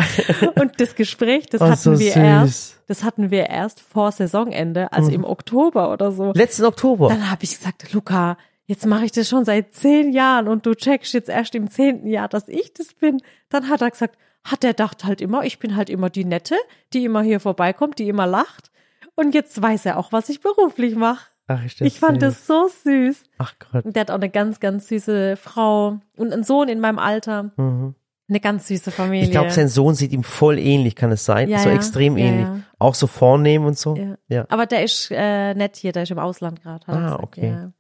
Und 0.56 0.80
das 0.80 0.96
Gespräch, 0.96 1.48
das 1.48 1.62
Oh, 1.62 1.66
hatten 1.66 1.76
so 1.78 1.92
wir 2.00 2.12
süß. 2.12 2.16
Mhm. 2.16 2.24
erst, 2.24 2.80
das 2.88 3.04
hatten 3.04 3.32
wir 3.32 3.48
erst 3.50 3.80
vor 3.82 4.12
Saisonende, 4.12 4.92
also 4.94 5.10
im 5.12 5.24
Oktober 5.26 5.92
oder 5.92 6.12
so. 6.12 6.32
Letzten 6.34 6.66
Oktober. 6.66 7.10
Dann 7.10 7.30
habe 7.32 7.44
ich 7.44 7.58
gesagt, 7.58 7.92
Luca, 7.94 8.38
jetzt 8.66 8.86
mache 8.86 9.06
ich 9.06 9.12
das 9.12 9.30
schon 9.30 9.46
seit 9.46 9.74
zehn 9.74 10.12
Jahren 10.12 10.48
und 10.48 10.66
du 10.66 10.76
checkst 10.76 11.14
jetzt 11.14 11.30
erst 11.30 11.56
im 11.56 11.70
zehnten 11.70 12.08
Jahr, 12.08 12.28
dass 12.28 12.48
ich 12.48 12.74
das 12.74 12.94
bin. 12.94 13.22
Dann 13.50 13.70
hat 13.70 13.82
er 13.82 13.92
gesagt, 13.92 14.18
hat 14.44 14.64
er 14.64 14.74
dacht 14.74 15.06
halt 15.06 15.22
immer, 15.22 15.44
ich 15.44 15.60
bin 15.60 15.76
halt 15.76 15.90
immer 15.90 16.10
die 16.10 16.26
Nette, 16.26 16.56
die 16.94 17.06
immer 17.06 17.22
hier 17.22 17.40
vorbeikommt, 17.40 18.00
die 18.00 18.10
immer 18.10 18.28
lacht. 18.28 18.72
Und 19.16 19.36
jetzt 19.36 19.62
weiß 19.62 19.86
er 19.86 19.98
auch, 19.98 20.12
was 20.12 20.30
ich 20.30 20.42
beruflich 20.42 20.96
mache. 20.96 21.28
Ach, 21.48 21.62
das 21.62 21.82
Ich 21.82 22.00
fand 22.00 22.22
das 22.22 22.48
so 22.48 22.70
süß. 22.84 23.24
Ach 23.38 23.54
Gott. 23.60 23.86
Und 23.86 23.96
der 23.96 24.02
hat 24.02 24.12
auch 24.12 24.16
eine 24.16 24.30
ganz, 24.30 24.60
ganz 24.60 24.88
süße 24.88 25.36
Frau 25.36 26.00
und 26.18 26.34
einen 26.34 26.44
Sohn 26.44 26.70
in 26.70 26.80
meinem 26.80 27.00
Alter. 27.00 27.52
Eine 28.30 28.40
ganz 28.40 28.68
süße 28.70 28.92
Familie. 28.92 29.24
Mhm. 29.24 29.26
Ich 29.26 29.32
glaube, 29.32 29.52
sein 29.52 29.68
Sohn 29.68 29.94
sieht 29.94 30.14
ihm 30.14 30.24
voll 30.24 30.58
ähnlich, 30.58 30.96
kann 30.96 31.12
es 31.12 31.26
sein? 31.26 31.50
Ja, 31.50 31.60
so 31.60 31.70
ja. 31.70 31.76
extrem 31.76 32.18
Ja, 32.18 32.26
ähnlich. 32.26 32.48
ja. 32.48 32.60
Auch 32.80 32.96
so 32.96 33.08
vornehm 33.08 33.66
und 33.66 33.78
so. 33.78 33.96
Ja. 33.96 34.16
ja. 34.30 34.46
Aber 34.50 34.66
der 34.66 34.84
ist 34.84 35.12
äh, 35.12 35.54
nett 35.54 35.76
hier, 35.76 35.92
der 35.92 36.04
ist 36.04 36.12
im 36.12 36.20
Ausland 36.20 36.64
gerade. 36.64 36.86
er 36.88 36.94
Ah, 36.94 37.20
okay. 37.22 37.72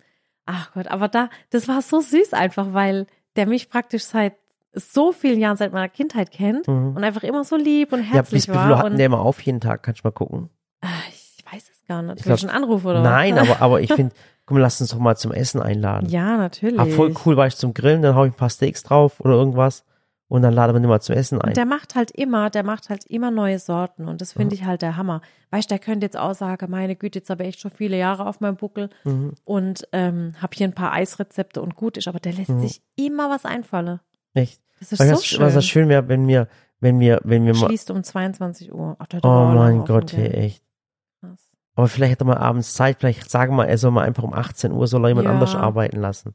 Ja. 0.47 0.53
Ach 0.55 0.71
Gott, 0.73 0.87
aber 0.87 1.07
da, 1.07 1.29
das 1.51 1.67
war 1.67 1.81
so 1.81 1.99
süß 2.01 2.33
einfach, 2.33 2.73
weil 2.73 3.07
der 3.35 3.45
mich 3.47 3.69
praktisch 3.69 4.03
seit 4.03 4.33
so 4.75 5.11
vielen 5.11 5.39
Jahren, 5.39 5.55
seit 5.57 5.71
meiner 5.71 5.89
Kindheit 5.89 6.31
kennt 6.31 6.67
und 6.67 7.03
einfach 7.03 7.23
immer 7.23 7.43
so 7.43 7.55
lieb 7.55 7.93
und 7.93 7.99
Mhm. 7.99 8.05
Ja, 8.05 8.11
herzlich 8.13 8.47
bis 8.47 8.47
wie 8.47 8.51
viel 8.59 8.69
war. 8.69 8.77
hatten 8.79 8.91
Und 8.93 8.97
der 8.97 9.05
immer 9.05 9.19
auf 9.21 9.39
jeden 9.41 9.61
Tag? 9.61 9.83
Kannst 9.83 10.03
du 10.03 10.07
mal 10.07 10.11
gucken? 10.11 10.49
Ah, 10.81 10.87
ich 11.09 11.43
weiß 11.51 11.63
es 11.71 11.85
gar 11.87 12.01
nicht. 12.01 12.17
Ich 12.19 12.23
glaub- 12.25 12.41
ein 12.43 12.49
Anruf 12.49 12.83
oder 12.83 13.01
Nein, 13.03 13.35
was? 13.35 13.49
aber, 13.49 13.61
aber 13.61 13.81
ich 13.81 13.93
finde, 13.93 14.15
komm, 14.45 14.57
lass 14.57 14.81
uns 14.81 14.89
doch 14.89 14.97
mal 14.99 15.15
zum 15.15 15.31
Essen 15.31 15.61
einladen. 15.61 16.09
Ja, 16.09 16.37
natürlich. 16.37 16.79
Ah, 16.79 16.85
voll 16.85 17.13
cool, 17.25 17.37
war 17.37 17.45
ich 17.47 17.55
zum 17.55 17.73
Grillen, 17.75 18.01
dann 18.01 18.15
hau 18.15 18.25
ich 18.25 18.31
ein 18.33 18.37
paar 18.37 18.49
Steaks 18.49 18.81
drauf 18.83 19.19
oder 19.19 19.33
irgendwas 19.35 19.85
und 20.33 20.41
dann 20.41 20.51
laden 20.53 20.73
wir 20.75 20.79
den 20.79 20.89
mal 20.89 20.99
zum 20.99 21.15
Essen 21.15 21.39
ein. 21.39 21.49
Und 21.49 21.57
der 21.57 21.65
macht 21.65 21.93
halt 21.93 22.09
immer, 22.09 22.49
der 22.49 22.63
macht 22.63 22.89
halt 22.89 23.05
immer 23.05 23.29
neue 23.29 23.59
Sorten 23.59 24.07
und 24.07 24.19
das 24.19 24.33
finde 24.33 24.55
ich 24.55 24.65
halt 24.65 24.81
der 24.81 24.97
Hammer. 24.97 25.21
Weißt 25.51 25.69
du, 25.69 25.75
der 25.75 25.79
könnte 25.79 26.07
jetzt 26.07 26.17
auch 26.17 26.33
sagen, 26.33 26.71
meine 26.71 26.95
Güte, 26.95 27.19
jetzt 27.19 27.29
habe 27.29 27.43
ich 27.43 27.49
echt 27.49 27.59
schon 27.59 27.69
viele 27.69 27.97
Jahre 27.99 28.25
auf 28.25 28.39
meinem 28.39 28.55
Buckel 28.55 28.89
Mhm. 29.03 29.33
und 29.45 29.87
ähm, 29.91 30.33
habe 30.41 30.55
hier 30.55 30.67
ein 30.67 30.73
paar 30.73 30.91
Eisrezepte 30.91 31.61
und 31.61 31.75
gut 31.75 31.97
ist, 31.97 32.07
aber 32.07 32.19
der 32.19 32.33
lässt 32.33 32.59
sich 32.61 32.81
immer 32.95 33.29
was 33.29 33.45
einfallen. 33.45 33.99
Echt? 34.33 34.59
Das 34.79 34.91
ist 34.91 34.99
Weil 34.99 35.07
so 35.09 35.13
das, 35.13 35.25
schön. 35.25 35.39
Was 35.41 35.53
das 35.53 35.65
schön 35.67 35.87
wäre, 35.87 36.07
wenn 36.07 36.27
wir, 36.27 36.47
wenn 36.79 36.99
wir, 36.99 37.21
wenn 37.23 37.45
wir 37.45 37.53
mal, 37.53 37.67
Schließt 37.67 37.91
um 37.91 38.03
22 38.03 38.73
Uhr. 38.73 38.95
Ach, 38.97 39.05
oh 39.21 39.51
mein 39.53 39.85
Gott, 39.85 40.13
hey, 40.13 40.29
echt. 40.29 40.63
Aber 41.75 41.87
vielleicht 41.87 42.13
hat 42.13 42.21
er 42.21 42.25
mal 42.25 42.37
abends 42.37 42.73
Zeit, 42.73 42.97
vielleicht 42.99 43.29
sagen 43.29 43.55
wir, 43.55 43.67
er 43.67 43.77
soll 43.77 43.91
mal 43.91 44.03
einfach 44.03 44.23
um 44.23 44.33
18 44.33 44.71
Uhr, 44.71 44.87
soll 44.87 45.05
er 45.05 45.09
jemand 45.09 45.25
Ja. 45.27 45.33
anders 45.33 45.53
arbeiten 45.55 45.99
lassen. 46.01 46.33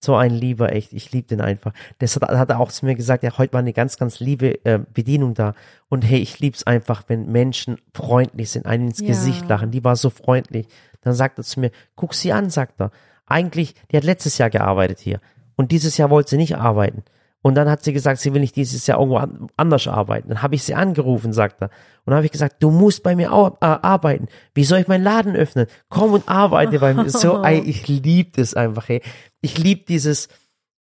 So 0.00 0.14
ein 0.14 0.30
Lieber, 0.30 0.72
echt, 0.72 0.92
ich 0.92 1.10
liebe 1.12 1.26
den 1.26 1.40
einfach. 1.40 1.72
Das 1.98 2.14
hat, 2.16 2.22
hat 2.30 2.50
er 2.50 2.60
auch 2.60 2.70
zu 2.70 2.86
mir 2.86 2.94
gesagt, 2.94 3.24
ja, 3.24 3.36
heute 3.36 3.52
war 3.52 3.60
eine 3.60 3.72
ganz, 3.72 3.96
ganz 3.96 4.20
liebe 4.20 4.64
äh, 4.64 4.78
Bedienung 4.94 5.34
da. 5.34 5.54
Und 5.88 6.02
hey, 6.02 6.18
ich 6.20 6.38
lieb's 6.38 6.64
einfach, 6.64 7.02
wenn 7.08 7.30
Menschen 7.32 7.78
freundlich 7.94 8.50
sind, 8.50 8.66
einen 8.66 8.88
ins 8.88 9.00
Ja. 9.00 9.08
Gesicht 9.08 9.48
lachen. 9.48 9.70
Die 9.72 9.82
war 9.82 9.96
so 9.96 10.10
freundlich. 10.10 10.68
Dann 11.00 11.14
sagt 11.14 11.38
er 11.38 11.44
zu 11.44 11.58
mir, 11.60 11.70
guck 11.96 12.14
sie 12.14 12.32
an, 12.32 12.48
sagt 12.50 12.80
er. 12.80 12.90
Eigentlich, 13.26 13.74
die 13.90 13.96
hat 13.96 14.04
letztes 14.04 14.38
Jahr 14.38 14.50
gearbeitet 14.50 15.00
hier. 15.00 15.20
Und 15.56 15.72
dieses 15.72 15.96
Jahr 15.96 16.10
wollte 16.10 16.30
sie 16.30 16.36
nicht 16.36 16.56
arbeiten. 16.56 17.02
Und 17.40 17.54
dann 17.54 17.70
hat 17.70 17.84
sie 17.84 17.92
gesagt, 17.92 18.20
sie 18.20 18.34
will 18.34 18.40
nicht 18.40 18.56
dieses 18.56 18.86
Jahr 18.88 18.98
irgendwo 18.98 19.18
an, 19.18 19.46
anders 19.56 19.86
arbeiten. 19.86 20.28
Dann 20.28 20.42
habe 20.42 20.56
ich 20.56 20.64
sie 20.64 20.74
angerufen, 20.74 21.32
sagt 21.32 21.62
er. 21.62 21.66
Und 22.04 22.10
dann 22.10 22.16
habe 22.16 22.26
ich 22.26 22.32
gesagt, 22.32 22.56
du 22.62 22.70
musst 22.70 23.02
bei 23.04 23.14
mir 23.14 23.32
au- 23.32 23.56
äh, 23.60 23.64
arbeiten. 23.66 24.26
Wie 24.54 24.64
soll 24.64 24.80
ich 24.80 24.88
meinen 24.88 25.04
Laden 25.04 25.36
öffnen? 25.36 25.66
Komm 25.88 26.12
und 26.14 26.28
arbeite 26.28 26.80
bei 26.80 26.94
mir. 26.94 27.08
So, 27.10 27.42
ey, 27.44 27.60
ich 27.60 27.86
liebe 27.86 28.30
das 28.34 28.54
einfach, 28.54 28.88
ey. 28.88 29.02
Ich 29.40 29.58
liebe 29.58 29.84
dieses 29.86 30.28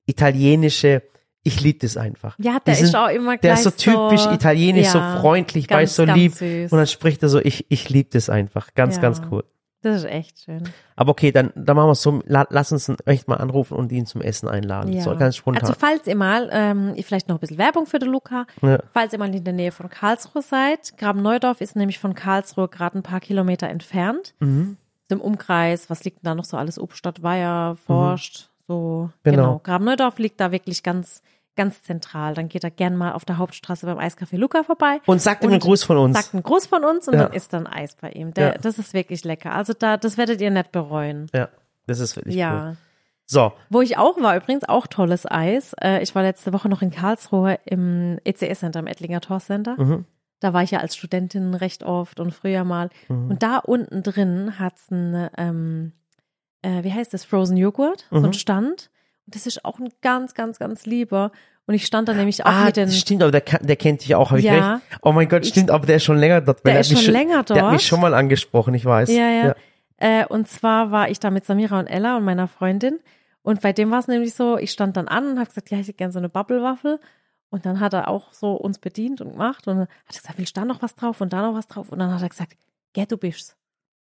italienische, 0.06 1.02
ich 1.42 1.60
liebe 1.60 1.78
das 1.80 1.96
einfach. 1.96 2.36
Ja, 2.38 2.58
der 2.64 2.74
Die 2.74 2.82
ist 2.82 2.96
auch 2.96 3.08
immer 3.08 3.36
Der 3.36 3.54
gleich 3.54 3.66
ist 3.66 3.78
so 3.80 3.92
typisch 3.92 4.22
so, 4.22 4.30
italienisch, 4.30 4.86
ja, 4.86 5.14
so 5.14 5.20
freundlich, 5.20 5.68
ganz, 5.68 5.82
weißt 5.82 5.96
so 5.96 6.04
lieb. 6.04 6.32
süß. 6.34 6.72
Und 6.72 6.78
dann 6.78 6.86
spricht 6.86 7.22
er 7.22 7.28
so, 7.28 7.38
ich, 7.40 7.66
ich 7.68 7.88
liebe 7.88 8.08
das 8.12 8.28
einfach. 8.28 8.74
Ganz, 8.74 8.96
Ja. 8.96 9.02
ganz 9.02 9.22
cool. 9.30 9.44
Das 9.82 9.98
ist 10.02 10.04
echt 10.10 10.40
schön. 10.42 10.64
Aber 10.96 11.10
okay, 11.12 11.30
dann, 11.30 11.52
dann 11.54 11.76
machen 11.76 11.86
wir 11.88 11.92
es 11.92 12.02
so, 12.02 12.20
la, 12.26 12.46
lass 12.50 12.72
uns 12.72 12.88
ihn 12.88 12.96
echt 13.04 13.28
mal 13.28 13.36
anrufen 13.36 13.74
und 13.76 13.92
ihn 13.92 14.06
zum 14.06 14.20
Essen 14.22 14.48
einladen. 14.48 14.92
Ja. 14.92 15.02
So 15.02 15.14
ganz 15.16 15.36
spontan. 15.36 15.62
Also 15.62 15.74
falls 15.78 16.06
ihr 16.08 16.16
mal, 16.16 16.48
ähm, 16.50 16.94
vielleicht 17.04 17.28
noch 17.28 17.36
ein 17.36 17.40
bisschen 17.40 17.58
Werbung 17.58 17.86
für 17.86 18.00
den 18.00 18.08
Luca, 18.10 18.46
falls 18.92 19.12
ihr 19.12 19.18
mal 19.20 19.32
in 19.32 19.44
der 19.44 19.52
Nähe 19.52 19.70
von 19.70 19.88
Karlsruhe 19.88 20.42
seid, 20.42 20.96
Graben-Neudorf 20.98 21.60
ist 21.60 21.76
nämlich 21.76 22.00
von 22.00 22.14
Karlsruhe 22.14 22.66
gerade 22.68 22.98
ein 22.98 23.02
paar 23.04 23.20
Kilometer 23.20 23.68
entfernt. 23.68 24.34
Mhm. 24.40 24.78
Im 25.08 25.20
Umkreis, 25.20 25.88
was 25.90 26.02
liegt 26.04 26.18
denn 26.18 26.30
da 26.30 26.34
noch 26.34 26.44
so 26.44 26.56
alles? 26.56 26.78
Obstadt, 26.78 27.22
Weiher, 27.22 27.76
Forst, 27.86 28.50
so, 28.66 29.10
Genau. 29.22 29.36
genau. 29.36 29.60
Graben-Neudorf 29.62 30.18
liegt 30.18 30.40
da 30.40 30.50
wirklich 30.50 30.82
ganz, 30.82 31.22
ganz 31.54 31.82
zentral. 31.82 32.34
Dann 32.34 32.48
geht 32.48 32.64
er 32.64 32.70
gern 32.70 32.96
mal 32.96 33.12
auf 33.12 33.24
der 33.24 33.38
Hauptstraße 33.38 33.86
beim 33.86 33.98
Eiscafé 33.98 34.36
Luca 34.36 34.62
vorbei. 34.64 35.00
Und 35.06 35.22
sagt 35.22 35.44
ihm 35.44 35.50
einen 35.50 35.60
Gruß 35.60 35.84
von 35.84 35.96
uns. 35.96 36.16
Sagt 36.16 36.34
einen 36.34 36.42
Gruß 36.42 36.66
von 36.66 36.84
uns 36.84 37.06
und 37.06 37.14
Ja. 37.14 37.24
dann 37.24 37.32
isst 37.32 37.52
dann 37.52 37.66
Eis 37.66 37.94
bei 38.00 38.10
ihm. 38.10 38.34
Der, 38.34 38.46
Ja. 38.54 38.58
Das 38.58 38.78
ist 38.78 38.92
wirklich 38.94 39.24
lecker. 39.24 39.52
Also 39.52 39.72
da, 39.72 39.96
das 39.96 40.18
werdet 40.18 40.40
ihr 40.40 40.50
nicht 40.50 40.72
bereuen. 40.72 41.28
ja, 41.32 41.48
das 41.86 42.00
ist 42.00 42.16
wirklich 42.16 42.34
ja. 42.34 42.68
cool. 42.70 42.76
So, 43.28 43.52
Wo 43.70 43.80
ich 43.80 43.96
auch 43.98 44.20
war, 44.20 44.36
übrigens 44.36 44.68
auch 44.68 44.86
tolles 44.86 45.24
Eis. 45.28 45.74
Äh, 45.82 46.00
ich 46.02 46.14
war 46.14 46.22
letzte 46.22 46.52
Woche 46.52 46.68
noch 46.68 46.80
in 46.82 46.90
Karlsruhe 46.92 47.58
im 47.64 48.18
ECS-Center, 48.24 48.78
im 48.80 48.86
Ettlinger 48.86 49.20
Tor 49.20 49.40
Center. 49.40 49.74
Mhm. 49.76 50.04
Da 50.40 50.52
war 50.52 50.62
ich 50.62 50.70
ja 50.70 50.80
als 50.80 50.94
Studentin 50.96 51.54
recht 51.54 51.82
oft 51.82 52.20
und 52.20 52.32
früher 52.32 52.64
mal. 52.64 52.90
Mhm. 53.08 53.30
Und 53.30 53.42
da 53.42 53.58
unten 53.58 54.02
drin 54.02 54.58
hat's 54.58 54.90
ein, 54.90 55.30
ähm, 55.38 55.92
äh, 56.62 56.82
wie 56.84 56.92
heißt 56.92 57.14
das, 57.14 57.24
Frozen 57.24 57.56
Joghurt, 57.56 58.06
so 58.10 58.18
Mhm. 58.18 58.24
ein 58.26 58.32
Stand. 58.34 58.90
Und 59.26 59.34
das 59.34 59.46
ist 59.46 59.64
auch 59.64 59.78
ein 59.78 59.88
ganz, 60.02 60.34
ganz, 60.34 60.58
ganz 60.58 60.84
lieber. 60.86 61.32
Und 61.66 61.74
ich 61.74 61.84
stand 61.86 62.08
da 62.08 62.14
nämlich 62.14 62.44
auch 62.44 62.50
ah, 62.50 62.66
mit 62.66 62.76
den, 62.76 62.90
stimmt, 62.92 63.22
aber 63.22 63.32
der, 63.32 63.40
der 63.60 63.74
kennt 63.76 64.02
dich 64.04 64.14
auch, 64.14 64.30
habe 64.30 64.38
ich 64.38 64.46
Ja. 64.46 64.74
recht? 64.74 64.84
Oh 65.02 65.10
mein 65.10 65.28
Gott, 65.28 65.44
stimmt, 65.46 65.70
aber 65.70 65.84
der 65.86 65.96
ist 65.96 66.04
schon 66.04 66.18
länger 66.18 66.40
dort. 66.40 66.64
Der 66.64 66.74
hat 66.74 66.80
ist 66.82 66.90
mich 66.90 67.02
schon 67.02 67.12
länger 67.12 67.42
Der 67.42 67.56
hat 67.56 67.62
dort. 67.64 67.72
mich 67.72 67.86
schon 67.86 68.00
mal 68.00 68.14
angesprochen, 68.14 68.72
ich 68.74 68.84
weiß. 68.84 69.08
Ja, 69.10 69.28
ja. 69.30 69.54
Äh, 69.96 70.26
und 70.26 70.46
zwar 70.46 70.92
war 70.92 71.08
ich 71.10 71.18
da 71.18 71.30
mit 71.30 71.44
Samira 71.44 71.80
und 71.80 71.86
Ella 71.88 72.18
und 72.18 72.24
meiner 72.24 72.46
Freundin. 72.46 73.00
Und 73.42 73.62
bei 73.62 73.72
dem 73.72 73.90
war 73.90 73.98
es 74.00 74.06
nämlich 74.06 74.34
so, 74.34 74.58
ich 74.58 74.70
stand 74.70 74.96
dann 74.96 75.08
an 75.08 75.26
und 75.30 75.38
habe 75.38 75.48
gesagt, 75.48 75.70
ja, 75.70 75.78
ich 75.78 75.88
hätte 75.88 75.96
gerne 75.96 76.12
so 76.12 76.18
eine 76.18 76.28
Bubble-Waffel. 76.28 77.00
Und 77.50 77.64
dann 77.64 77.80
hat 77.80 77.92
er 77.94 78.08
auch 78.08 78.32
so 78.32 78.52
uns 78.54 78.78
bedient 78.78 79.20
und 79.20 79.32
gemacht. 79.32 79.66
Und 79.68 79.76
dann 79.76 79.82
hat 80.06 80.16
er 80.16 80.20
gesagt, 80.20 80.38
willst 80.38 80.56
du 80.56 80.60
da 80.60 80.64
noch 80.66 80.82
was 80.82 80.94
drauf 80.94 81.20
und 81.20 81.32
da 81.32 81.42
noch 81.42 81.54
was 81.56 81.68
drauf? 81.68 81.90
Und 81.92 81.98
dann 82.00 82.12
hat 82.12 82.22
er 82.22 82.28
gesagt, 82.28 82.56
gell, 82.92 83.06
du 83.06 83.16
bist's. 83.16 83.56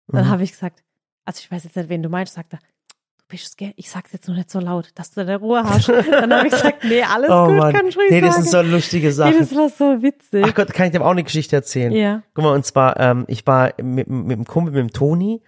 Dann 0.07 0.25
Mhm. 0.25 0.29
habe 0.29 0.43
ich 0.43 0.51
gesagt, 0.51 0.83
also 1.25 1.39
ich 1.39 1.51
weiß 1.51 1.63
jetzt 1.63 1.75
nicht, 1.75 1.89
wen 1.89 2.03
du 2.03 2.09
meinst, 2.09 2.33
sagt 2.33 2.53
er, 2.53 2.59
du 2.59 3.23
bist's, 3.27 3.55
gell? 3.55 3.73
Ich 3.75 3.89
sag's 3.89 4.11
jetzt 4.13 4.27
nur 4.27 4.35
nicht 4.37 4.49
so 4.51 4.59
laut, 4.59 4.89
dass 4.95 5.11
du 5.11 5.23
deine 5.25 5.39
Ruhe 5.39 5.63
hast. 5.63 5.87
dann 5.89 6.33
habe 6.33 6.47
ich 6.47 6.53
gesagt, 6.53 6.83
nee, 6.83 7.01
alles 7.03 7.29
Oh 7.31 7.45
gut, 7.47 7.57
Mann. 7.57 7.73
kann 7.73 7.87
ich 7.87 7.97
ruhig 7.97 8.09
Nee, 8.11 8.21
das 8.21 8.35
sagen. 8.35 8.43
sind 8.47 8.51
so 8.51 8.61
lustige 8.75 9.07
nee, 9.07 9.13
Sachen. 9.13 9.39
das 9.39 9.55
war 9.55 9.69
so 9.69 10.01
witzig. 10.01 10.43
Ach 10.47 10.53
Gott, 10.53 10.73
kann 10.73 10.87
ich 10.87 10.91
dir 10.91 11.01
auch 11.05 11.11
eine 11.11 11.23
Geschichte 11.23 11.55
erzählen? 11.55 11.91
ja. 11.91 12.23
Guck 12.33 12.43
mal, 12.43 12.53
und 12.55 12.65
zwar, 12.65 12.99
ähm, 12.99 13.25
ich 13.27 13.45
war 13.47 13.73
mit, 13.81 14.07
mit 14.07 14.37
dem 14.37 14.45
Kumpel, 14.45 14.73
mit 14.73 14.81
dem 14.81 14.91
Toni. 14.93 15.41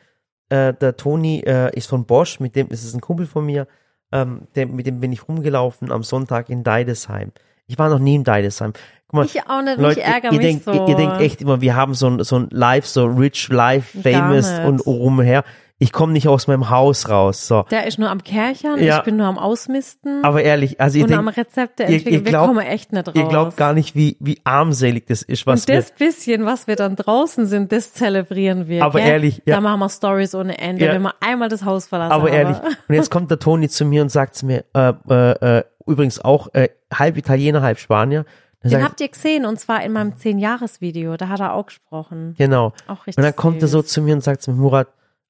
Äh, 0.50 0.74
der 0.76 0.96
Toni 0.98 1.40
äh, 1.46 1.76
ist 1.76 1.88
von 1.88 2.06
Bosch, 2.06 2.40
mit 2.40 2.56
dem 2.56 2.68
ist 2.70 2.84
es 2.84 2.94
ein 2.94 3.02
Kumpel 3.02 3.26
von 3.26 3.46
mir. 3.46 3.68
Ähm, 4.12 4.48
der, 4.56 4.66
mit 4.68 4.86
dem 4.88 5.00
bin 5.02 5.12
ich 5.12 5.28
rumgelaufen 5.28 5.92
am 5.92 6.02
Sonntag 6.04 6.50
in 6.50 6.64
Deidesheim. 6.64 7.32
Ich 7.68 7.78
war 7.78 7.90
noch 7.90 8.00
nie 8.00 8.16
in 8.16 8.24
Deidesheim. 8.24 8.74
Guck 9.08 9.14
mal, 9.14 9.26
Ich 9.26 9.42
auch 9.48 9.62
nicht, 9.62 9.78
Leute, 9.78 10.00
ich 10.00 10.06
ärgere 10.06 10.32
ihr, 10.32 10.38
mich 10.38 10.48
denkt, 10.48 10.64
so. 10.66 10.74
ihr, 10.74 10.88
ihr 10.88 10.96
denkt 10.96 11.22
echt 11.22 11.42
immer, 11.42 11.62
wir 11.62 11.76
haben 11.76 11.94
so 11.94 12.08
ein, 12.10 12.24
so 12.24 12.38
ein 12.38 12.48
Live, 12.52 12.86
so 12.88 13.06
rich, 13.06 13.48
live, 13.50 13.86
famous 14.04 14.52
und 14.66 14.86
rumher. 14.86 15.44
Ich 15.80 15.92
komme 15.92 16.12
nicht 16.12 16.28
aus 16.28 16.48
meinem 16.48 16.72
Haus 16.72 17.08
raus. 17.08 17.48
So. 17.48 17.62
Der 17.70 17.86
ist 17.86 18.00
nur 18.00 18.10
am 18.10 18.24
Kerchern, 18.24 18.82
Ja. 18.82 18.98
ich 18.98 19.04
bin 19.04 19.16
nur 19.18 19.28
am 19.28 19.38
Ausmisten. 19.38 20.24
Aber 20.24 20.42
ehrlich, 20.42 20.82
also 20.82 20.98
ihr 20.98 21.04
und 21.06 21.14
am 21.14 21.26
denkt, 21.26 21.38
Rezepte 21.38 21.84
ihr- 21.84 21.90
ihr 21.90 21.96
entwickeln. 21.98 22.26
Wir 22.26 22.32
glaubt- 22.32 22.48
kommen 22.48 22.66
echt 22.66 22.94
nicht 22.94 23.08
raus. 23.08 23.14
ihr 23.16 23.26
glaubt 23.28 23.58
gar 23.58 23.74
nicht, 23.74 23.94
wie, 23.96 24.18
wie 24.20 24.40
armselig 24.44 25.06
das 25.06 25.22
ist, 25.22 25.46
was 25.46 25.62
und 25.62 25.68
wir 25.68 25.76
das 25.76 25.92
bisschen, 25.92 26.46
was 26.46 26.66
wir 26.66 26.78
dann 26.78 26.96
draußen 26.96 27.46
sind, 27.46 27.72
das 27.72 27.94
zelebrieren 27.94 28.68
wir. 28.68 28.84
Aber 28.84 29.00
gell? 29.00 29.08
ehrlich, 29.08 29.44
ja. 29.46 29.54
Da 29.56 29.62
machen 29.62 29.80
wir 29.80 29.90
Stories 29.90 30.34
ohne 30.34 30.58
Ende, 30.58 30.84
Ja. 30.84 30.94
wenn 30.94 31.04
wir 31.04 31.14
einmal 31.20 31.48
das 31.50 31.64
Haus 31.64 31.86
verlassen 31.86 32.12
Aber 32.12 32.28
haben. 32.30 32.34
ehrlich, 32.36 32.58
und 32.88 32.96
jetzt 32.96 33.12
kommt 33.12 33.30
der 33.30 33.38
Toni 33.38 33.70
zu 33.70 33.86
mir 33.86 34.02
und 34.02 34.10
sagt 34.10 34.34
zu 34.36 34.48
mir, 34.48 34.66
äh, 34.74 34.94
äh, 35.10 35.58
äh, 35.60 35.64
übrigens 35.86 36.20
auch 36.26 36.48
äh, 36.56 36.70
halb 36.92 37.18
Italiener, 37.18 37.62
halb 37.62 37.78
Spanier. 37.78 38.26
Dann 38.64 38.72
Den 38.72 38.84
habt 38.84 39.00
ihr 39.00 39.10
gesehen 39.10 39.46
und 39.46 39.60
zwar 39.60 39.84
in 39.84 39.92
meinem 39.94 40.14
10-Jahres-Video, 40.18 41.16
da 41.18 41.30
hat 41.30 41.40
er 41.40 41.54
auch 41.54 41.68
gesprochen. 41.68 42.34
genau. 42.38 42.74
Auch 42.88 43.06
richtig 43.06 43.18
Und 43.18 43.24
dann 43.24 43.36
kommt 43.36 43.62
er 43.62 43.68
so 43.68 43.82
süß. 43.82 43.92
zu 43.92 44.02
mir 44.02 44.16
und 44.16 44.22
sagt 44.24 44.42
zu 44.42 44.52
mir, 44.52 44.58
Murat, 44.58 44.88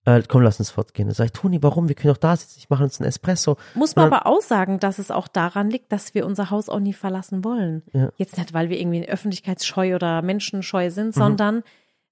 äh, 0.07 0.23
komm, 0.27 0.41
lass 0.41 0.59
uns 0.59 0.71
fortgehen. 0.71 1.07
Dann 1.07 1.15
sag 1.15 1.25
ich, 1.25 1.31
Toni, 1.33 1.61
warum? 1.61 1.87
Wir 1.89 1.95
können 1.95 2.13
doch 2.13 2.19
da 2.19 2.35
sitzen, 2.35 2.55
ich 2.59 2.69
mache 2.69 2.83
uns 2.83 2.99
einen 2.99 3.07
Espresso. 3.09 3.57
Muss 3.75 3.95
man 3.95 4.09
dann- 4.09 4.13
aber 4.19 4.27
auch 4.27 4.41
sagen, 4.41 4.79
dass 4.79 4.99
es 4.99 5.11
auch 5.11 5.27
daran 5.27 5.69
liegt, 5.69 5.91
dass 5.91 6.13
wir 6.15 6.25
unser 6.25 6.49
Haus 6.49 6.69
auch 6.69 6.79
nie 6.79 6.93
verlassen 6.93 7.43
wollen. 7.43 7.83
Ja. 7.93 8.09
Jetzt 8.15 8.37
nicht, 8.37 8.53
weil 8.53 8.69
wir 8.69 8.79
irgendwie 8.79 9.07
öffentlichkeitsscheu 9.07 9.95
oder 9.95 10.21
menschenscheu 10.21 10.89
sind, 10.89 11.07
Mhm. 11.15 11.19
sondern 11.19 11.63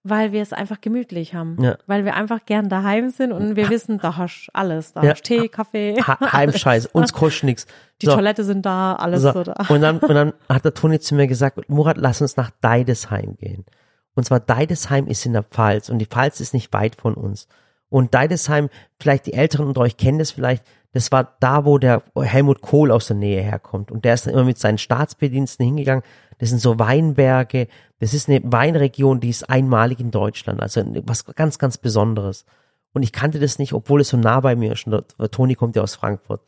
weil 0.07 0.31
wir 0.31 0.43
es 0.43 0.53
einfach 0.53 0.81
gemütlich 0.81 1.33
haben. 1.33 1.57
Ja. 1.59 1.77
Weil 1.87 2.05
wir 2.05 2.13
einfach 2.13 2.45
gern 2.45 2.69
daheim 2.69 3.09
sind 3.09 3.31
und 3.31 3.55
wir 3.55 3.69
wissen, 3.69 3.97
da 3.97 4.17
hast 4.17 4.49
alles. 4.53 4.93
Da 4.93 5.01
Ja. 5.01 5.11
hast 5.13 5.23
Tee, 5.23 5.47
Kaffee. 5.49 5.95
Ha 5.99 6.31
Heimscheiß, 6.31 6.85
uns 6.93 7.11
kostet 7.11 7.45
nix. 7.45 7.65
Die 8.03 8.05
So. 8.05 8.13
Toilette 8.13 8.43
sind 8.43 8.67
da, 8.67 8.93
alles 8.97 9.23
So. 9.23 9.31
so, 9.31 9.43
da. 9.43 9.53
Und 9.67 9.81
dann, 9.81 9.97
und 9.97 10.13
dann 10.13 10.33
hat 10.49 10.63
der 10.63 10.75
Toni 10.75 10.99
zu 10.99 11.15
mir 11.15 11.25
gesagt, 11.25 11.69
Murat, 11.69 11.97
lass 11.97 12.21
uns 12.21 12.37
nach 12.37 12.51
Deidesheim 12.61 13.35
gehen. 13.37 13.65
Und 14.13 14.25
zwar 14.25 14.39
Deidesheim 14.39 15.07
ist 15.07 15.25
in 15.25 15.33
der 15.33 15.43
Pfalz 15.43 15.89
und 15.89 15.97
die 15.97 16.05
Pfalz 16.05 16.39
ist 16.39 16.53
nicht 16.53 16.71
weit 16.71 16.95
von 16.95 17.15
uns. 17.15 17.47
Und 17.95 18.13
Deidesheim, 18.13 18.67
vielleicht 18.99 19.25
die 19.25 19.31
Älteren 19.31 19.67
unter 19.67 19.79
euch 19.79 19.95
kennen 19.95 20.19
das 20.19 20.31
vielleicht, 20.31 20.65
das 20.91 21.13
war 21.13 21.37
da, 21.39 21.63
wo 21.63 21.77
der 21.77 22.03
Helmut 22.19 22.59
Kohl 22.59 22.91
aus 22.91 23.07
der 23.07 23.15
Nähe 23.15 23.41
herkommt. 23.41 23.89
Und 23.89 24.03
der 24.03 24.15
ist 24.15 24.27
dann 24.27 24.33
immer 24.33 24.43
mit 24.43 24.57
seinen 24.57 24.77
Staatsbediensten 24.77 25.65
hingegangen. 25.65 26.03
Das 26.37 26.49
sind 26.49 26.59
so 26.59 26.77
Weinberge. 26.77 27.69
Das 27.99 28.13
ist 28.13 28.27
eine 28.27 28.41
Weinregion, 28.43 29.21
die 29.21 29.29
ist 29.29 29.49
einmalig 29.49 30.01
in 30.01 30.11
Deutschland. 30.11 30.61
Also 30.61 30.83
was 31.05 31.23
ganz, 31.23 31.57
ganz 31.57 31.77
Besonderes. 31.77 32.43
Und 32.91 33.03
ich 33.03 33.13
kannte 33.13 33.39
das 33.39 33.59
nicht, 33.59 33.71
obwohl 33.71 34.01
es 34.01 34.09
so 34.09 34.17
nah 34.17 34.41
bei 34.41 34.57
mir 34.57 34.73
ist. 34.73 34.87
Und 34.87 35.05
Toni 35.31 35.55
kommt 35.55 35.77
ja 35.77 35.81
aus 35.81 35.95
Frankfurt. 35.95 36.41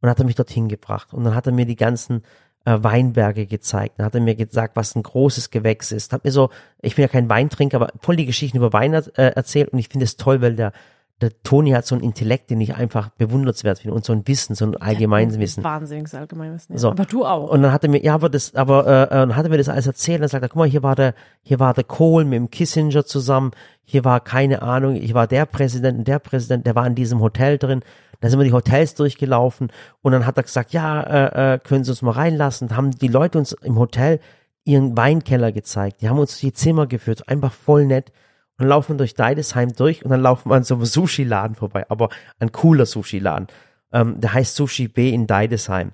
Und 0.00 0.08
hat 0.08 0.20
er 0.20 0.24
mich 0.24 0.36
dorthin 0.36 0.68
gebracht. 0.68 1.12
Und 1.12 1.24
dann 1.24 1.34
hat 1.34 1.46
er 1.46 1.52
mir 1.52 1.66
die 1.66 1.76
ganzen 1.76 2.22
äh, 2.64 2.78
Weinberge 2.80 3.46
gezeigt. 3.46 3.98
Dann 3.98 4.06
hat 4.06 4.14
er 4.14 4.22
mir 4.22 4.36
gesagt, 4.36 4.74
was 4.74 4.96
ein 4.96 5.02
großes 5.02 5.50
Gewächs 5.50 5.92
ist. 5.92 6.14
Hat 6.14 6.24
mir 6.24 6.30
so, 6.30 6.48
ich 6.80 6.94
bin 6.96 7.02
ja 7.02 7.08
kein 7.08 7.28
Weintrinker, 7.28 7.76
aber 7.76 7.92
voll 8.00 8.16
die 8.16 8.24
Geschichten 8.24 8.56
über 8.56 8.72
Wein 8.72 8.94
äh, 8.94 9.02
erzählt. 9.16 9.68
Und 9.68 9.78
ich 9.78 9.88
finde 9.88 10.04
es 10.04 10.16
toll, 10.16 10.40
weil 10.40 10.56
der, 10.56 10.72
der 11.20 11.30
Toni 11.42 11.70
hat 11.70 11.86
so 11.86 11.94
ein 11.94 12.00
Intellekt, 12.00 12.50
den 12.50 12.60
ich 12.60 12.74
einfach 12.74 13.08
bewundernswert 13.10 13.78
finde. 13.78 13.94
Und 13.94 14.04
so 14.04 14.12
ein 14.12 14.26
Wissen, 14.26 14.54
so 14.54 14.66
ein 14.66 14.76
allgemeines 14.76 15.38
Wissen. 15.38 15.62
Wahnsinniges 15.62 16.14
Allgemeinwissen. 16.14 16.74
ja. 16.74 16.78
So. 16.78 16.90
Aber 16.90 17.04
du 17.04 17.24
auch. 17.24 17.50
Und 17.50 17.62
dann 17.62 17.72
hat 17.72 17.84
er 17.84 17.90
mir, 17.90 18.02
ja, 18.02 18.14
aber 18.14 18.28
das, 18.28 18.54
aber 18.54 18.86
äh, 18.86 19.02
äh, 19.04 19.08
dann 19.10 19.36
hat 19.36 19.46
er 19.46 19.50
mir 19.50 19.58
das 19.58 19.68
alles 19.68 19.86
erzählt. 19.86 20.20
Dann 20.20 20.28
sagt 20.28 20.42
er, 20.42 20.48
guck 20.48 20.58
mal, 20.58 20.68
hier 20.68 20.82
war 20.82 20.96
der, 20.96 21.14
hier 21.42 21.60
war 21.60 21.72
der 21.72 21.84
Kohl 21.84 22.24
mit 22.24 22.34
dem 22.34 22.50
Kissinger 22.50 23.04
zusammen. 23.06 23.52
Hier 23.84 24.04
war 24.04 24.20
keine 24.20 24.62
Ahnung, 24.62 24.96
hier 24.96 25.14
war 25.14 25.26
der 25.26 25.46
Präsident 25.46 25.98
und 25.98 26.08
der 26.08 26.18
Präsident, 26.18 26.66
der 26.66 26.74
war 26.74 26.86
in 26.86 26.94
diesem 26.94 27.20
Hotel 27.20 27.58
drin. 27.58 27.82
Da 28.20 28.28
sind 28.28 28.38
wir 28.38 28.44
die 28.44 28.52
Hotels 28.52 28.94
durchgelaufen 28.94 29.70
und 30.00 30.12
dann 30.12 30.26
hat 30.26 30.36
er 30.36 30.42
gesagt, 30.42 30.72
ja, 30.72 31.02
äh, 31.02 31.54
äh, 31.54 31.58
können 31.58 31.84
Sie 31.84 31.90
uns 31.90 32.00
mal 32.00 32.12
reinlassen. 32.12 32.68
Da 32.68 32.76
haben 32.76 32.90
die 32.90 33.08
Leute 33.08 33.38
uns 33.38 33.52
im 33.52 33.78
Hotel 33.78 34.18
ihren 34.64 34.96
Weinkeller 34.96 35.52
gezeigt. 35.52 36.00
Die 36.00 36.08
haben 36.08 36.18
uns 36.18 36.38
die 36.38 36.52
Zimmer 36.52 36.86
geführt, 36.86 37.28
einfach 37.28 37.52
voll 37.52 37.84
nett. 37.84 38.10
Und 38.56 38.64
dann 38.64 38.68
laufen 38.68 38.94
wir 38.94 38.98
durch 38.98 39.14
Deidesheim 39.14 39.72
durch 39.72 40.04
und 40.04 40.10
dann 40.10 40.20
laufen 40.20 40.50
wir 40.50 40.54
an 40.54 40.64
so 40.64 40.74
einem 40.74 40.84
Sushi-Laden 40.84 41.56
vorbei, 41.56 41.86
aber 41.88 42.08
ein 42.38 42.52
cooler 42.52 42.86
Sushi-Laden. 42.86 43.48
Ähm, 43.92 44.20
der 44.20 44.32
heißt 44.32 44.54
Sushi 44.54 44.88
B 44.88 45.10
in 45.10 45.26
Deidesheim. 45.26 45.92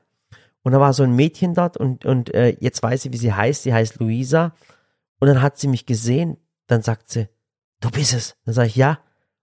Und 0.62 0.72
da 0.72 0.80
war 0.80 0.92
so 0.92 1.02
ein 1.02 1.14
Mädchen 1.14 1.54
dort 1.54 1.76
und, 1.76 2.04
und 2.04 2.34
äh, 2.34 2.56
jetzt 2.60 2.82
weiß 2.82 3.06
ich, 3.06 3.12
wie 3.12 3.16
sie 3.16 3.32
heißt. 3.32 3.62
Sie 3.62 3.72
heißt 3.72 3.98
Luisa. 3.98 4.52
Und 5.18 5.28
dann 5.28 5.40
hat 5.42 5.58
sie 5.58 5.68
mich 5.68 5.86
gesehen. 5.86 6.36
Dann 6.66 6.82
sagt 6.82 7.10
sie, 7.10 7.28
du 7.80 7.90
bist 7.90 8.12
es. 8.12 8.36
Dann 8.44 8.54
sage 8.54 8.68
ich, 8.68 8.76
ja. 8.76 8.98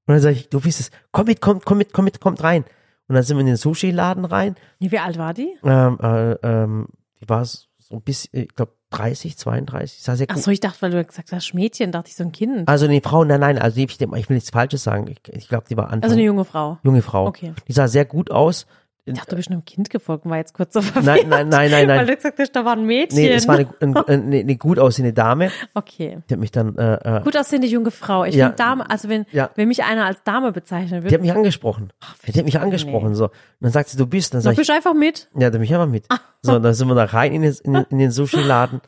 Und 0.05 0.13
dann 0.13 0.21
sage 0.21 0.35
ich, 0.35 0.49
du 0.49 0.61
bist 0.61 0.79
es. 0.79 0.91
Komm 1.11 1.25
mit, 1.25 1.41
komm, 1.41 1.61
komm 1.63 1.79
mit, 1.79 1.91
komm 1.91 2.05
mit, 2.05 2.21
kommt 2.21 2.43
rein. 2.43 2.65
Und 3.07 3.15
dann 3.15 3.23
sind 3.23 3.37
wir 3.37 3.41
in 3.41 3.47
den 3.47 3.57
Sushi-Laden 3.57 4.25
rein. 4.25 4.55
Wie 4.79 4.99
alt 4.99 5.17
war 5.17 5.33
die? 5.33 5.57
Ähm, 5.63 5.97
äh, 6.01 6.33
ähm, 6.43 6.87
die 7.19 7.27
war 7.29 7.45
so 7.45 7.65
ein 7.91 8.01
bisschen, 8.01 8.41
ich 8.41 8.49
glaube, 8.49 8.73
30, 8.91 9.37
32. 9.37 10.01
Sah 10.01 10.15
sehr 10.15 10.27
Ach 10.29 10.35
gut. 10.35 10.43
so, 10.43 10.51
ich 10.51 10.59
dachte, 10.59 10.81
weil 10.81 10.91
du 10.91 11.03
gesagt 11.03 11.31
hast, 11.31 11.53
Mädchen, 11.53 11.91
dachte 11.91 12.09
ich 12.09 12.15
so 12.15 12.23
ein 12.23 12.31
Kind. 12.31 12.67
Also 12.67 12.87
die 12.87 13.01
Frau, 13.01 13.23
nein, 13.23 13.39
nein, 13.41 13.57
also 13.57 13.79
ich, 13.79 13.99
ich 13.99 14.29
will 14.29 14.35
nichts 14.35 14.49
Falsches 14.49 14.83
sagen. 14.83 15.07
Ich, 15.07 15.19
ich 15.33 15.49
glaube, 15.49 15.65
die 15.69 15.75
war 15.75 15.85
Anfang. 15.85 16.03
Also 16.03 16.15
eine 16.15 16.23
junge 16.23 16.45
Frau. 16.45 16.77
junge 16.83 17.01
Frau. 17.01 17.27
Okay. 17.27 17.53
Die 17.67 17.73
sah 17.73 17.87
sehr 17.87 18.05
gut 18.05 18.31
aus. 18.31 18.65
Ich 19.07 19.13
dachte, 19.13 19.29
du 19.31 19.35
bist 19.37 19.49
einem 19.49 19.63
Kind 19.65 19.89
gefolgt 19.89 20.25
und 20.25 20.31
war 20.31 20.37
jetzt 20.37 20.53
kurz 20.53 20.73
so 20.73 20.81
verwirrt. 20.81 21.05
Nein, 21.05 21.29
nein, 21.29 21.47
nein, 21.49 21.71
nein, 21.71 21.87
Weil 21.87 21.97
nein. 21.97 22.07
du 22.07 22.15
gesagt 22.15 22.37
hast, 22.39 22.51
da 22.55 22.65
war 22.65 22.73
ein 22.73 22.85
Mädchen. 22.85 23.17
Nee, 23.19 23.29
es 23.31 23.47
war 23.47 23.55
eine, 23.55 23.67
eine, 24.07 24.37
eine, 24.39 24.55
gut 24.57 24.77
aussehende 24.79 25.13
Dame. 25.13 25.49
okay. 25.73 26.19
Die 26.29 26.33
hat 26.33 26.39
mich 26.39 26.51
dann, 26.51 26.75
äh, 26.77 27.17
äh, 27.19 27.21
Gut 27.23 27.37
aussehende 27.37 27.67
junge 27.67 27.91
Frau. 27.91 28.25
Ich 28.25 28.35
Ja. 28.35 28.47
finde 28.47 28.57
Dame, 28.57 28.89
also 28.89 29.09
wenn, 29.09 29.25
Ja. 29.31 29.49
wenn 29.55 29.67
mich 29.69 29.83
einer 29.83 30.05
als 30.05 30.21
Dame 30.23 30.51
bezeichnen 30.51 30.99
die 30.99 31.03
würde, 31.05 31.15
hat 31.15 31.21
mich 31.21 31.31
angesprochen. 31.33 31.91
Die 32.27 32.37
hat 32.37 32.45
mich 32.45 32.59
angesprochen, 32.59 33.15
so. 33.15 33.25
Und 33.25 33.31
dann 33.61 33.71
sagt 33.71 33.89
sie, 33.89 33.97
du 33.97 34.05
bist. 34.05 34.33
Dann 34.33 34.41
sag 34.41 34.51
ich, 34.51 34.57
bist 34.57 34.69
du 34.69 34.73
einfach 34.73 34.93
mit. 34.93 35.29
ja, 35.37 35.49
dann 35.49 35.61
mich 35.61 35.73
einfach 35.73 35.87
mit. 35.87 36.05
So, 36.41 36.59
dann 36.59 36.73
sind 36.73 36.87
wir 36.87 36.95
da 36.95 37.05
rein 37.05 37.33
in 37.33 37.41
den, 37.43 37.55
in, 37.63 37.75
in 37.89 37.97
den 37.99 38.11
Sushi-Laden. 38.11 38.81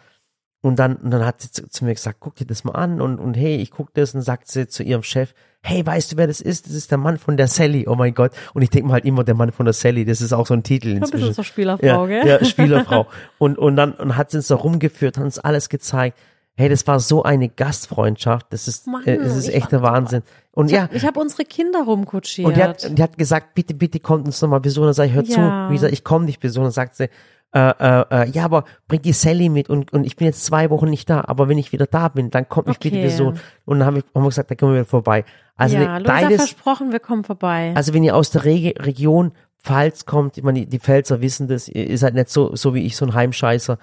Und 0.61 0.77
dann, 0.77 0.97
und 0.97 1.11
dann 1.11 1.25
hat 1.25 1.41
sie 1.41 1.51
zu, 1.51 1.69
zu 1.69 1.85
mir 1.85 1.93
gesagt, 1.93 2.17
guck 2.19 2.35
dir 2.35 2.45
das 2.45 2.63
mal 2.65 2.73
an 2.73 2.99
und, 2.99 3.17
und 3.19 3.35
hey, 3.35 3.55
ich 3.57 3.71
guck 3.71 3.93
das 3.93 4.13
und 4.13 4.21
sagt 4.21 4.49
sie 4.49 4.67
zu 4.67 4.83
ihrem 4.83 5.03
Chef, 5.03 5.33
hey, 5.61 5.85
weißt 5.85 6.11
du, 6.11 6.17
wer 6.17 6.27
das 6.27 6.41
ist? 6.41 6.65
Das 6.67 6.73
ist 6.73 6.91
der 6.91 6.97
Mann 6.97 7.17
von 7.17 7.37
der 7.37 7.47
Sally. 7.47 7.85
Oh 7.87 7.95
mein 7.95 8.13
Gott. 8.13 8.31
Und 8.53 8.61
ich 8.61 8.69
denke 8.69 8.87
mir 8.87 8.93
halt 8.93 9.05
immer, 9.05 9.23
der 9.23 9.35
Mann 9.35 9.51
von 9.53 9.65
der 9.65 9.73
Sally, 9.73 10.03
das 10.03 10.19
ist 10.21 10.33
auch 10.33 10.45
so 10.47 10.53
ein 10.53 10.63
Titel 10.63 10.89
Ein 10.89 10.99
bisschen 10.99 11.15
inzwischen. 11.19 11.33
so 11.33 11.43
Spielerfrau, 11.43 11.85
ja, 11.85 12.05
gell? 12.07 12.27
ja, 12.27 12.43
Spielerfrau. 12.45 13.07
Und, 13.37 13.57
und 13.57 13.75
dann 13.77 13.93
und 13.93 14.17
hat 14.17 14.31
sie 14.31 14.37
uns 14.37 14.47
da 14.47 14.55
rumgeführt, 14.55 15.17
hat 15.17 15.23
uns 15.23 15.39
alles 15.39 15.69
gezeigt. 15.69 16.17
Hey, 16.57 16.67
das 16.67 16.85
war 16.87 16.99
so 16.99 17.23
eine 17.23 17.47
Gastfreundschaft. 17.47 18.47
Das 18.49 18.67
ist, 18.67 18.85
Mann, 18.85 19.05
äh, 19.05 19.17
das 19.17 19.37
ist 19.37 19.47
ich 19.47 19.55
echt 19.55 19.71
der 19.71 19.81
Wahnsinn. 19.81 20.23
Und 20.51 20.65
Ich 20.67 20.73
ja, 20.73 20.83
hab- 20.83 20.93
Ich 20.93 21.05
habe 21.05 21.19
unsere 21.21 21.45
Kinder 21.45 21.83
rumkutschiert. 21.83 22.45
und 22.47 22.57
die 22.57 22.63
hat, 22.63 22.97
die 22.97 23.01
hat 23.01 23.17
gesagt, 23.17 23.53
bitte, 23.55 23.73
bitte 23.73 24.01
kommt 24.01 24.25
uns 24.27 24.41
nochmal 24.41 24.59
besuchen. 24.59 24.85
Dann 24.87 24.93
sag 24.93 25.05
ich, 25.05 25.13
hör 25.13 25.23
zu, 25.23 25.39
Ja. 25.39 25.69
wie 25.69 25.75
gesagt, 25.75 25.93
ich 25.93 26.03
komme 26.03 26.25
dich 26.25 26.39
besuchen. 26.39 26.63
Dann 26.65 26.71
sagt 26.73 26.95
sie, 26.97 27.09
äh, 27.53 27.59
äh, 27.59 28.05
äh, 28.11 28.29
ja, 28.29 28.45
aber 28.45 28.65
bring 28.87 29.01
die 29.01 29.13
Sally 29.13 29.49
mit 29.49 29.69
und, 29.69 29.91
und 29.91 30.03
ich 30.05 30.15
bin 30.15 30.25
jetzt 30.27 30.45
zwei 30.45 30.69
Wochen 30.69 30.89
nicht 30.89 31.09
da, 31.09 31.21
aber 31.25 31.49
wenn 31.49 31.57
ich 31.57 31.71
wieder 31.71 31.87
da 31.87 32.07
bin, 32.09 32.29
dann 32.29 32.47
kommt 32.47 32.67
mich 32.67 32.77
bitte 32.79 32.97
Okay. 32.97 33.05
besuchen. 33.05 33.39
Und 33.65 33.79
dann 33.79 33.87
haben 33.87 33.95
wir, 33.95 34.03
haben 34.13 34.23
wir 34.23 34.29
gesagt, 34.29 34.51
da 34.51 34.55
kommen 34.55 34.73
wir 34.73 34.81
wieder 34.81 34.89
vorbei. 34.89 35.25
Also 35.55 35.77
ja, 35.77 35.97
ne, 35.99 36.05
beides, 36.05 36.37
versprochen, 36.37 36.91
wir 36.91 36.99
kommen 36.99 37.23
vorbei. 37.23 37.73
also 37.75 37.93
wenn 37.93 38.03
ihr 38.03 38.15
aus 38.15 38.29
der 38.29 38.45
Rege 38.45 38.73
Region 38.85 39.31
Pfalz 39.61 40.05
kommt, 40.05 40.37
ich 40.37 40.43
meine, 40.43 40.59
die, 40.61 40.65
die 40.67 40.79
Pfälzer 40.79 41.21
wissen 41.21 41.47
das, 41.47 41.67
ihr 41.67 41.97
seid 41.97 42.13
nicht 42.13 42.29
so, 42.29 42.55
so 42.55 42.73
wie 42.75 42.85
ich, 42.85 42.95
so 42.95 43.05
ein 43.05 43.13
Heimscheißer. 43.13 43.77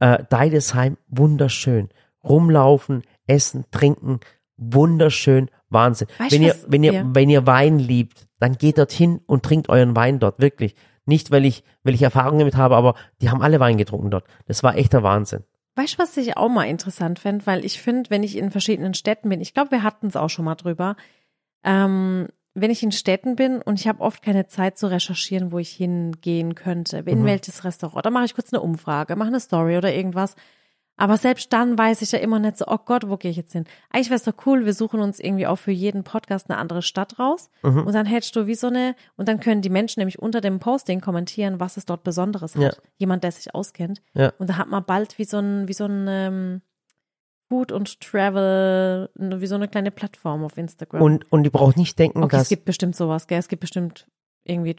Äh, 0.00 0.24
Deidesheim, 0.28 0.96
wunderschön. 1.08 1.88
Rumlaufen, 2.24 3.02
essen, 3.26 3.64
trinken, 3.70 4.20
wunderschön, 4.56 5.48
Wahnsinn. 5.70 6.08
Weißt 6.18 6.32
wenn 6.32 6.42
ihr, 6.42 6.50
was? 6.50 6.66
wenn 6.68 6.84
ihr, 6.84 6.92
Ja. 6.92 7.04
wenn 7.12 7.30
ihr 7.30 7.46
Wein 7.46 7.78
liebt, 7.78 8.26
dann 8.40 8.54
geht 8.58 8.78
dorthin 8.78 9.20
und 9.26 9.42
trinkt 9.44 9.68
euren 9.68 9.94
Wein 9.96 10.18
dort, 10.18 10.40
wirklich. 10.40 10.74
Nicht, 11.04 11.30
weil 11.30 11.44
ich, 11.44 11.64
weil 11.82 11.94
ich 11.94 12.02
Erfahrung 12.02 12.38
damit 12.38 12.56
habe, 12.56 12.76
aber 12.76 12.94
die 13.20 13.30
haben 13.30 13.42
alle 13.42 13.58
Wein 13.60 13.76
getrunken 13.76 14.10
dort. 14.10 14.24
Das 14.46 14.62
war 14.62 14.76
echter 14.76 15.02
Wahnsinn. 15.02 15.44
Weißt 15.74 15.94
du, 15.94 15.98
was 15.98 16.16
ich 16.16 16.36
auch 16.36 16.48
mal 16.50 16.64
interessant 16.64 17.18
fände? 17.18 17.46
Weil 17.46 17.64
ich 17.64 17.80
finde, 17.80 18.10
wenn 18.10 18.22
ich 18.22 18.36
in 18.36 18.50
verschiedenen 18.50 18.94
Städten 18.94 19.28
bin, 19.30 19.40
ich 19.40 19.54
glaube, 19.54 19.70
wir 19.70 19.82
hatten 19.82 20.06
es 20.06 20.16
auch 20.16 20.28
schon 20.28 20.44
mal 20.44 20.54
drüber, 20.54 20.96
ähm, 21.64 22.28
wenn 22.54 22.70
ich 22.70 22.82
in 22.82 22.92
Städten 22.92 23.34
bin 23.36 23.62
und 23.62 23.80
ich 23.80 23.88
habe 23.88 24.00
oft 24.02 24.22
keine 24.22 24.46
Zeit 24.46 24.76
zu 24.76 24.86
recherchieren, 24.90 25.52
wo 25.52 25.58
ich 25.58 25.70
hingehen 25.70 26.54
könnte, 26.54 26.98
in 26.98 27.22
Mhm. 27.22 27.24
welches 27.26 27.64
Restaurant, 27.64 28.04
dann 28.04 28.12
mache 28.12 28.26
ich 28.26 28.34
kurz 28.34 28.52
eine 28.52 28.60
Umfrage, 28.60 29.16
mache 29.16 29.28
eine 29.28 29.40
Story 29.40 29.78
oder 29.78 29.94
irgendwas. 29.94 30.36
Aber 30.96 31.16
selbst 31.16 31.52
dann 31.52 31.78
weiß 31.78 32.02
ich 32.02 32.12
ja 32.12 32.18
immer 32.18 32.38
nicht 32.38 32.58
so, 32.58 32.66
oh 32.68 32.78
Gott, 32.84 33.08
wo 33.08 33.16
gehe 33.16 33.30
ich 33.30 33.36
jetzt 33.36 33.52
hin? 33.52 33.64
Eigentlich 33.90 34.10
wäre 34.10 34.16
es 34.16 34.24
doch 34.24 34.34
cool, 34.46 34.66
wir 34.66 34.74
suchen 34.74 35.00
uns 35.00 35.18
irgendwie 35.18 35.46
auch 35.46 35.56
für 35.56 35.72
jeden 35.72 36.04
Podcast 36.04 36.50
eine 36.50 36.58
andere 36.58 36.82
Stadt 36.82 37.18
raus. 37.18 37.50
Mhm. 37.62 37.86
Und 37.86 37.94
dann 37.94 38.06
hättest 38.06 38.36
du 38.36 38.46
wie 38.46 38.54
so 38.54 38.68
eine, 38.68 38.94
und 39.16 39.26
dann 39.28 39.40
können 39.40 39.62
die 39.62 39.70
Menschen 39.70 40.00
nämlich 40.00 40.18
unter 40.18 40.40
dem 40.40 40.58
Posting 40.60 41.00
kommentieren, 41.00 41.60
was 41.60 41.76
es 41.76 41.86
dort 41.86 42.04
Besonderes 42.04 42.54
hat. 42.54 42.62
Ja. 42.62 42.72
Jemand, 42.98 43.24
der 43.24 43.32
sich 43.32 43.54
auskennt. 43.54 44.02
Ja. 44.14 44.32
Und 44.38 44.50
da 44.50 44.58
hat 44.58 44.68
man 44.68 44.84
bald 44.84 45.18
wie 45.18 45.24
so 45.24 45.38
ein, 45.38 45.66
wie 45.66 45.72
so 45.72 45.86
ein 45.86 46.06
ähm, 46.08 46.62
Food 47.48 47.72
und 47.72 48.00
Travel, 48.00 49.10
wie 49.16 49.46
so 49.46 49.56
eine 49.56 49.68
kleine 49.68 49.90
Plattform 49.90 50.44
auf 50.44 50.56
Instagram. 50.56 51.02
Und, 51.02 51.30
und 51.32 51.44
ihr 51.44 51.50
braucht 51.50 51.76
nicht 51.76 51.98
denken, 51.98 52.22
okay, 52.22 52.36
es 52.36 52.42
dass, 52.42 52.48
gibt 52.48 52.64
bestimmt 52.64 52.96
sowas, 52.96 53.26
gell? 53.26 53.38
Es 53.38 53.48
gibt 53.48 53.60
bestimmt 53.60 54.06
irgendwie 54.44 54.74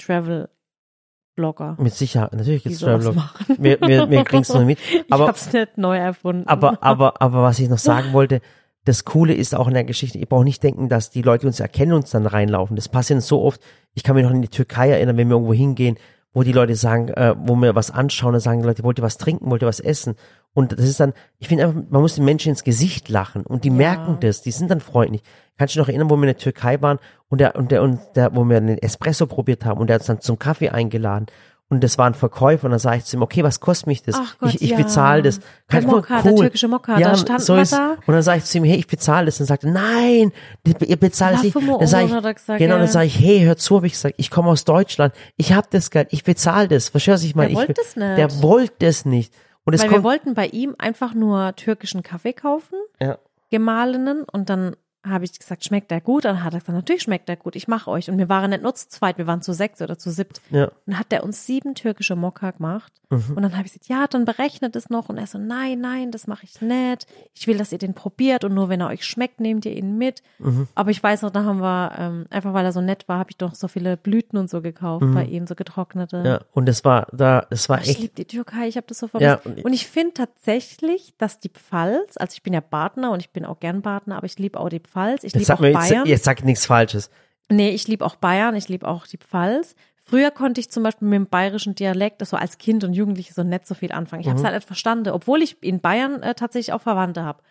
Travel-Blogger, 1.35 1.77
mit 1.79 1.93
Sicherheit, 1.93 2.33
natürlich 2.33 2.63
sowas 2.63 3.03
Traveler. 3.03 3.13
machen. 3.13 3.55
Wir, 3.59 3.79
wir, 3.81 4.09
wir 4.09 4.23
kriegen 4.23 4.43
es 4.43 4.49
noch 4.53 4.65
mit. 4.65 4.79
ich 4.79 5.11
Aber, 5.11 5.27
hab's 5.27 5.51
nicht 5.51 5.77
neu 5.77 5.97
erfunden. 5.97 6.47
aber, 6.47 6.77
aber, 6.81 7.21
aber 7.21 7.43
was 7.43 7.59
ich 7.59 7.69
noch 7.69 7.77
sagen 7.77 8.13
wollte, 8.13 8.41
das 8.85 9.05
Coole 9.05 9.33
ist 9.33 9.55
auch 9.55 9.67
in 9.67 9.73
der 9.73 9.85
Geschichte, 9.85 10.17
ihr 10.17 10.25
braucht 10.25 10.43
nicht 10.45 10.61
denken, 10.61 10.89
dass 10.89 11.09
die 11.09 11.21
Leute, 11.21 11.47
uns 11.47 11.59
erkennen, 11.59 11.93
uns 11.93 12.11
dann 12.11 12.25
reinlaufen. 12.25 12.75
Das 12.75 12.89
passiert 12.89 13.21
so 13.21 13.41
oft. 13.41 13.61
Ich 13.93 14.03
kann 14.03 14.15
mich 14.15 14.25
noch 14.25 14.31
in 14.31 14.41
die 14.41 14.49
Türkei 14.49 14.89
erinnern, 14.89 15.15
wenn 15.17 15.29
wir 15.29 15.35
irgendwo 15.35 15.53
hingehen, 15.53 15.97
wo 16.33 16.43
die 16.43 16.51
Leute 16.51 16.75
sagen, 16.75 17.09
äh, 17.09 17.35
wo 17.37 17.55
wir 17.55 17.75
was 17.75 17.91
anschauen, 17.91 18.33
dann 18.33 18.41
sagen 18.41 18.61
die 18.61 18.67
Leute, 18.67 18.83
wollt 18.83 18.99
ihr 18.99 19.03
was 19.03 19.17
trinken, 19.17 19.49
wollt 19.49 19.61
ihr 19.61 19.67
was 19.67 19.79
essen? 19.79 20.15
Und 20.53 20.71
das 20.73 20.85
ist 20.85 20.99
dann, 20.99 21.13
ich 21.39 21.47
finde 21.47 21.65
einfach, 21.65 21.81
man 21.89 22.01
muss 22.01 22.15
den 22.15 22.25
Menschen 22.25 22.49
ins 22.49 22.63
Gesicht 22.63 23.09
lachen 23.09 23.43
und 23.45 23.63
die 23.63 23.69
Ja. 23.69 23.73
merken 23.75 24.17
das, 24.21 24.41
die 24.41 24.51
sind 24.51 24.69
dann 24.69 24.81
freundlich. 24.81 25.23
Kannst 25.57 25.73
du 25.75 25.79
dich 25.79 25.83
noch 25.83 25.89
erinnern, 25.89 26.09
wo 26.09 26.15
wir 26.15 26.23
in 26.23 26.27
der 26.27 26.37
Türkei 26.37 26.81
waren 26.81 26.99
und 27.29 27.39
der, 27.41 27.55
und 27.55 27.71
der, 27.71 27.81
und 27.81 27.99
der, 28.15 28.35
wo 28.35 28.43
wir 28.45 28.57
einen 28.57 28.77
Espresso 28.77 29.25
probiert 29.25 29.65
haben 29.65 29.79
und 29.79 29.87
der 29.87 29.95
hat 29.95 30.01
uns 30.01 30.07
dann 30.07 30.21
zum 30.21 30.37
Kaffee 30.39 30.69
eingeladen. 30.69 31.25
Und 31.69 31.83
das 31.83 31.97
war 31.97 32.05
ein 32.05 32.13
Verkäufer 32.13 32.65
und 32.65 32.71
dann 32.71 32.79
sage 32.79 32.97
ich 32.97 33.05
zu 33.05 33.17
ihm, 33.17 33.23
okay, 33.23 33.41
was 33.43 33.59
kostet 33.59 33.87
mich 33.87 34.03
das? 34.03 34.15
Gott, 34.37 34.53
ich 34.53 34.61
ich 34.61 34.69
ja. 34.71 34.77
bezahle 34.77 35.23
das. 35.23 35.39
Der 35.39 35.45
Kannst 35.69 35.87
du- 35.87 35.95
Mokka, 35.95 36.21
der 36.21 36.35
türkische 36.35 36.67
Mokka, 36.67 36.99
ja, 36.99 37.09
da 37.11 37.17
standen 37.17 37.41
so 37.41 37.55
ist. 37.55 37.73
Und 37.73 38.13
dann 38.13 38.21
sage 38.21 38.39
ich 38.39 38.43
zu 38.45 38.59
ihm, 38.59 38.63
hey, 38.65 38.77
ich 38.77 38.85
bezahle 38.85 39.25
das. 39.25 39.39
Und 39.39 39.47
sagt 39.47 39.63
er, 39.63 39.71
nein, 39.71 40.31
ihr 40.65 40.97
bezahlt 40.97 41.37
es 41.37 41.43
nicht. 41.43 41.55
Dann 41.55 41.87
sage 41.87 42.05
ich, 42.05 42.11
gesagt, 42.35 42.59
genau, 42.59 42.77
dann 42.77 42.87
sage 42.87 43.07
ich, 43.07 43.17
hey, 43.17 43.41
hör 43.41 43.57
zu, 43.57 43.77
habe 43.77 43.87
ich 43.87 43.93
gesagt, 43.93 44.15
ich 44.19 44.29
komme 44.29 44.49
aus 44.49 44.65
Deutschland, 44.65 45.15
ich 45.35 45.53
hab 45.53 45.71
das 45.71 45.89
Geld, 45.89 46.09
ich 46.11 46.23
bezahle 46.23 46.67
das. 46.67 46.89
Verstehst 46.89 47.07
du, 47.07 47.13
was 47.13 47.23
ich 47.23 47.33
meine? 47.35 47.49
Der 47.53 47.57
wollte 47.57 47.81
es 47.81 47.95
nicht. 47.95 48.17
Der 48.17 48.41
wollte 48.43 48.85
es 48.85 49.05
nicht. 49.05 49.33
Und 49.65 49.73
es 49.73 49.81
Weil 49.81 49.89
wir 49.89 49.93
kommt, 49.95 50.03
wollten 50.03 50.33
bei 50.33 50.47
ihm 50.47 50.75
einfach 50.77 51.13
nur 51.13 51.55
türkischen 51.55 52.03
Kaffee 52.03 52.33
kaufen, 52.33 52.77
ja. 53.01 53.17
gemahlenen, 53.49 54.23
und 54.23 54.49
dann 54.49 54.75
habe 55.05 55.25
ich 55.25 55.37
gesagt, 55.37 55.65
schmeckt 55.65 55.91
der 55.91 56.01
gut? 56.01 56.25
Dann 56.25 56.43
hat 56.43 56.53
er 56.53 56.59
gesagt, 56.59 56.75
natürlich 56.75 57.03
schmeckt 57.03 57.27
der 57.29 57.35
gut, 57.35 57.55
ich 57.55 57.67
mache 57.67 57.89
euch. 57.91 58.09
Und 58.09 58.17
wir 58.17 58.29
waren 58.29 58.49
nicht 58.51 58.63
nur 58.63 58.73
zu 58.73 58.87
zweit, 58.87 59.17
wir 59.17 59.27
waren 59.27 59.41
zu 59.41 59.53
sechs 59.53 59.81
oder 59.81 59.97
zu 59.97 60.11
siebt. 60.11 60.41
Ja. 60.49 60.65
Und 60.65 60.71
dann 60.87 60.99
hat 60.99 61.11
der 61.11 61.23
uns 61.23 61.45
sieben 61.45 61.75
türkische 61.75 62.15
Mokka 62.15 62.51
gemacht. 62.51 62.93
Mhm. 63.09 63.33
Und 63.35 63.43
dann 63.43 63.51
habe 63.57 63.65
ich 63.67 63.73
gesagt, 63.73 63.87
ja, 63.89 64.07
dann 64.07 64.25
berechnet 64.25 64.75
es 64.75 64.89
noch. 64.89 65.09
Und 65.09 65.17
er 65.17 65.27
so, 65.27 65.37
nein, 65.37 65.79
nein, 65.81 66.11
das 66.11 66.27
mache 66.27 66.45
ich 66.45 66.61
nicht. 66.61 67.05
Ich 67.33 67.47
will, 67.47 67.57
dass 67.57 67.71
ihr 67.71 67.77
den 67.77 67.93
probiert 67.93 68.43
und 68.43 68.53
nur 68.53 68.69
wenn 68.69 68.81
er 68.81 68.87
euch 68.87 69.05
schmeckt, 69.05 69.39
nehmt 69.39 69.65
ihr 69.65 69.75
ihn 69.75 69.97
mit. 69.97 70.21
Mhm. 70.39 70.67
Aber 70.75 70.91
ich 70.91 71.03
weiß 71.03 71.21
noch, 71.23 71.31
da 71.31 71.43
haben 71.43 71.59
wir, 71.59 71.91
ähm, 71.97 72.25
einfach 72.29 72.53
weil 72.53 72.65
er 72.65 72.71
so 72.71 72.81
nett 72.81 73.07
war, 73.09 73.19
habe 73.19 73.31
ich 73.31 73.37
doch 73.37 73.55
so 73.55 73.67
viele 73.67 73.97
Blüten 73.97 74.37
und 74.37 74.49
so 74.49 74.61
gekauft 74.61 75.05
bei 75.13 75.25
ihm, 75.25 75.47
so 75.47 75.55
getrocknete. 75.55 76.19
Mhm. 76.19 76.25
ja. 76.25 76.39
Und 76.53 76.65
das 76.67 76.85
war, 76.85 77.07
da, 77.11 77.45
das 77.49 77.67
war 77.69 77.81
Ich 77.81 77.89
echt, 77.89 77.99
liebe 77.99 78.13
die 78.15 78.25
Türkei, 78.25 78.67
ich 78.67 78.77
habe 78.77 78.87
das 78.87 78.99
so 78.99 79.09
Ja, 79.19 79.37
vermisst. 79.37 79.45
und- 79.45 79.65
und 79.65 79.73
ich 79.73 79.85
finde 79.87 80.13
tatsächlich, 80.13 81.13
dass 81.17 81.39
die 81.39 81.49
Pfalz, 81.49 82.17
also 82.17 82.33
ich 82.33 82.43
bin 82.43 82.53
ja 82.53 82.61
Partner 82.61 83.11
und 83.11 83.19
ich 83.19 83.31
bin 83.31 83.45
auch 83.45 83.59
gern 83.59 83.81
Partner, 83.81 84.17
aber 84.17 84.25
ich 84.25 84.37
liebe 84.39 84.59
auch 84.59 84.69
die 84.69 84.79
Pfalz, 84.79 84.92
ich 85.23 85.33
jetzt 85.33 85.35
liebe 85.35 85.53
auch 85.53 85.59
mir, 85.59 85.71
jetzt, 85.71 85.89
Bayern. 85.89 86.05
jetzt 86.05 86.23
sag 86.23 86.43
nichts 86.43 86.65
Falsches. 86.65 87.09
Nee, 87.49 87.69
ich 87.69 87.87
liebe 87.87 88.05
auch 88.05 88.15
Bayern, 88.15 88.55
ich 88.55 88.69
liebe 88.69 88.87
auch 88.87 89.07
die 89.07 89.17
Pfalz. 89.17 89.75
Früher 90.05 90.31
konnte 90.31 90.59
ich 90.59 90.69
zum 90.69 90.83
Beispiel 90.83 91.07
mit 91.07 91.15
dem 91.15 91.27
bayerischen 91.27 91.75
Dialekt, 91.75 92.25
so 92.25 92.35
als 92.35 92.57
Kind 92.57 92.83
und 92.83 92.93
Jugendliche, 92.93 93.33
so 93.33 93.43
nicht 93.43 93.65
so 93.65 93.73
viel 93.73 93.91
anfangen. 93.91 94.21
Ich 94.21 94.27
habe 94.27 94.37
es 94.37 94.43
halt 94.43 94.55
nicht 94.55 94.67
verstanden, 94.67 95.09
obwohl 95.09 95.41
ich 95.41 95.61
in 95.63 95.79
Bayern 95.79 96.21
äh, 96.21 96.35
tatsächlich 96.35 96.73
auch 96.73 96.81
Verwandte 96.81 97.23
habe. 97.23 97.41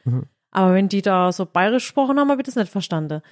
Aber 0.50 0.74
wenn 0.74 0.88
die 0.88 1.00
da 1.00 1.32
so 1.32 1.46
bayerisch 1.46 1.84
gesprochen 1.84 2.20
haben, 2.20 2.30
habe 2.30 2.42
ich 2.42 2.46
das 2.46 2.56
nicht 2.56 2.70
verstanden. 2.70 3.22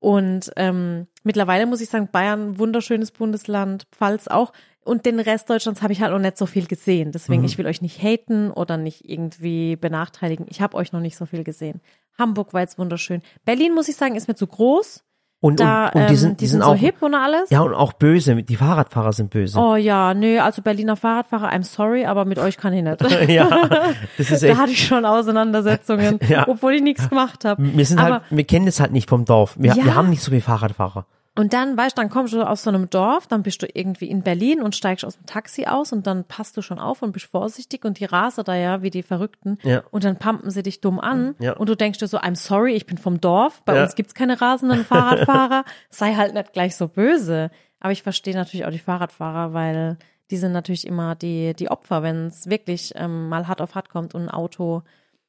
Und 0.00 0.50
ähm, 0.56 1.06
mittlerweile 1.24 1.66
muss 1.66 1.80
ich 1.80 1.88
sagen, 1.88 2.08
Bayern, 2.12 2.58
wunderschönes 2.58 3.10
Bundesland, 3.10 3.86
Pfalz 3.90 4.28
auch. 4.28 4.52
Und 4.84 5.06
den 5.06 5.18
Rest 5.18 5.50
Deutschlands 5.50 5.82
habe 5.82 5.92
ich 5.92 6.00
halt 6.02 6.12
noch 6.12 6.18
nicht 6.18 6.38
so 6.38 6.46
viel 6.46 6.66
gesehen. 6.66 7.10
Deswegen, 7.10 7.42
ich 7.44 7.58
will 7.58 7.66
euch 7.66 7.82
nicht 7.82 8.02
haten 8.02 8.50
oder 8.50 8.76
nicht 8.76 9.08
irgendwie 9.08 9.76
benachteiligen. 9.76 10.46
Ich 10.48 10.60
habe 10.60 10.76
euch 10.76 10.92
noch 10.92 11.00
nicht 11.00 11.16
so 11.16 11.26
viel 11.26 11.42
gesehen. 11.42 11.80
Hamburg 12.18 12.52
war 12.52 12.60
jetzt 12.62 12.78
wunderschön. 12.78 13.22
Berlin, 13.44 13.74
muss 13.74 13.88
ich 13.88 13.96
sagen, 13.96 14.16
ist 14.16 14.28
mir 14.28 14.34
zu 14.34 14.46
groß. 14.46 15.04
Und, 15.40 15.60
Da, 15.60 15.86
und, 15.90 16.00
und 16.00 16.06
die 16.08 16.14
ähm, 16.14 16.16
sind, 16.18 16.40
die 16.40 16.46
sind 16.48 16.62
so 16.64 16.70
auch, 16.70 16.74
hip 16.74 16.96
und 17.00 17.14
alles. 17.14 17.48
ja, 17.50 17.60
und 17.60 17.72
auch 17.72 17.92
böse. 17.92 18.42
Die 18.42 18.56
Fahrradfahrer 18.56 19.12
sind 19.12 19.30
böse. 19.30 19.56
Oh 19.56 19.76
ja, 19.76 20.12
nö, 20.12 20.40
also 20.40 20.62
Berliner 20.62 20.96
Fahrradfahrer, 20.96 21.52
I'm 21.52 21.62
sorry, 21.62 22.06
aber 22.06 22.24
mit 22.24 22.40
euch 22.40 22.56
kann 22.56 22.72
ich 22.72 22.82
nicht. 22.82 23.00
ja, 23.28 23.68
das 24.18 24.32
ist 24.32 24.42
da 24.42 24.48
echt, 24.48 24.58
hatte 24.58 24.72
ich 24.72 24.84
schon 24.84 25.04
Auseinandersetzungen, 25.04 26.18
Ja. 26.28 26.48
obwohl 26.48 26.74
ich 26.74 26.82
nichts 26.82 27.08
gemacht 27.08 27.44
habe. 27.44 27.62
wir 27.62 27.86
sind 27.86 28.00
aber 28.00 28.14
halt, 28.14 28.22
wir 28.30 28.44
kennen 28.44 28.66
das 28.66 28.80
halt 28.80 28.90
nicht 28.90 29.08
vom 29.08 29.24
Dorf. 29.24 29.54
Wir, 29.60 29.74
Ja. 29.74 29.84
wir 29.84 29.94
haben 29.94 30.10
nicht 30.10 30.22
so 30.24 30.30
viele 30.32 30.42
Fahrradfahrer. 30.42 31.06
Und 31.38 31.52
dann, 31.52 31.76
weißt 31.76 31.96
du, 31.96 32.02
dann 32.02 32.10
kommst 32.10 32.32
du 32.34 32.42
aus 32.42 32.64
so 32.64 32.70
einem 32.70 32.90
Dorf, 32.90 33.28
dann 33.28 33.44
bist 33.44 33.62
du 33.62 33.66
irgendwie 33.72 34.08
in 34.10 34.22
Berlin 34.22 34.60
und 34.60 34.74
steigst 34.74 35.04
aus 35.04 35.16
dem 35.16 35.24
Taxi 35.26 35.66
aus 35.66 35.92
und 35.92 36.06
dann 36.06 36.24
passt 36.24 36.56
du 36.56 36.62
schon 36.62 36.80
auf 36.80 37.00
und 37.00 37.12
bist 37.12 37.26
vorsichtig 37.26 37.84
und 37.84 38.00
die 38.00 38.06
rasen 38.06 38.42
da 38.44 38.56
ja 38.56 38.82
wie 38.82 38.90
die 38.90 39.04
Verrückten 39.04 39.56
Ja. 39.62 39.84
und 39.92 40.02
dann 40.02 40.18
pumpen 40.18 40.50
sie 40.50 40.64
dich 40.64 40.80
dumm 40.80 40.98
an 40.98 41.36
Ja. 41.38 41.52
und 41.52 41.68
du 41.68 41.76
denkst 41.76 41.98
dir 42.00 42.08
so, 42.08 42.18
I'm 42.18 42.34
sorry, 42.34 42.74
ich 42.74 42.86
bin 42.86 42.98
vom 42.98 43.20
Dorf, 43.20 43.62
bei 43.64 43.76
Ja. 43.76 43.84
uns 43.84 43.94
gibt's 43.94 44.14
keine 44.14 44.40
rasenden 44.40 44.84
Fahrradfahrer, 44.84 45.64
sei 45.90 46.14
halt 46.16 46.34
nicht 46.34 46.52
gleich 46.52 46.74
so 46.74 46.88
böse. 46.88 47.50
Aber 47.78 47.92
ich 47.92 48.02
verstehe 48.02 48.34
natürlich 48.34 48.66
auch 48.66 48.72
die 48.72 48.78
Fahrradfahrer, 48.80 49.52
weil 49.54 49.96
die 50.32 50.36
sind 50.38 50.50
natürlich 50.52 50.86
immer 50.88 51.14
die, 51.14 51.54
die 51.54 51.70
Opfer, 51.70 52.02
wenn 52.02 52.26
es 52.26 52.50
wirklich 52.50 52.92
ähm, 52.96 53.28
mal 53.28 53.46
hart 53.46 53.60
auf 53.62 53.76
hart 53.76 53.88
kommt 53.90 54.12
und 54.14 54.22
ein 54.22 54.28
Auto, 54.30 54.82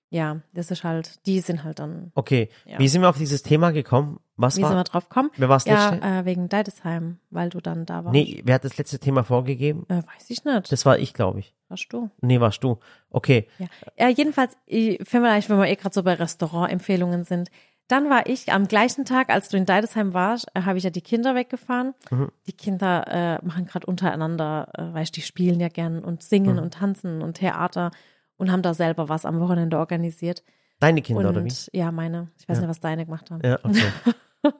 ja, 0.09 0.41
das 0.53 0.71
ist 0.71 0.83
halt, 0.83 1.25
die 1.27 1.39
sind 1.39 1.63
halt 1.63 1.79
dann, 1.79 2.11
Okay, 2.15 2.49
Ja. 2.65 2.79
wie 2.79 2.87
sind 2.87 3.01
wir 3.01 3.09
auf 3.09 3.17
dieses 3.17 3.43
Thema 3.43 3.71
gekommen? 3.71 4.19
Was 4.37 4.55
wie 4.55 4.61
sind 4.61 4.71
wir 4.71 4.77
war? 4.77 4.83
drauf 4.85 5.09
gekommen? 5.09 5.29
Wer 5.37 5.49
war 5.49 5.57
das 5.57 5.65
Ja, 5.65 5.89
letzte? 5.89 6.07
äh, 6.07 6.25
wegen 6.25 6.47
Deidesheim, 6.49 7.19
weil 7.29 7.49
du 7.49 7.59
dann 7.59 7.85
da 7.85 8.05
warst. 8.05 8.13
Nee, 8.13 8.41
wer 8.45 8.55
hat 8.55 8.63
das 8.63 8.77
letzte 8.77 8.97
Thema 8.99 9.23
vorgegeben? 9.23 9.85
Äh, 9.89 9.95
weiß 9.97 10.29
ich 10.29 10.43
nicht. 10.45 10.71
Das 10.71 10.85
war 10.85 10.97
ich, 10.97 11.13
glaube 11.13 11.39
ich. 11.39 11.53
warst 11.67 11.91
du. 11.91 12.09
Nee, 12.21 12.39
warst 12.39 12.63
du. 12.63 12.79
Okay. 13.09 13.47
Ja. 13.59 13.67
ja 13.97 14.09
jedenfalls, 14.09 14.53
ich 14.65 14.97
finde 15.07 15.27
vielleicht, 15.27 15.49
wenn 15.49 15.57
wir 15.59 15.67
eh 15.67 15.75
gerade 15.75 15.93
so 15.93 16.01
bei 16.03 16.13
Restaurantempfehlungen 16.13 17.23
sind, 17.25 17.49
dann 17.87 18.09
war 18.09 18.27
ich 18.27 18.51
am 18.51 18.67
gleichen 18.67 19.03
Tag, 19.03 19.29
als 19.29 19.49
du 19.49 19.57
in 19.57 19.65
Deidesheim 19.65 20.13
warst, 20.13 20.47
äh, 20.53 20.61
habe 20.61 20.77
ich 20.77 20.83
ja 20.83 20.89
die 20.91 21.01
Kinder 21.01 21.33
weggefahren. 21.35 21.93
Mhm. 22.11 22.31
Die 22.47 22.53
Kinder 22.53 23.07
äh, 23.41 23.45
machen 23.45 23.65
gerade 23.65 23.85
untereinander, 23.87 24.69
äh, 24.75 24.93
weißt 24.93 25.15
die 25.15 25.21
spielen 25.21 25.59
ja 25.59 25.69
gern 25.69 26.03
und 26.03 26.21
singen 26.23 26.53
Mhm. 26.57 26.61
und 26.63 26.73
tanzen 26.75 27.21
und 27.21 27.33
Theater 27.35 27.91
und 28.39 28.51
haben 28.51 28.63
da 28.63 28.73
selber 28.73 29.07
was 29.09 29.25
am 29.25 29.39
Wochenende 29.39 29.77
organisiert. 29.77 30.43
Deine 30.79 31.01
Kinder, 31.03 31.19
und 31.21 31.27
oder 31.27 31.45
wie? 31.45 31.53
ja, 31.73 31.91
meine. 31.91 32.31
Ich 32.39 32.49
weiß 32.49 32.57
Ja. 32.57 32.61
nicht, 32.61 32.69
was 32.69 32.79
deine 32.79 33.05
gemacht 33.05 33.29
haben. 33.29 33.41
Ja, 33.45 33.59
okay. 33.63 33.91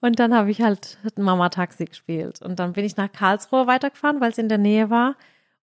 Und 0.00 0.20
dann 0.20 0.32
habe 0.34 0.50
ich 0.52 0.62
halt 0.62 0.98
Mama 1.16 1.48
Taxi 1.48 1.84
gespielt. 1.86 2.40
Und 2.42 2.60
dann 2.60 2.74
bin 2.74 2.84
ich 2.84 2.96
nach 2.96 3.10
Karlsruhe 3.10 3.66
weitergefahren, 3.66 4.20
weil 4.20 4.30
es 4.30 4.38
in 4.38 4.48
der 4.48 4.58
Nähe 4.58 4.90
war. 4.90 5.16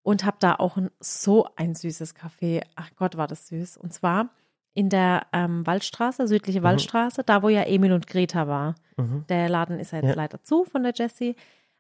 Und 0.04 0.26
habe 0.26 0.38
da 0.40 0.56
auch 0.56 0.76
ein, 0.78 0.90
so 1.00 1.48
ein 1.56 1.76
süßes 1.76 2.16
Café. 2.16 2.64
Ach 2.76 2.90
Gott, 2.98 3.16
war 3.16 3.28
das 3.28 3.48
süß. 3.48 3.78
Und 3.78 3.94
zwar 3.94 4.30
in 4.74 4.90
der 4.90 5.28
ähm, 5.32 5.66
Waldstraße, 5.66 6.28
südliche 6.28 6.64
Waldstraße, 6.64 7.24
da 7.24 7.42
wo 7.44 7.50
ja 7.50 7.64
Emil 7.64 7.94
und 7.94 8.08
Greta 8.08 8.48
war. 8.48 8.76
Mhm. 8.98 9.26
Der 9.30 9.48
Laden 9.50 9.80
ist 9.80 9.92
ja 9.92 10.00
jetzt 10.00 10.10
Ja. 10.10 10.16
leider 10.16 10.44
zu 10.44 10.66
von 10.66 10.84
der 10.84 10.94
Jessie. 10.94 11.36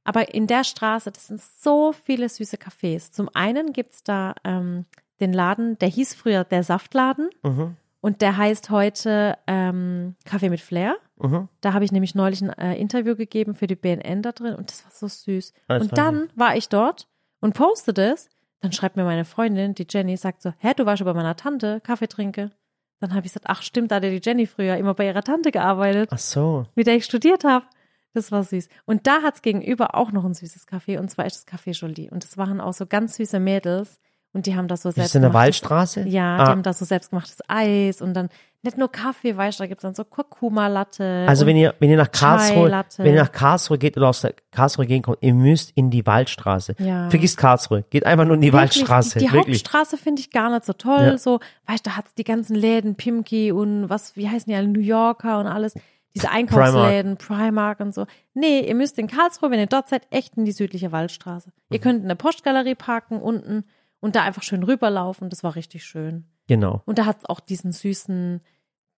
Aber 0.06 0.34
in 0.34 0.48
der 0.48 0.64
Straße, 0.64 1.12
das 1.12 1.28
sind 1.28 1.42
so 1.42 1.92
viele 1.92 2.30
süße 2.30 2.56
Cafés. 2.58 3.12
Zum 3.12 3.30
einen 3.34 3.74
gibt's 3.74 4.04
da 4.04 4.34
ähm, 4.46 4.86
den 5.20 5.34
Laden, 5.34 5.78
der 5.80 5.90
hieß 5.90 6.16
früher 6.16 6.44
der 6.44 6.64
Saftladen. 6.64 7.30
Mhm. 7.44 7.76
Und 8.02 8.22
der 8.22 8.38
heißt 8.38 8.70
heute 8.70 9.38
ähm, 9.48 10.16
Kaffee 10.24 10.50
mit 10.50 10.62
Flair. 10.62 10.96
Mhm. 11.18 11.50
Da 11.60 11.74
habe 11.74 11.84
ich 11.84 11.92
nämlich 11.92 12.16
neulich 12.16 12.42
ein 12.42 12.50
äh, 12.50 12.76
Interview 12.76 13.16
gegeben 13.16 13.56
für 13.56 13.68
die 13.68 13.76
BNN 13.76 14.22
da 14.22 14.32
drin 14.32 14.56
und 14.56 14.70
das 14.70 14.86
war 14.86 14.92
so 14.92 15.08
süß. 15.08 15.54
Das 15.68 15.82
und 15.82 15.92
war 15.92 15.96
dann 15.96 16.30
war 16.36 16.56
ich 16.56 16.70
dort 16.70 17.08
und 17.42 17.54
postete 17.54 18.14
es. 18.14 18.30
Dann 18.62 18.72
schreibt 18.72 18.96
mir 18.96 19.04
meine 19.04 19.26
Freundin, 19.26 19.74
die 19.74 19.88
Jenny, 19.90 20.18
sagt 20.18 20.42
so, 20.42 20.54
hä, 20.58 20.74
du 20.76 20.86
warst 20.86 21.00
schon 21.00 21.06
bei 21.06 21.14
meiner 21.14 21.36
Tante, 21.36 21.82
Kaffee 21.82 22.08
trinke. 22.08 22.52
Dann 23.00 23.12
habe 23.12 23.26
ich 23.26 23.32
gesagt, 23.32 23.46
ach 23.48 23.62
stimmt, 23.62 23.92
da 23.92 23.96
hat 23.96 24.04
ja 24.04 24.10
die 24.10 24.22
Jenny 24.24 24.46
früher 24.46 24.76
immer 24.76 24.94
bei 24.94 25.06
ihrer 25.06 25.24
Tante 25.24 25.52
gearbeitet, 25.52 26.10
Ach 26.12 26.18
so. 26.18 26.66
mit 26.76 26.88
der 26.88 26.96
ich 26.96 27.06
studiert 27.06 27.44
habe. 27.46 27.66
Das 28.14 28.32
war 28.32 28.44
süß. 28.44 28.68
Und 28.86 29.08
da 29.08 29.22
hat's 29.22 29.42
gegenüber 29.42 29.96
auch 29.96 30.12
noch 30.12 30.26
ein 30.26 30.34
süßes 30.34 30.68
Café 30.68 31.00
und 31.00 31.10
zwar 31.10 31.26
ist 31.26 31.38
das 31.38 31.48
Café 31.48 31.72
Jolie. 31.72 32.10
Und 32.10 32.24
das 32.24 32.38
waren 32.38 32.60
auch 32.60 32.74
so 32.74 32.86
ganz 32.86 33.16
süße 33.16 33.40
Mädels 33.40 34.00
und 34.34 34.46
die 34.46 34.56
haben 34.56 34.68
das 34.68 34.84
so 34.84 34.90
Ist 34.90 34.96
selbst 34.96 35.12
das 35.12 35.16
in 35.16 35.22
der 35.24 35.34
Waldstraße? 35.34 36.02
Ja, 36.08 36.38
Ah. 36.38 36.44
die 36.46 36.52
haben 36.52 36.64
da 36.64 36.74
so 36.74 36.86
selbstgemachtes 36.86 37.40
Eis 37.48 38.02
und 38.02 38.14
dann 38.14 38.30
nicht 38.62 38.78
nur 38.78 38.92
Kaffee, 38.92 39.38
weißt 39.38 39.58
du, 39.60 39.64
da 39.64 39.68
gibt's 39.68 39.84
dann 39.84 39.96
so 39.96 40.04
Kurkuma-Latte. 40.04 41.26
Also 41.28 41.46
wenn 41.46 41.56
ihr, 41.56 41.76
wenn 41.80 41.90
ihr 41.90 41.96
nach 41.98 42.12
Karlsruhe, 42.12 42.70
wenn 42.98 43.14
ihr 43.16 43.22
nach 43.22 43.32
Karlsruhe 43.32 43.78
geht 43.78 43.96
oder 43.96 44.10
aus 44.10 44.22
der 44.22 44.34
Karlsruhe 44.52 44.86
gehen 44.86 45.02
kommt, 45.02 45.20
ihr 45.22 45.34
müsst 45.34 45.72
in 45.76 45.90
die 45.90 46.06
Waldstraße. 46.06 46.76
Ja. 46.80 47.10
Vergisst 47.10 47.38
Karlsruhe. 47.38 47.86
Geht 47.90 48.06
einfach 48.06 48.26
nur 48.26 48.36
in 48.36 48.42
die 48.42 48.52
Wirklich, 48.52 48.80
Waldstraße. 48.82 49.20
Die, 49.20 49.28
die. 49.28 49.32
Hauptstraße 49.32 49.98
finde 49.98 50.20
ich 50.22 50.32
gar 50.32 50.50
nicht 50.52 50.66
so 50.66 50.74
toll. 50.74 51.00
Ja. 51.04 51.18
So, 51.18 51.40
weißt 51.68 51.86
du, 51.86 51.90
da 51.92 51.96
hat's 51.98 52.14
die 52.16 52.24
ganzen 52.26 52.56
Läden, 52.56 52.96
Pimki 52.96 53.52
und 53.54 53.90
was, 53.90 54.16
wie 54.18 54.28
heißen 54.30 54.50
die 54.52 54.56
alle, 54.58 54.68
New 54.68 54.82
Yorker 54.82 55.40
und 55.40 55.48
alles. 55.48 55.74
Diese 56.16 56.30
Einkaufsläden, 56.32 57.18
Primark. 57.18 57.80
und 57.80 57.94
so. 57.94 58.08
Nee, 58.34 58.62
ihr 58.62 58.76
müsst 58.76 58.98
in 58.98 59.08
Karlsruhe, 59.08 59.52
wenn 59.52 59.60
ihr 59.60 59.68
dort 59.68 59.90
seid, 59.90 60.02
echt 60.10 60.36
in 60.38 60.44
die 60.44 60.52
südliche 60.52 60.92
Waldstraße. 60.92 61.50
Mhm. 61.50 61.54
Ihr 61.74 61.80
könnt 61.80 62.02
in 62.02 62.08
der 62.08 62.16
Postgalerie 62.16 62.76
parken 62.76 63.22
unten 63.22 63.64
und 64.00 64.16
da 64.16 64.24
einfach 64.24 64.44
schön 64.44 64.64
rüberlaufen. 64.64 65.30
Das 65.30 65.44
war 65.44 65.56
richtig 65.56 65.84
schön. 65.86 66.26
Genau. 66.48 66.82
Und 66.86 66.98
da 66.98 67.06
hat's 67.06 67.26
auch 67.26 67.40
diesen 67.40 67.72
süßen, 67.72 68.42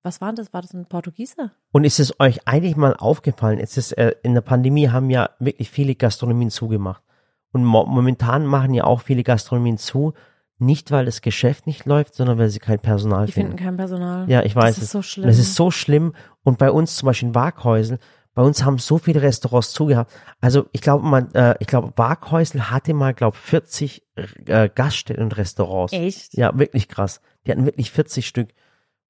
was 0.04 0.22
war 0.22 0.34
das? 0.34 0.52
War 0.54 0.62
das 0.62 0.74
ein 0.74 0.86
Portugieser? 0.88 1.52
Und 1.72 1.84
ist 1.84 2.00
es 2.00 2.20
euch 2.20 2.48
eigentlich 2.48 2.76
mal 2.76 2.96
aufgefallen? 2.96 3.60
Es 3.60 3.78
ist, 3.78 3.92
äh, 3.94 4.16
in 4.24 4.34
der 4.34 4.42
Pandemie 4.42 4.90
haben 4.90 5.10
ja 5.10 5.30
wirklich 5.40 5.70
viele 5.70 5.96
Gastronomien 5.96 6.50
zugemacht. 6.50 7.04
Und 7.52 7.66
mo 7.66 7.86
momentan 7.86 8.46
machen 8.46 8.74
ja 8.74 8.86
auch 8.86 9.02
viele 9.02 9.24
Gastronomien 9.24 9.78
zu, 9.78 10.14
nicht 10.58 10.92
weil 10.92 11.06
das 11.06 11.22
Geschäft 11.22 11.68
nicht 11.68 11.86
läuft, 11.86 12.16
sondern 12.16 12.38
weil 12.38 12.50
sie 12.50 12.60
kein 12.60 12.80
Personal 12.80 13.26
Die 13.26 13.32
finden. 13.34 13.50
finden 13.52 13.64
kein 13.64 13.78
Personal. 13.78 14.30
Ja, 14.30 14.44
ich 14.44 14.56
weiß 14.56 14.76
Das 14.76 14.78
ist 14.78 14.84
es. 14.86 14.92
so 14.92 15.02
schlimm. 15.02 15.28
Das 15.28 15.38
ist 15.40 15.56
so 15.56 15.70
schlimm. 15.72 16.14
Und 16.44 16.58
bei 16.58 16.72
uns 16.72 16.96
zum 16.96 17.08
Beispiel 17.08 17.30
in 17.30 17.36
Waghäusel, 17.36 18.00
bei 18.34 18.42
uns 18.42 18.64
haben 18.64 18.78
so 18.78 18.98
viele 18.98 19.22
Restaurants 19.22 19.72
zugehabt. 19.72 20.12
Also 20.40 20.66
ich 20.72 20.82
glaube, 20.82 21.06
man, 21.06 21.34
äh, 21.34 21.56
ich 21.60 21.68
glaube, 21.68 21.92
Waghäusel 21.96 22.70
hatte 22.72 22.94
mal, 22.94 23.14
glaube 23.14 23.36
40 23.38 24.04
äh, 24.46 24.70
Gaststätten 24.74 25.24
und 25.24 25.38
Restaurants. 25.38 25.94
Echt? 25.94 26.34
Ja, 26.36 26.58
wirklich 26.58 26.88
krass. 26.88 27.22
Die 27.46 27.52
hatten 27.52 27.66
wirklich 27.66 27.92
40 27.92 28.26
Stück. 28.28 28.50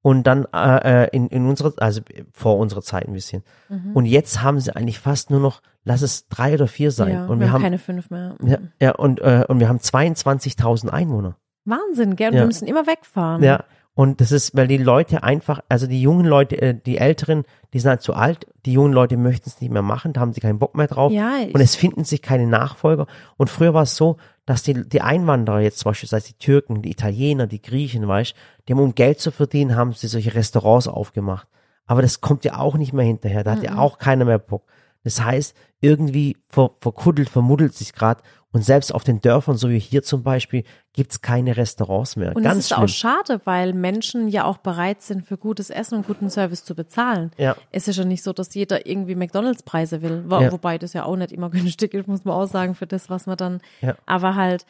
Und 0.03 0.23
dann 0.25 0.47
äh, 0.51 1.03
äh, 1.03 1.09
in, 1.11 1.27
in 1.27 1.45
unserer, 1.47 1.73
also 1.77 2.01
vor 2.33 2.57
unserer 2.57 2.81
Zeit 2.81 3.07
ein 3.07 3.13
bisschen. 3.13 3.43
Mhm. 3.69 3.91
Und 3.93 4.05
jetzt 4.07 4.41
haben 4.41 4.59
sie 4.59 4.75
eigentlich 4.75 4.97
fast 4.99 5.29
nur 5.29 5.39
noch, 5.39 5.61
lass 5.83 6.01
es 6.01 6.27
drei 6.27 6.55
oder 6.55 6.67
vier 6.67 6.89
sein. 6.89 7.13
Ja, 7.13 7.25
und 7.27 7.39
wir 7.39 7.45
wir 7.47 7.51
haben, 7.53 7.61
keine 7.61 7.77
fünf 7.77 8.09
mehr. 8.09 8.35
ja, 8.43 8.57
ja, 8.81 8.91
und, 8.95 9.19
äh, 9.21 9.45
und 9.47 9.59
wir 9.59 9.69
haben 9.69 9.77
22.000 9.77 10.89
Einwohner. 10.89 11.35
Wahnsinn, 11.65 12.15
gell? 12.15 12.29
Und 12.29 12.33
Ja. 12.33 12.39
wir 12.41 12.47
müssen 12.47 12.67
immer 12.67 12.87
wegfahren. 12.87 13.43
Ja, 13.43 13.63
und 14.01 14.19
das 14.19 14.31
ist, 14.31 14.57
weil 14.57 14.67
die 14.67 14.79
Leute 14.79 15.21
einfach, 15.21 15.59
also 15.69 15.85
die 15.85 16.01
jungen 16.01 16.25
Leute, 16.25 16.59
äh, 16.59 16.73
die 16.73 16.97
Älteren, 16.97 17.43
die 17.71 17.79
sind 17.79 17.91
halt 17.91 18.01
zu 18.01 18.15
alt, 18.15 18.47
die 18.65 18.73
jungen 18.73 18.93
Leute 18.93 19.15
möchten 19.15 19.47
es 19.47 19.61
nicht 19.61 19.69
mehr 19.71 19.83
machen, 19.83 20.11
da 20.11 20.21
haben 20.21 20.33
sie 20.33 20.41
keinen 20.41 20.57
Bock 20.57 20.73
mehr 20.73 20.87
drauf. 20.87 21.11
Ja, 21.11 21.35
und 21.53 21.61
es 21.61 21.75
finden 21.75 22.03
sich 22.03 22.23
keine 22.23 22.47
Nachfolger. 22.47 23.05
Und 23.37 23.51
früher 23.51 23.75
war 23.75 23.83
es 23.83 23.95
so, 23.95 24.17
dass 24.47 24.63
die, 24.63 24.89
die 24.89 25.01
Einwanderer 25.01 25.59
jetzt 25.59 25.77
zum 25.77 25.91
Beispiel, 25.91 26.09
sei 26.09 26.17
es 26.17 26.23
die 26.23 26.33
Türken, 26.33 26.81
die 26.81 26.89
Italiener, 26.89 27.45
die 27.45 27.61
Griechen, 27.61 28.07
weißt, 28.07 28.33
die 28.67 28.73
haben 28.73 28.79
um 28.79 28.95
Geld 28.95 29.19
zu 29.19 29.29
verdienen, 29.29 29.75
haben 29.75 29.93
sie 29.93 30.07
solche 30.07 30.33
Restaurants 30.33 30.87
aufgemacht. 30.87 31.47
Aber 31.85 32.01
das 32.01 32.21
kommt 32.21 32.43
ja 32.43 32.57
auch 32.57 32.77
nicht 32.77 32.93
mehr 32.93 33.05
hinterher, 33.05 33.43
da 33.43 33.51
hat 33.51 33.61
ja 33.61 33.77
auch 33.77 33.99
keiner 33.99 34.25
mehr 34.25 34.39
Bock. 34.39 34.63
Das 35.03 35.23
heißt, 35.23 35.55
irgendwie 35.79 36.37
ver, 36.47 36.71
verkuddelt, 36.79 37.29
vermuddelt 37.29 37.75
sich 37.75 37.93
gerade 37.93 38.23
und 38.53 38.63
selbst 38.65 38.93
auf 38.93 39.03
den 39.03 39.21
Dörfern, 39.21 39.55
so 39.57 39.69
wie 39.69 39.79
hier 39.79 40.03
zum 40.03 40.23
Beispiel, 40.23 40.63
gibt's 40.93 41.21
keine 41.21 41.55
Restaurants 41.55 42.17
mehr. 42.17 42.35
Und 42.35 42.43
Ganz 42.43 42.57
es 42.57 42.63
ist 42.65 42.67
schlimm. 42.69 42.83
auch 42.83 42.87
schade, 42.89 43.41
weil 43.45 43.71
Menschen 43.73 44.27
ja 44.27 44.43
auch 44.43 44.57
bereit 44.57 45.01
sind, 45.01 45.25
für 45.25 45.37
gutes 45.37 45.69
Essen 45.69 45.95
und 45.95 46.05
guten 46.07 46.29
Service 46.29 46.65
zu 46.65 46.75
bezahlen. 46.75 47.31
Ja. 47.37 47.55
Es 47.71 47.87
ist 47.87 47.95
ja 47.97 48.03
nicht 48.03 48.23
so, 48.23 48.33
dass 48.33 48.53
jeder 48.53 48.85
irgendwie 48.85 49.15
McDonalds-Preise 49.15 50.01
will, 50.01 50.25
wo, 50.27 50.39
Ja. 50.39 50.51
wobei 50.51 50.77
das 50.77 50.91
ja 50.93 51.05
auch 51.05 51.15
nicht 51.15 51.31
immer 51.31 51.49
günstig 51.51 51.93
ist, 51.93 52.07
muss 52.07 52.25
man 52.25 52.35
auch 52.35 52.47
sagen, 52.47 52.75
für 52.75 52.87
das, 52.87 53.09
was 53.09 53.25
man 53.25 53.37
dann. 53.37 53.61
Ja. 53.81 53.95
Aber 54.05 54.35
halt, 54.35 54.65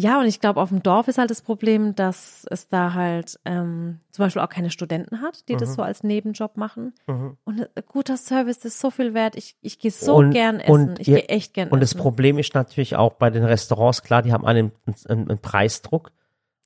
ja, 0.00 0.20
und 0.20 0.26
ich 0.26 0.38
glaube, 0.40 0.60
auf 0.60 0.68
dem 0.68 0.80
Dorf 0.82 1.08
ist 1.08 1.18
halt 1.18 1.28
das 1.30 1.42
Problem, 1.42 1.96
dass 1.96 2.46
es 2.50 2.68
da 2.68 2.94
halt 2.94 3.36
ähm, 3.44 3.98
zum 4.12 4.24
Beispiel 4.26 4.40
auch 4.42 4.48
keine 4.48 4.70
Studenten 4.70 5.20
hat, 5.22 5.48
die 5.48 5.54
Mhm. 5.54 5.58
das 5.58 5.74
so 5.74 5.82
als 5.82 6.04
Nebenjob 6.04 6.56
machen. 6.56 6.94
Und 7.06 7.60
äh, 7.74 7.82
guter 7.84 8.16
Service 8.16 8.64
ist 8.64 8.78
so 8.78 8.92
viel 8.92 9.12
wert. 9.12 9.34
Ich, 9.34 9.56
ich 9.60 9.80
gehe 9.80 9.90
so 9.90 10.14
Und- 10.14 10.30
gern 10.30 10.60
essen. 10.60 10.70
und 10.72 11.00
ich 11.00 11.06
gehe 11.06 11.24
echt 11.28 11.52
gern 11.52 11.70
Und 11.70 11.80
das 11.80 11.90
essen. 11.92 12.00
Problem 12.00 12.38
ist 12.38 12.54
natürlich 12.54 12.94
auch 12.94 13.14
bei 13.14 13.30
den 13.30 13.42
Restaurants, 13.44 14.02
klar, 14.04 14.22
die 14.22 14.32
haben 14.32 14.46
einen, 14.46 14.70
einen, 15.08 15.28
einen 15.30 15.38
Preisdruck. 15.40 16.12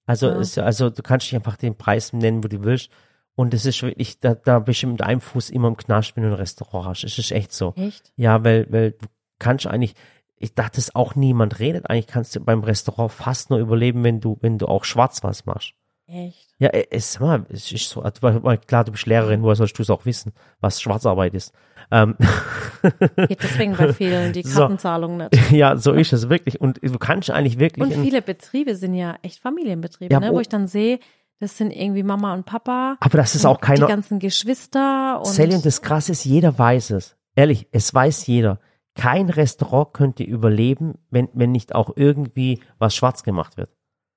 Also, 0.05 0.29
Ja. 0.29 0.39
ist, 0.39 0.59
also 0.59 0.91
du 0.91 1.01
kannst 1.03 1.27
dich 1.27 1.35
einfach 1.35 1.57
den 1.57 1.75
Preis 1.77 2.13
nennen, 2.13 2.45
wo 2.45 2.49
du 2.49 2.63
willst. 2.65 2.91
Und 3.35 3.55
es 3.55 3.65
ist 3.65 3.83
wirklich, 3.83 4.21
da, 4.21 4.35
da 4.35 4.59
bist 4.59 4.83
du 4.83 4.89
mit 4.89 5.01
einem 5.03 5.23
Fuß 5.23 5.49
immer 5.49 5.69
im 5.69 5.77
Knast, 5.79 6.17
wenn 6.17 6.25
du 6.25 6.29
ein 6.29 6.35
Restaurant 6.35 6.87
hast. 6.87 7.05
Es 7.05 7.19
ist 7.19 7.33
echt 7.33 7.55
so. 7.55 7.73
Echt? 7.77 8.13
Ja, 8.17 8.45
weil, 8.45 8.67
weil 8.71 8.91
du 8.91 9.07
kannst 9.39 9.67
eigentlich, 9.67 9.95
ich 10.43 10.55
dachte, 10.55 10.77
dass 10.77 10.95
auch 10.95 11.15
niemand 11.15 11.59
redet. 11.59 11.89
Eigentlich 11.89 12.07
kannst 12.09 12.35
du 12.37 12.41
beim 12.41 12.63
Restaurant 12.63 13.11
fast 13.13 13.51
nur 13.51 13.59
überleben, 13.59 14.05
wenn 14.05 14.21
du, 14.21 14.37
wenn 14.41 14.59
du 14.59 14.67
auch 14.67 14.85
schwarz 14.85 15.23
was 15.23 15.47
machst. 15.47 15.73
Echt? 16.07 16.49
Ja, 16.59 16.69
äh, 16.69 16.87
es, 16.91 17.13
sag 17.15 17.21
mal, 17.23 17.47
es 17.49 17.73
ist 17.73 17.89
so, 17.89 18.03
also, 18.03 18.21
klar, 18.67 18.85
du 18.85 18.93
bist 18.93 19.07
Lehrerin, 19.07 19.43
woher 19.43 19.57
sollst 19.57 19.79
du 19.79 19.83
es 19.83 19.89
auch 19.91 20.05
wissen, 20.05 20.33
was 20.61 20.83
Schwarzarbeit 20.83 21.33
ist? 21.35 21.53
Ähm, 21.91 22.17
Geht 23.29 23.43
deswegen 23.43 23.77
bei 23.77 23.93
vielen 23.93 24.33
die 24.33 24.43
So. 24.47 24.61
Kartenzahlung 24.61 25.17
nicht. 25.19 25.51
ja, 25.51 25.77
so 25.77 25.93
ist 25.93 26.13
es 26.13 26.29
wirklich. 26.29 26.61
Und 26.61 26.81
du 26.83 26.99
kannst 26.99 27.31
eigentlich 27.31 27.59
wirklich. 27.59 27.85
Und 27.97 28.03
viele 28.03 28.21
Betriebe 28.23 28.75
sind 28.77 28.95
ja 28.95 29.17
echt 29.23 29.41
Familienbetriebe, 29.41 30.13
Ja, 30.13 30.21
ne? 30.21 30.33
wo- 30.33 30.41
ich 30.41 30.49
dann 30.49 30.67
sehe, 30.67 30.99
das 31.41 31.57
sind 31.57 31.71
irgendwie 31.71 32.03
Mama 32.03 32.35
und 32.35 32.45
Papa. 32.47 32.97
aber 33.01 33.19
das 33.19 33.35
ist 33.35 33.45
auch 33.47 33.61
keiner. 33.61 33.87
Die 33.87 33.93
ganzen 33.93 34.19
Geschwister 34.19 35.19
und, 35.19 35.27
Sally, 35.27 35.55
und 35.57 35.65
das 35.67 35.83
Krasse 35.83 36.13
ist, 36.13 36.25
jeder 36.25 36.57
weiß 36.59 36.91
es. 36.91 37.17
Ehrlich, 37.35 37.67
es 37.73 37.93
weiß 37.93 38.27
jeder. 38.27 38.61
Kein 38.95 39.31
Restaurant 39.31 39.95
könnte 39.95 40.23
überleben, 40.23 40.99
wenn, 41.11 41.29
wenn 41.33 41.53
nicht 41.53 41.75
auch 41.75 41.93
irgendwie 41.97 42.61
was 42.79 42.95
schwarz 42.95 43.23
gemacht 43.23 43.57
wird. 43.57 43.71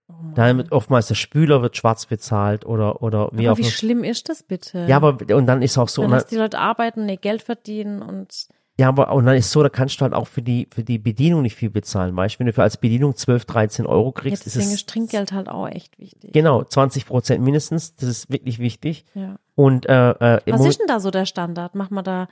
Oh 0.08 0.36
wird 0.36 0.72
oftmals 0.72 1.08
der 1.08 1.16
Spüler 1.16 1.64
wird 1.64 1.78
schwarz 1.78 2.06
bezahlt 2.06 2.66
oder, 2.66 3.02
oder 3.02 3.30
wie 3.32 3.48
aber 3.48 3.54
auch 3.54 3.58
wie 3.58 3.64
schlimm 3.64 4.04
ist 4.04 4.30
das 4.30 4.44
bitte? 4.44 4.86
Ja, 4.88 4.98
aber, 4.98 5.18
und 5.36 5.48
dann 5.48 5.64
ist 5.64 5.80
auch 5.80 5.90
so, 5.90 6.04
dann 6.04 6.12
lässt 6.12 6.30
die 6.30 6.36
Leute 6.36 6.60
arbeiten, 6.60 7.10
ihr 7.10 7.18
Geld 7.18 7.42
verdienen 7.42 8.04
und 8.04 8.48
ja, 8.78 8.90
aber, 8.90 9.14
und 9.14 9.26
dann 9.26 9.38
ist 9.38 9.52
so, 9.52 9.64
da 9.64 9.70
kannst 9.70 10.00
du 10.00 10.02
halt 10.02 10.14
auch 10.14 10.28
für 10.28 10.42
die, 10.42 10.68
für 10.74 10.84
die 10.84 11.00
Bedienung 11.00 11.44
nicht 11.44 11.56
viel 11.56 11.70
bezahlen, 11.70 12.16
weißt 12.16 12.36
du? 12.36 12.40
Wenn 12.40 12.48
du 12.48 12.54
für 12.54 12.64
als 12.64 12.76
Bedienung 12.76 13.16
12, 13.16 13.46
13 13.46 13.86
Euro 13.86 14.08
ja, 14.08 14.22
kriegst, 14.22 14.46
ist 14.46 14.56
deswegen 14.58 14.74
es, 14.74 14.82
ist 14.82 14.90
Trinkgeld 14.90 15.32
halt 15.32 15.48
auch 15.48 15.68
echt 15.68 15.98
wichtig. 15.98 16.34
genau, 16.34 16.62
20 16.62 17.06
Prozent 17.06 17.44
mindestens, 17.44 17.96
das 17.96 18.10
ist 18.10 18.30
wirklich 18.30 18.60
wichtig. 18.60 19.06
Ja. 19.14 19.38
Und, 19.56 19.88
äh, 19.88 20.10
äh, 20.10 20.42
Was 20.48 20.66
ist 20.66 20.82
denn 20.82 20.88
da 20.88 21.00
so 21.00 21.10
der 21.10 21.26
Standard? 21.26 21.74
Macht 21.74 21.92
man 21.92 22.04
da 22.04 22.28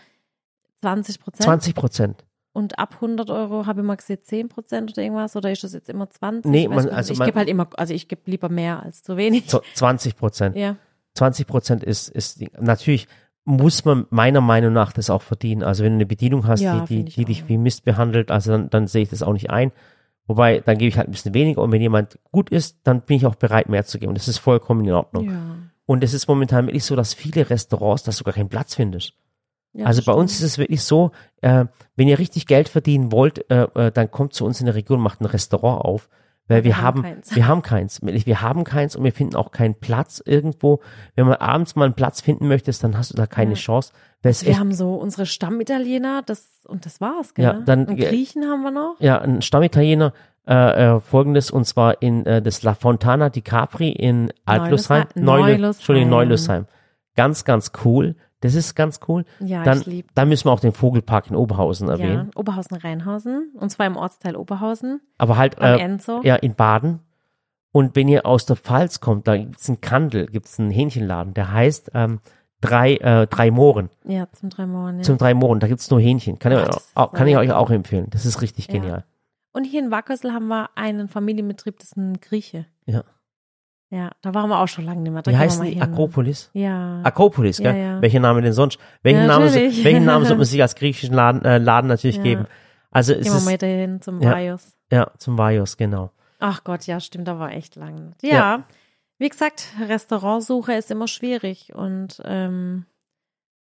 20 0.81 1.21
Prozent? 1.21 1.43
20 1.43 1.75
Prozent. 1.75 2.25
Und 2.53 2.77
ab 2.77 2.95
100 3.01 3.29
Euro 3.31 3.65
habe 3.65 3.81
ich 3.81 3.85
mal 3.87 3.95
gesehen 3.95 4.19
10 4.21 4.47
Prozent 4.49 4.91
oder 4.91 5.01
irgendwas? 5.01 5.35
Oder 5.35 5.51
ist 5.51 5.63
das 5.63 5.73
jetzt 5.73 5.89
immer 5.89 6.07
20? 6.09 6.49
Nee, 6.51 6.63
Ich 6.65 6.69
weiß 6.69 6.85
man- 6.85 6.93
also 6.93 7.13
ich 7.13 7.19
gebe 7.19 7.37
halt 7.39 7.49
immer, 7.49 7.67
also 7.77 7.93
ich 7.95 8.07
gebe 8.07 8.21
lieber 8.25 8.47
mehr 8.49 8.83
als 8.83 9.01
zu 9.03 9.17
wenig. 9.17 9.49
So, 9.49 9.61
20 9.73 10.15
Prozent. 10.15 10.55
Ja. 10.55 10.75
20 11.15 11.47
Prozent 11.47 11.83
ist, 11.83 12.09
ist, 12.09 12.43
natürlich 12.61 13.07
muss 13.45 13.83
man 13.85 14.05
meiner 14.11 14.39
Meinung 14.41 14.71
nach 14.71 14.93
das 14.93 15.09
auch 15.09 15.21
verdienen. 15.23 15.63
Also 15.63 15.83
wenn 15.83 15.93
du 15.93 15.97
eine 15.97 16.05
Bedienung 16.05 16.47
hast, 16.47 16.61
Ja, 16.61 16.85
die, 16.85 17.03
die, 17.03 17.11
die 17.15 17.25
dich 17.25 17.49
wie 17.49 17.57
Mist 17.57 17.83
behandelt, 17.85 18.29
also 18.31 18.51
dann, 18.51 18.69
dann 18.69 18.87
sehe 18.87 19.01
ich 19.03 19.09
das 19.09 19.23
auch 19.23 19.33
nicht 19.33 19.49
ein. 19.49 19.71
Wobei, 20.27 20.59
dann 20.61 20.77
gebe 20.77 20.87
ich 20.87 20.97
halt 20.97 21.09
ein 21.09 21.11
bisschen 21.11 21.33
weniger 21.33 21.61
und 21.61 21.71
wenn 21.71 21.81
jemand 21.81 22.17
gut 22.31 22.49
ist, 22.49 22.77
dann 22.83 23.01
bin 23.01 23.17
ich 23.17 23.25
auch 23.25 23.35
bereit, 23.35 23.67
mehr 23.67 23.83
zu 23.83 23.99
geben. 23.99 24.13
Das 24.13 24.27
ist 24.29 24.37
vollkommen 24.37 24.85
in 24.85 24.93
Ordnung. 24.93 25.25
Ja. 25.29 25.55
Und 25.85 26.03
es 26.03 26.13
ist 26.13 26.27
momentan 26.27 26.67
wirklich 26.67 26.85
so, 26.85 26.95
dass 26.95 27.13
viele 27.13 27.49
Restaurants, 27.49 28.03
dass 28.03 28.17
du 28.19 28.23
gar 28.23 28.33
keinen 28.33 28.47
Platz 28.47 28.75
findest. 28.75 29.13
Ja 29.73 29.85
also 29.85 29.99
bei 30.01 30.11
stimmt. 30.11 30.17
uns 30.17 30.33
ist 30.33 30.41
es 30.43 30.57
wirklich 30.57 30.83
so, 30.83 31.11
äh, 31.41 31.65
wenn 31.95 32.07
ihr 32.07 32.19
richtig 32.19 32.47
Geld 32.47 32.69
verdienen 32.69 33.11
wollt, 33.11 33.49
äh, 33.51 33.63
äh, 33.75 33.91
dann 33.91 34.09
kommt 34.11 34.33
zu 34.33 34.45
uns 34.45 34.59
in 34.59 34.65
der 34.65 34.75
Region, 34.75 34.99
macht 34.99 35.21
ein 35.21 35.25
Restaurant 35.25 35.83
auf. 35.83 36.09
Weil 36.49 36.65
wir, 36.65 36.71
Wir 36.71 36.77
haben 36.81 36.85
haben, 36.97 37.01
keins. 37.03 37.35
wir 37.35 37.47
haben 37.47 37.61
keins. 37.61 38.01
Wir 38.03 38.41
haben 38.41 38.63
keins 38.65 38.95
und 38.97 39.03
wir 39.05 39.13
finden 39.13 39.37
auch 39.37 39.51
keinen 39.51 39.75
Platz 39.75 40.21
irgendwo. 40.25 40.81
Wenn 41.15 41.25
man 41.25 41.35
abends 41.37 41.77
mal 41.77 41.85
einen 41.85 41.93
Platz 41.93 42.19
finden 42.19 42.49
möchtest, 42.49 42.83
dann 42.83 42.97
hast 42.97 43.11
du 43.13 43.15
da 43.15 43.27
keine 43.27 43.51
Ja. 43.51 43.57
Chance. 43.57 43.93
Es 44.23 44.43
Wir 44.43 44.49
echt, 44.51 44.59
haben 44.59 44.73
so 44.73 44.95
unsere 44.95 45.25
Stammitaliener, 45.25 46.21
das 46.25 46.49
und 46.65 46.85
das 46.85 46.99
war's, 46.99 47.33
gell? 47.33 47.45
Ja, 47.45 47.53
dann- 47.53 47.85
und 47.85 47.95
Griechen 47.97 48.43
haben 48.43 48.61
wir 48.61 48.71
noch. 48.71 48.95
ja, 48.99 49.19
ein 49.21 49.41
Stammitaliener, 49.41 50.11
äh, 50.45 50.95
äh, 50.95 50.99
folgendes, 50.99 51.49
und 51.49 51.63
zwar 51.65 52.01
in 52.01 52.25
äh, 52.25 52.41
das 52.41 52.61
La 52.63 52.73
Fontana 52.73 53.29
di 53.29 53.41
Capri 53.41 53.89
in 53.91 54.33
Altlusheim. 54.45 55.05
Neulosheim. 55.15 55.23
Neule- 55.23 55.41
Neulosheim. 55.57 55.63
Entschuldigung, 55.77 56.09
Neulosheim. 56.09 56.65
Ganz, 57.15 57.45
ganz 57.45 57.71
cool. 57.85 58.15
Das 58.41 58.55
ist 58.55 58.75
ganz 58.75 58.99
cool. 59.07 59.23
Ja, 59.39 59.63
dann, 59.63 59.79
ich 59.79 59.85
lieb. 59.85 60.07
dann 60.15 60.27
müssen 60.27 60.45
wir 60.47 60.51
auch 60.51 60.59
den 60.59 60.73
Vogelpark 60.73 61.29
in 61.29 61.35
Oberhausen 61.35 61.87
Ja, 61.87 61.93
erwähnen. 61.93 62.31
Oberhausen-Rheinhausen. 62.35 63.51
Und 63.57 63.69
zwar 63.69 63.85
im 63.87 63.95
Ortsteil 63.95 64.35
Oberhausen. 64.35 64.99
Aber 65.17 65.37
halt, 65.37 65.59
Am 65.61 65.79
äh, 65.79 65.81
Enzo. 65.81 66.21
ja, 66.23 66.35
in 66.35 66.53
Baden. 66.55 66.99
Und 67.71 67.95
wenn 67.95 68.07
ihr 68.07 68.25
aus 68.25 68.45
der 68.45 68.55
Pfalz 68.57 68.99
kommt, 68.99 69.27
da 69.27 69.37
gibt's 69.37 69.69
einen 69.69 69.81
Kandel, 69.81 70.27
gibt's 70.27 70.59
einen 70.59 70.71
Hähnchenladen, 70.71 71.33
der 71.33 71.51
heißt 71.51 71.91
ähm, 71.95 72.19
drei, 72.61 72.95
äh, 72.97 73.27
drei 73.27 73.49
Mohren. 73.49 73.89
Ja, 74.03 74.27
zum 74.33 74.49
drei 74.49 74.65
Monaten. 74.67 74.97
Ja. 74.97 75.03
Zum 75.03 75.17
drei 75.17 75.33
Mohren, 75.33 75.59
da 75.59 75.67
gibt's 75.67 75.89
nur 75.89 75.99
Hähnchen. 75.99 76.37
Kann, 76.37 76.51
ich, 76.51 76.59
Ach, 76.59 76.67
ist 76.77 76.91
auch, 76.95 77.13
kann 77.13 77.27
ich 77.27 77.37
euch 77.37 77.51
auch 77.51 77.71
empfehlen. 77.71 78.07
Das 78.11 78.25
ist 78.25 78.41
richtig 78.41 78.67
Ja. 78.67 78.73
genial. 78.73 79.05
Und 79.53 79.63
hier 79.65 79.81
in 79.81 79.89
Wackersl 79.91 80.31
haben 80.33 80.47
wir 80.47 80.69
einen 80.75 81.07
Familienbetrieb, 81.07 81.77
das 81.79 81.89
ist 81.89 81.97
ein 81.97 82.19
Grieche. 82.19 82.65
Ja. 82.85 83.03
Ja, 83.95 84.09
da 84.23 84.33
waren 84.33 84.49
wir 84.49 84.59
auch 84.59 84.67
schon 84.67 84.85
lange 84.85 85.01
nicht 85.01 85.11
mehr. 85.11 85.21
Da 85.21 85.29
Wie 85.31 85.37
heißt 85.37 85.61
die? 85.61 85.71
hin. 85.73 85.81
Akropolis? 85.83 86.49
Ja. 86.53 87.01
Akropolis, 87.03 87.59
Ja, 87.59 87.71
gell? 87.73 87.81
ja. 87.81 88.01
Welcher 88.01 88.19
Name 88.19 88.41
denn 88.41 88.53
sonst? 88.53 88.79
Welchen, 89.03 89.21
Ja, 89.21 89.27
Namen, 89.27 89.53
welchen 89.53 90.05
Namen 90.05 90.25
sollte 90.25 90.37
man 90.37 90.45
sich 90.47 90.61
als 90.63 90.73
griechischen 90.75 91.13
Laden, 91.13 91.45
äh, 91.45 91.59
Laden 91.59 91.87
natürlich 91.89 92.15
Ja. 92.17 92.23
geben? 92.23 92.47
Also 92.89 93.13
es 93.13 93.23
Gehen 93.27 93.33
wir 93.35 93.41
mal 93.41 93.57
dahin 93.57 94.01
zum 94.01 94.19
Ja. 94.19 94.31
Vajos. 94.31 94.75
ja, 94.91 95.11
zum 95.19 95.37
Vajos, 95.37 95.77
genau. 95.77 96.11
Ach 96.39 96.63
Gott, 96.63 96.87
ja, 96.87 96.99
stimmt, 96.99 97.27
da 97.27 97.37
war 97.37 97.51
echt 97.51 97.75
lang. 97.75 98.15
Ja, 98.23 98.31
Ja. 98.31 98.63
wie 99.19 99.29
gesagt, 99.29 99.67
Restaurantsuche 99.87 100.73
ist 100.73 100.89
immer 100.89 101.07
schwierig 101.07 101.73
und 101.75 102.19
ähm, 102.25 102.85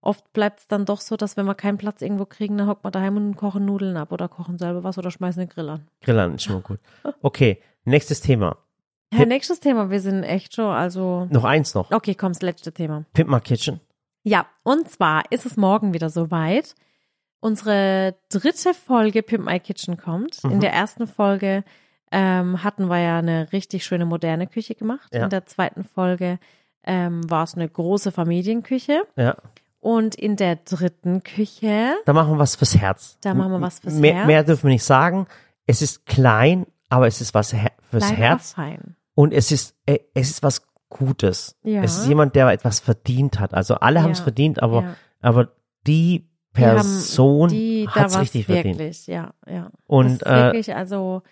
oft 0.01 0.33
bleibt 0.33 0.61
es 0.61 0.69
dann 0.69 0.85
doch 0.87 1.01
so, 1.03 1.17
dass 1.17 1.37
wenn 1.37 1.45
wir 1.47 1.55
keinen 1.55 1.77
Platz 1.79 2.01
irgendwo 2.03 2.25
kriegen, 2.25 2.57
dann 2.57 2.67
hockt 2.69 2.83
man 2.83 2.93
daheim 2.93 3.17
und 3.19 3.37
kochen 3.37 3.65
Nudeln 3.67 3.97
ab 3.99 4.11
oder 4.11 4.29
kochen 4.29 4.57
selber 4.59 4.85
was 4.85 4.97
oder 4.99 5.11
schmeißen 5.11 5.41
den 5.41 5.49
Grill 5.51 5.69
an. 5.69 5.87
Grillern 6.01 6.35
ist 6.37 6.45
schon 6.45 6.55
mal 6.55 6.63
gut. 6.63 6.81
Okay, 7.23 7.61
nächstes 7.85 8.21
Thema. 8.23 8.57
Ja, 9.19 9.27
nächstes 9.27 9.61
Thema, 9.61 9.91
wir 9.91 10.01
sind 10.01 10.23
echt 10.23 10.55
schon, 10.55 10.67
also 10.73 11.27
Noch 11.31 11.45
eins 11.45 11.75
noch. 11.75 11.91
okay, 11.91 12.15
komm, 12.15 12.33
das 12.33 12.43
letzte 12.43 12.73
Thema. 12.73 13.05
Pimp 13.13 13.31
My 13.31 13.41
Kitchen. 13.41 13.81
Ja, 14.23 14.47
und 14.63 14.89
zwar 14.91 15.23
ist 15.31 15.45
es 15.47 15.57
morgen 15.57 15.93
wieder 15.95 16.11
soweit. 16.11 16.75
Unsere 17.41 18.17
dritte 18.31 18.73
Folge 18.73 19.23
Pimp 19.23 19.45
My 19.45 19.61
Kitchen 19.61 19.97
kommt. 19.99 20.43
Mhm. 20.45 20.53
In 20.53 20.61
der 20.61 20.73
ersten 20.73 21.07
Folge 21.07 21.63
ähm, 22.11 22.65
hatten 22.65 22.87
wir 22.89 22.99
ja 23.01 23.19
eine 23.19 23.53
richtig 23.53 23.85
schöne 23.85 24.07
moderne 24.07 24.47
Küche 24.47 24.75
gemacht. 24.75 25.13
Ja. 25.13 25.25
In 25.25 25.31
der 25.31 25.45
zweiten 25.47 25.85
Folge 25.85 26.39
ähm, 26.85 27.29
war 27.29 27.45
es 27.45 27.55
eine 27.55 27.69
große 27.69 28.13
Familienküche. 28.13 29.03
Ja. 29.17 29.37
Und 29.81 30.15
in 30.15 30.37
der 30.37 30.57
dritten 30.57 31.23
Küche, 31.23 31.95
Da 32.07 32.15
machen 32.15 32.33
wir 32.33 32.39
was 32.39 32.57
fürs 32.57 32.77
Herz. 32.79 33.19
Da 33.21 33.35
machen 33.35 33.53
wir 33.53 33.61
was 33.61 33.81
fürs 33.81 33.95
mehr, 33.95 34.15
Herz. 34.15 34.27
Mehr 34.27 34.43
dürfen 34.45 34.65
wir 34.65 34.73
nicht 34.73 34.85
sagen. 34.85 35.27
Es 35.67 35.83
ist 35.83 36.07
klein, 36.07 36.67
aber 36.89 37.07
es 37.07 37.21
ist 37.21 37.35
was 37.35 37.53
her 37.53 37.73
fürs 37.91 38.07
klein, 38.07 38.17
Herz. 38.17 38.53
fein. 38.53 38.97
Und 39.15 39.33
es 39.33 39.53
ist, 39.53 39.77
äh, 39.87 39.99
es 40.15 40.31
ist 40.31 40.43
was 40.43 40.63
Gutes. 40.89 41.57
Ja. 41.65 41.83
Es 41.83 41.99
ist 41.99 42.07
jemand, 42.07 42.37
der 42.37 42.49
etwas 42.49 42.79
verdient 42.81 43.41
hat. 43.41 43.53
Also 43.55 43.75
alle 43.77 44.03
haben 44.03 44.13
es 44.13 44.21
verdient, 44.21 44.63
aber, 44.63 44.83
Ja. 44.83 44.97
aber 45.21 45.49
die 45.87 46.29
Person 46.53 47.51
hat 47.89 48.07
es 48.11 48.21
richtig 48.21 48.49
wirklich, 48.49 48.77
verdient. 48.77 49.07
ja, 49.09 49.35
ja. 49.53 49.71
Und, 49.87 50.23
das 50.23 50.29
ist 50.29 50.39
äh, 50.39 50.43
wirklich, 50.45 50.75
also 50.77 51.23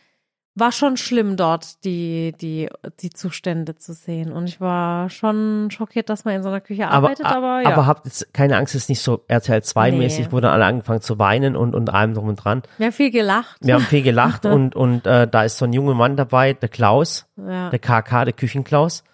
war 0.55 0.70
schon 0.70 0.96
schlimm 0.98 1.36
dort, 1.36 1.82
die, 1.84 2.34
die, 2.38 2.68
die 3.00 3.11
Zustände 3.11 3.76
zu 3.76 3.94
sehen. 3.94 4.32
Und 4.32 4.46
ich 4.46 4.61
war 4.61 5.09
schon 5.09 5.70
schockiert, 5.70 6.11
dass 6.11 6.24
man 6.24 6.34
in 6.34 6.42
so 6.42 6.50
einer 6.50 6.61
Küche 6.61 6.88
Aber, 6.88 7.09
arbeitet, 7.09 7.26
aber, 7.26 7.62
ja. 7.62 7.70
aber 7.70 7.86
habt 7.86 8.05
jetzt 8.05 8.34
keine 8.34 8.59
Angst, 8.59 8.74
es 8.74 8.82
ist 8.84 8.88
nicht 8.90 9.00
so 9.00 9.24
RTL 9.28 9.62
2 9.62 9.92
mäßig, 9.92 10.26
Nee. 10.26 10.32
wo 10.32 10.40
dann 10.40 10.53
alle 10.53 10.66
angefangen 10.66 11.00
zu 11.00 11.18
weinen 11.18 11.57
und, 11.57 11.74
und 11.74 11.88
allem 11.88 12.14
drum 12.14 12.28
und 12.28 12.36
dran. 12.36 12.62
wir 12.76 12.86
haben 12.86 12.92
viel 12.92 13.11
gelacht. 13.11 13.57
Wir 13.62 13.74
haben 13.74 13.84
viel 13.84 14.03
gelacht 14.03 14.44
und, 14.46 14.76
und 14.76 15.07
äh, 15.07 15.26
da 15.26 15.44
ist 15.44 15.57
so 15.57 15.64
ein 15.64 15.72
junger 15.72 15.94
Mann 15.94 16.16
dabei, 16.16 16.53
der 16.53 16.68
Klaus, 16.68 17.26
ja. 17.36 17.70
der 17.70 17.78
KK, 17.78 18.26
der 18.26 18.34
Küchenklaus. 18.34 19.05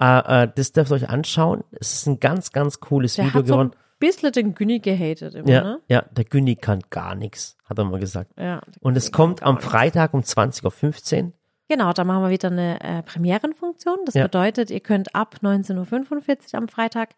Äh, 0.00 0.44
äh, 0.44 0.48
das 0.54 0.72
dürft 0.72 0.90
ihr 0.90 0.96
euch 0.96 1.08
anschauen. 1.08 1.62
Es 1.78 1.92
ist 1.92 2.06
ein 2.06 2.18
ganz, 2.18 2.52
ganz 2.52 2.80
cooles 2.80 3.14
Der 3.14 3.26
Video 3.26 3.38
hat 3.40 3.46
so 3.46 3.52
geworden. 3.52 3.70
Bisschen 3.98 4.32
den 4.32 4.54
Günni 4.54 4.78
gehatet 4.80 5.34
immer, 5.34 5.48
Ja, 5.50 5.62
ne? 5.62 5.80
ja, 5.88 6.02
der 6.10 6.24
Günni 6.24 6.56
kann 6.56 6.80
gar 6.90 7.14
nichts, 7.14 7.56
hat 7.64 7.78
er 7.78 7.84
mal 7.84 8.00
gesagt. 8.00 8.30
Ja. 8.38 8.60
Und 8.80 8.96
es 8.96 9.12
kommt 9.12 9.42
am 9.42 9.58
Freitag 9.60 10.14
um 10.14 10.20
20.15 10.20 11.24
Uhr. 11.24 11.32
Genau, 11.68 11.92
da 11.92 12.04
machen 12.04 12.22
wir 12.22 12.30
wieder 12.30 12.50
eine 12.50 12.80
äh, 12.80 13.02
Premierenfunktion. 13.02 13.98
Das 14.06 14.14
Ja. 14.14 14.24
bedeutet, 14.24 14.70
ihr 14.70 14.80
könnt 14.80 15.14
ab 15.14 15.36
19.45 15.42 16.54
Uhr 16.54 16.58
am 16.60 16.68
Freitag 16.68 17.10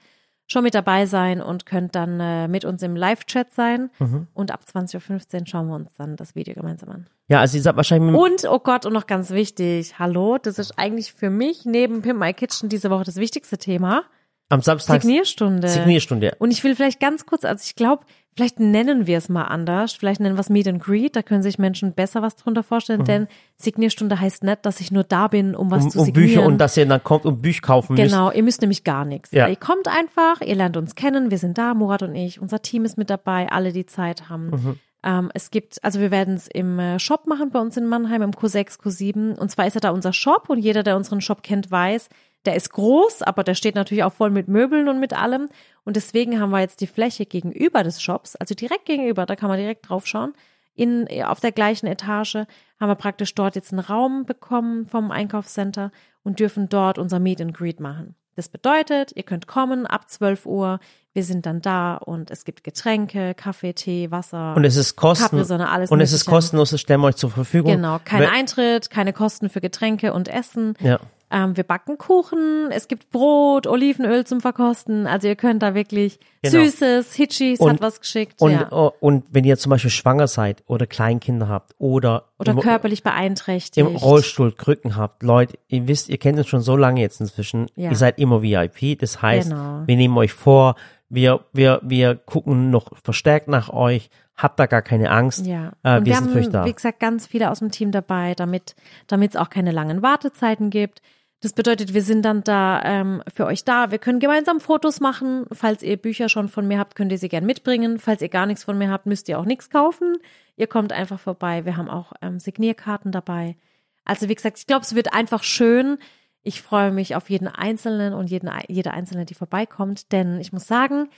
schon 0.47 0.65
mit 0.65 0.75
dabei 0.75 1.07
sein 1.07 1.41
und 1.41 1.65
könnt 1.67 1.95
dann 1.95 2.19
äh, 2.19 2.49
mit 2.49 2.65
uns 2.65 2.83
im 2.83 2.97
Live-Chat 2.97 3.53
sein. 3.55 3.91
Mhm. 4.01 4.27
Und 4.35 4.51
ab 4.51 4.63
20.15 4.69 5.41
Uhr 5.43 5.47
schauen 5.47 5.69
wir 5.69 5.77
uns 5.77 5.95
dann 5.95 6.17
das 6.17 6.35
Video 6.35 6.55
gemeinsam 6.55 6.89
an. 6.89 7.07
Ja, 7.29 7.39
also 7.39 7.57
ihr 7.57 7.63
seid 7.63 7.77
wahrscheinlich 7.77 8.13
Und, 8.17 8.45
oh 8.51 8.59
Gott, 8.59 8.85
und 8.87 8.93
noch 8.93 9.07
ganz 9.07 9.31
wichtig, 9.31 10.01
hallo, 10.01 10.39
das 10.43 10.59
ist 10.59 10.77
eigentlich 10.77 11.13
für 11.13 11.31
mich 11.31 11.65
neben 11.65 12.03
Pimp 12.03 12.19
My 12.19 12.33
Kitchen 12.35 12.69
diese 12.69 12.91
Woche 12.91 13.05
das 13.05 13.15
wichtigste 13.17 13.59
Thema. 13.59 14.03
Am 14.51 14.61
Samstag 14.61 15.01
Signierstunde. 15.01 15.69
Signierstunde. 15.69 16.37
Und 16.39 16.51
ich 16.51 16.63
will 16.63 16.75
vielleicht 16.77 17.01
ganz 17.01 17.25
kurz, 17.25 17.45
also 17.45 17.63
ich 17.65 17.77
glaube, 17.77 18.05
vielleicht 18.37 18.61
nennen 18.61 19.07
wir 19.07 19.17
es 19.17 19.29
mal 19.29 19.45
anders. 19.45 19.93
Vielleicht 19.93 20.21
nennen 20.21 20.37
wir 20.37 20.41
es 20.41 20.51
Meet 20.51 20.69
and 20.69 20.83
Greet. 20.83 21.17
Da 21.17 21.23
können 21.23 21.43
sich 21.43 21.59
Menschen 21.59 21.95
besser 21.95 22.21
was 22.21 22.37
drunter 22.37 22.63
vorstellen, 22.63 23.05
denn 23.05 23.29
Signierstunde 23.57 24.21
heißt 24.21 24.43
nicht, 24.45 24.67
dass 24.67 24.81
ich 24.81 24.91
nur 24.91 25.05
da 25.05 25.29
bin, 25.29 25.55
um 25.55 25.71
was 25.71 25.81
Mhm. 25.81 25.87
Um, 25.87 25.91
zu 25.91 25.99
um 26.01 26.05
signieren. 26.07 26.29
Bücher 26.29 26.47
und 26.47 26.59
dass 26.59 26.77
ihr 26.77 26.85
dann 26.87 27.03
kommt 27.03 27.25
und 27.25 27.41
Bücher 27.41 27.61
kaufen 27.63 27.95
müsst. 27.95 28.11
Genau, 28.11 28.31
ihr 28.31 28.43
müsst 28.43 28.61
nämlich 28.61 28.85
gar 28.85 29.05
nichts. 29.05 29.31
Ja. 29.31 29.49
Ihr 29.49 29.57
kommt 29.57 29.89
einfach, 29.89 30.41
ihr 30.41 30.57
lernt 30.57 30.77
uns 30.77 30.95
kennen, 30.95 31.31
wir 31.31 31.39
sind 31.39 31.57
da, 31.57 31.73
Murat 31.75 32.03
und 32.03 32.15
ich, 32.15 32.41
unser 32.41 32.61
Team 32.61 32.85
ist 32.85 32.99
mit 32.99 33.09
dabei, 33.09 33.49
alle, 33.51 33.73
die 33.73 33.87
Zeit 33.87 34.29
haben. 34.29 34.51
Mhm. 34.51 34.79
Ähm, 35.03 35.31
es 35.33 35.51
gibt, 35.51 35.83
also 35.83 36.01
wir 36.01 36.11
werden 36.11 36.35
es 36.35 36.47
im 36.47 36.79
äh, 36.79 36.99
Shop 36.99 37.27
machen 37.27 37.51
bei 37.51 37.61
uns 37.61 37.77
in 37.77 37.87
Mannheim, 37.87 38.23
im 38.23 38.33
Q6, 38.33 38.81
Q7. 38.81 39.39
Und 39.39 39.51
zwar 39.51 39.67
ist 39.67 39.75
ja 39.75 39.81
da 39.81 39.91
unser 39.91 40.13
Shop 40.13 40.51
und 40.51 40.59
jeder, 40.59 40.83
der 40.83 40.97
unseren 40.97 41.21
Shop 41.21 41.43
kennt, 41.43 41.71
weiß, 41.71 42.09
der 42.47 42.57
ist 42.57 42.71
groß, 42.73 43.23
aber 43.23 43.45
der 43.45 43.55
steht 43.55 43.75
natürlich 43.75 44.05
auch 44.05 44.13
voll 44.13 44.31
mit 44.31 44.49
Möbeln 44.49 44.89
und 44.89 45.01
mit 45.01 45.13
allem. 45.13 45.49
Und 45.85 45.97
deswegen 45.97 46.41
haben 46.41 46.51
wir 46.51 46.61
jetzt 46.61 46.81
die 46.81 46.87
Fläche 46.87 47.27
gegenüber 47.27 47.83
des 47.83 48.03
Shops, 48.03 48.37
also 48.37 48.55
direkt 48.55 48.87
gegenüber, 48.87 49.27
da 49.27 49.37
kann 49.37 49.49
man 49.49 49.59
direkt 49.59 49.89
drauf 49.89 50.07
schauen. 50.07 50.33
In, 50.75 51.07
auf 51.25 51.41
der 51.41 51.53
gleichen 51.53 51.87
Etage 51.87 52.37
haben 52.37 52.89
wir 52.89 52.95
praktisch 52.95 53.35
dort 53.35 53.57
jetzt 53.57 53.73
einen 53.73 53.81
Raum 53.81 54.25
bekommen 54.25 54.87
vom 54.87 55.11
Einkaufscenter 55.11 55.91
und 56.23 56.41
dürfen 56.41 56.69
dort 56.69 56.99
unser 56.99 57.19
Meet 57.19 57.41
and 57.43 57.55
Greet 57.55 57.81
machen. 57.81 58.15
Das 58.37 58.49
bedeutet, 58.49 59.13
ihr 59.15 59.25
könnt 59.25 59.47
kommen 59.47 59.87
ab 59.87 60.09
12 60.09 60.47
Uhr, 60.47 60.81
wir 61.13 61.25
sind 61.25 61.45
dann 61.45 61.61
da 61.61 61.97
und 61.97 62.31
es 62.31 62.45
gibt 62.45 62.63
Getränke, 62.65 63.35
Kaffee, 63.35 63.75
Tee, 63.75 64.11
Wasser. 64.11 64.55
Und 64.57 64.65
es 64.65 64.77
ist 64.77 64.97
kosten 64.97 65.25
Capri-Sonne, 65.25 65.69
alles 65.69 65.91
und 65.91 66.01
es 66.01 66.13
ist 66.13 66.25
kostenlos, 66.25 66.71
das 66.71 66.81
stellen 66.81 67.01
wir 67.01 67.09
euch 67.09 67.17
zur 67.17 67.31
Verfügung. 67.31 67.73
Genau, 67.73 67.99
kein 68.03 68.25
Eintritt, 68.25 68.89
keine 68.89 69.13
Kosten 69.13 69.51
für 69.51 69.61
Getränke 69.61 70.15
und 70.15 70.29
Essen. 70.29 70.75
Ja. 70.81 71.01
Ähm, 71.33 71.57
wir 71.57 71.63
backen 71.65 71.97
Kuchen, 71.97 72.71
es 72.73 72.89
gibt 72.89 73.11
Brot, 73.11 73.67
Olivenöl 73.69 74.27
zum 74.27 74.41
Verkosten. 74.41 75.07
Also 75.07 75.29
ihr 75.29 75.37
könnt 75.37 75.63
da 75.63 75.75
wirklich 75.75 76.19
Genau. 76.43 76.65
Süßes, 76.65 77.15
Hitchis 77.15 77.61
Und- 77.61 77.71
hat 77.75 77.81
was 77.83 78.01
geschickt. 78.01 78.41
Und, 78.41 78.53
ja. 78.53 78.69
oh, 78.73 78.93
und 78.99 79.25
wenn 79.31 79.45
ihr 79.45 79.57
zum 79.59 79.71
Beispiel 79.71 79.91
schwanger 79.91 80.27
seid 80.27 80.63
oder 80.67 80.87
Kleinkinder 80.87 81.49
habt 81.49 81.75
oder, 81.79 82.25
Oder 82.39 82.53
im, 82.53 82.61
körperlich 82.61 83.03
beeinträchtigt. 83.03 83.77
im 83.77 83.95
Rollstuhl 83.95 84.53
Krücken 84.53 84.97
habt, 84.97 85.23
Leute, 85.23 85.59
ihr 85.69 85.87
wisst, 85.87 86.09
ihr 86.09 86.19
kennt 86.19 86.39
uns 86.39 86.49
schon 86.49 86.63
so 86.63 86.77
lange 86.77 87.01
jetzt 87.01 87.21
inzwischen, 87.21 87.67
Ja. 87.77 87.91
ihr 87.91 87.97
seid 87.97 88.19
immer 88.19 88.43
VIP, 88.43 88.97
das 88.99 89.21
heißt, 89.23 89.51
Genau. 89.51 89.83
wir 89.87 89.97
nehmen 89.97 90.17
euch 90.17 90.33
vor, 90.33 90.75
wir, 91.11 91.41
wir, 91.53 91.81
wir 91.83 92.15
gucken 92.17 92.71
noch 92.71 92.97
verstärkt 93.05 93.49
nach 93.49 93.69
euch, 93.69 94.11
habt 94.37 94.59
da 94.59 94.65
gar 94.67 94.81
keine 94.83 95.11
Angst, 95.11 95.45
Ja. 95.47 95.73
äh, 95.83 95.99
und 95.99 96.07
wir, 96.07 96.13
wir 96.13 96.17
sind 96.17 96.31
für 96.31 96.39
euch 96.39 96.45
haben, 96.47 96.53
da. 96.53 96.65
wie 96.65 96.73
gesagt, 96.73 97.01
ganz 97.01 97.27
viele 97.27 97.51
aus 97.51 97.59
dem 97.59 97.71
Team 97.71 97.93
dabei, 97.93 98.35
damit 98.35 98.75
damit 99.09 99.33
es 99.33 99.37
auch 99.37 99.51
keine 99.51 99.71
langen 99.73 100.03
Wartezeiten 100.03 100.71
gibt. 100.71 101.03
Das 101.43 101.55
bedeutet, 101.55 101.95
wir 101.95 102.03
sind 102.03 102.23
dann 102.23 102.45
da 102.45 102.83
ähm, 102.85 103.23
für 103.33 103.47
euch 103.47 103.65
da. 103.65 103.91
Wir 103.91 103.99
können 103.99 104.21
gemeinsam 104.21 104.61
Fotos 104.61 105.01
machen. 105.01 105.47
Falls 105.53 105.83
ihr 105.83 105.97
Bücher 105.97 106.29
schon 106.29 106.49
von 106.49 106.69
mir 106.69 106.79
habt, 106.79 106.95
könnt 106.95 107.13
ihr 107.13 107.19
sie 107.19 107.31
gern 107.31 107.47
mitbringen. 107.47 107.99
Falls 107.99 108.21
ihr 108.21 108.29
gar 108.29 108.45
nichts 108.45 108.65
von 108.65 108.77
mir 108.77 108.91
habt, 108.91 109.07
müsst 109.07 109.27
ihr 109.29 109.39
auch 109.39 109.47
nichts 109.47 109.71
kaufen. 109.71 110.19
Ihr 110.57 110.67
kommt 110.67 110.93
einfach 110.93 111.19
vorbei. 111.19 111.65
Wir 111.65 111.79
haben 111.79 111.89
auch 111.89 112.13
ähm, 112.21 112.39
Signierkarten 112.39 113.11
dabei. 113.11 113.57
Also 114.05 114.29
wie 114.29 114.35
gesagt, 114.35 114.59
ich 114.59 114.67
glaube, 114.67 114.85
es 114.85 114.95
wird 114.95 115.15
einfach 115.15 115.43
schön. 115.43 115.97
Ich 116.43 116.61
freue 116.61 116.93
mich 116.93 117.17
auf 117.17 117.31
jeden 117.31 117.49
Einzelnen 117.49 118.13
und 118.13 118.29
jeden, 118.29 118.51
jede 118.69 118.91
Einzelne, 118.93 119.25
die 119.25 119.35
vorbeikommt. 119.35 120.13
Denn 120.13 120.41
ich 120.41 120.53
muss 120.53 120.67
sagen, 120.67 121.09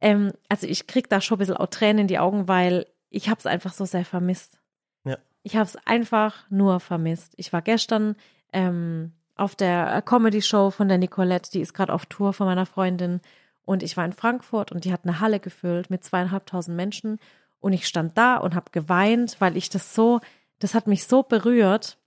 ähm, 0.00 0.32
also 0.48 0.66
ich 0.66 0.88
krieg 0.88 1.08
da 1.08 1.20
schon 1.20 1.36
ein 1.36 1.38
bisschen 1.38 1.56
auch 1.56 1.66
Tränen 1.68 2.02
in 2.02 2.08
die 2.08 2.18
Augen, 2.18 2.48
weil 2.48 2.86
ich 3.10 3.28
habe 3.28 3.38
es 3.38 3.46
einfach 3.46 3.72
so 3.72 3.84
sehr 3.84 4.04
vermisst. 4.04 4.58
Ja. 5.04 5.18
Ich 5.44 5.54
habe 5.54 5.66
es 5.66 5.76
einfach 5.86 6.50
nur 6.50 6.80
vermisst. 6.80 7.34
Ich 7.36 7.52
war 7.52 7.62
gestern 7.62 8.16
ähm, 8.52 9.12
auf 9.38 9.54
der 9.54 10.02
Comedy-Show 10.02 10.70
von 10.70 10.88
der 10.88 10.98
Nicolette, 10.98 11.50
die 11.50 11.60
ist 11.60 11.74
gerade 11.74 11.92
auf 11.92 12.06
Tour 12.06 12.32
von 12.32 12.46
meiner 12.46 12.66
Freundin. 12.66 13.20
Und 13.64 13.82
ich 13.82 13.96
war 13.96 14.04
in 14.04 14.12
Frankfurt 14.12 14.72
und 14.72 14.84
die 14.84 14.92
hat 14.92 15.04
eine 15.04 15.20
Halle 15.20 15.40
gefüllt 15.40 15.90
mit 15.90 16.04
zweieinhalbtausend 16.04 16.76
Menschen. 16.76 17.18
Und 17.60 17.72
ich 17.72 17.86
stand 17.86 18.16
da 18.16 18.36
und 18.36 18.54
habe 18.54 18.70
geweint, 18.72 19.40
weil 19.40 19.56
ich 19.56 19.68
das 19.68 19.94
so, 19.94 20.20
das 20.58 20.74
hat 20.74 20.86
mich 20.86 21.06
so 21.06 21.22
berührt, 21.22 21.98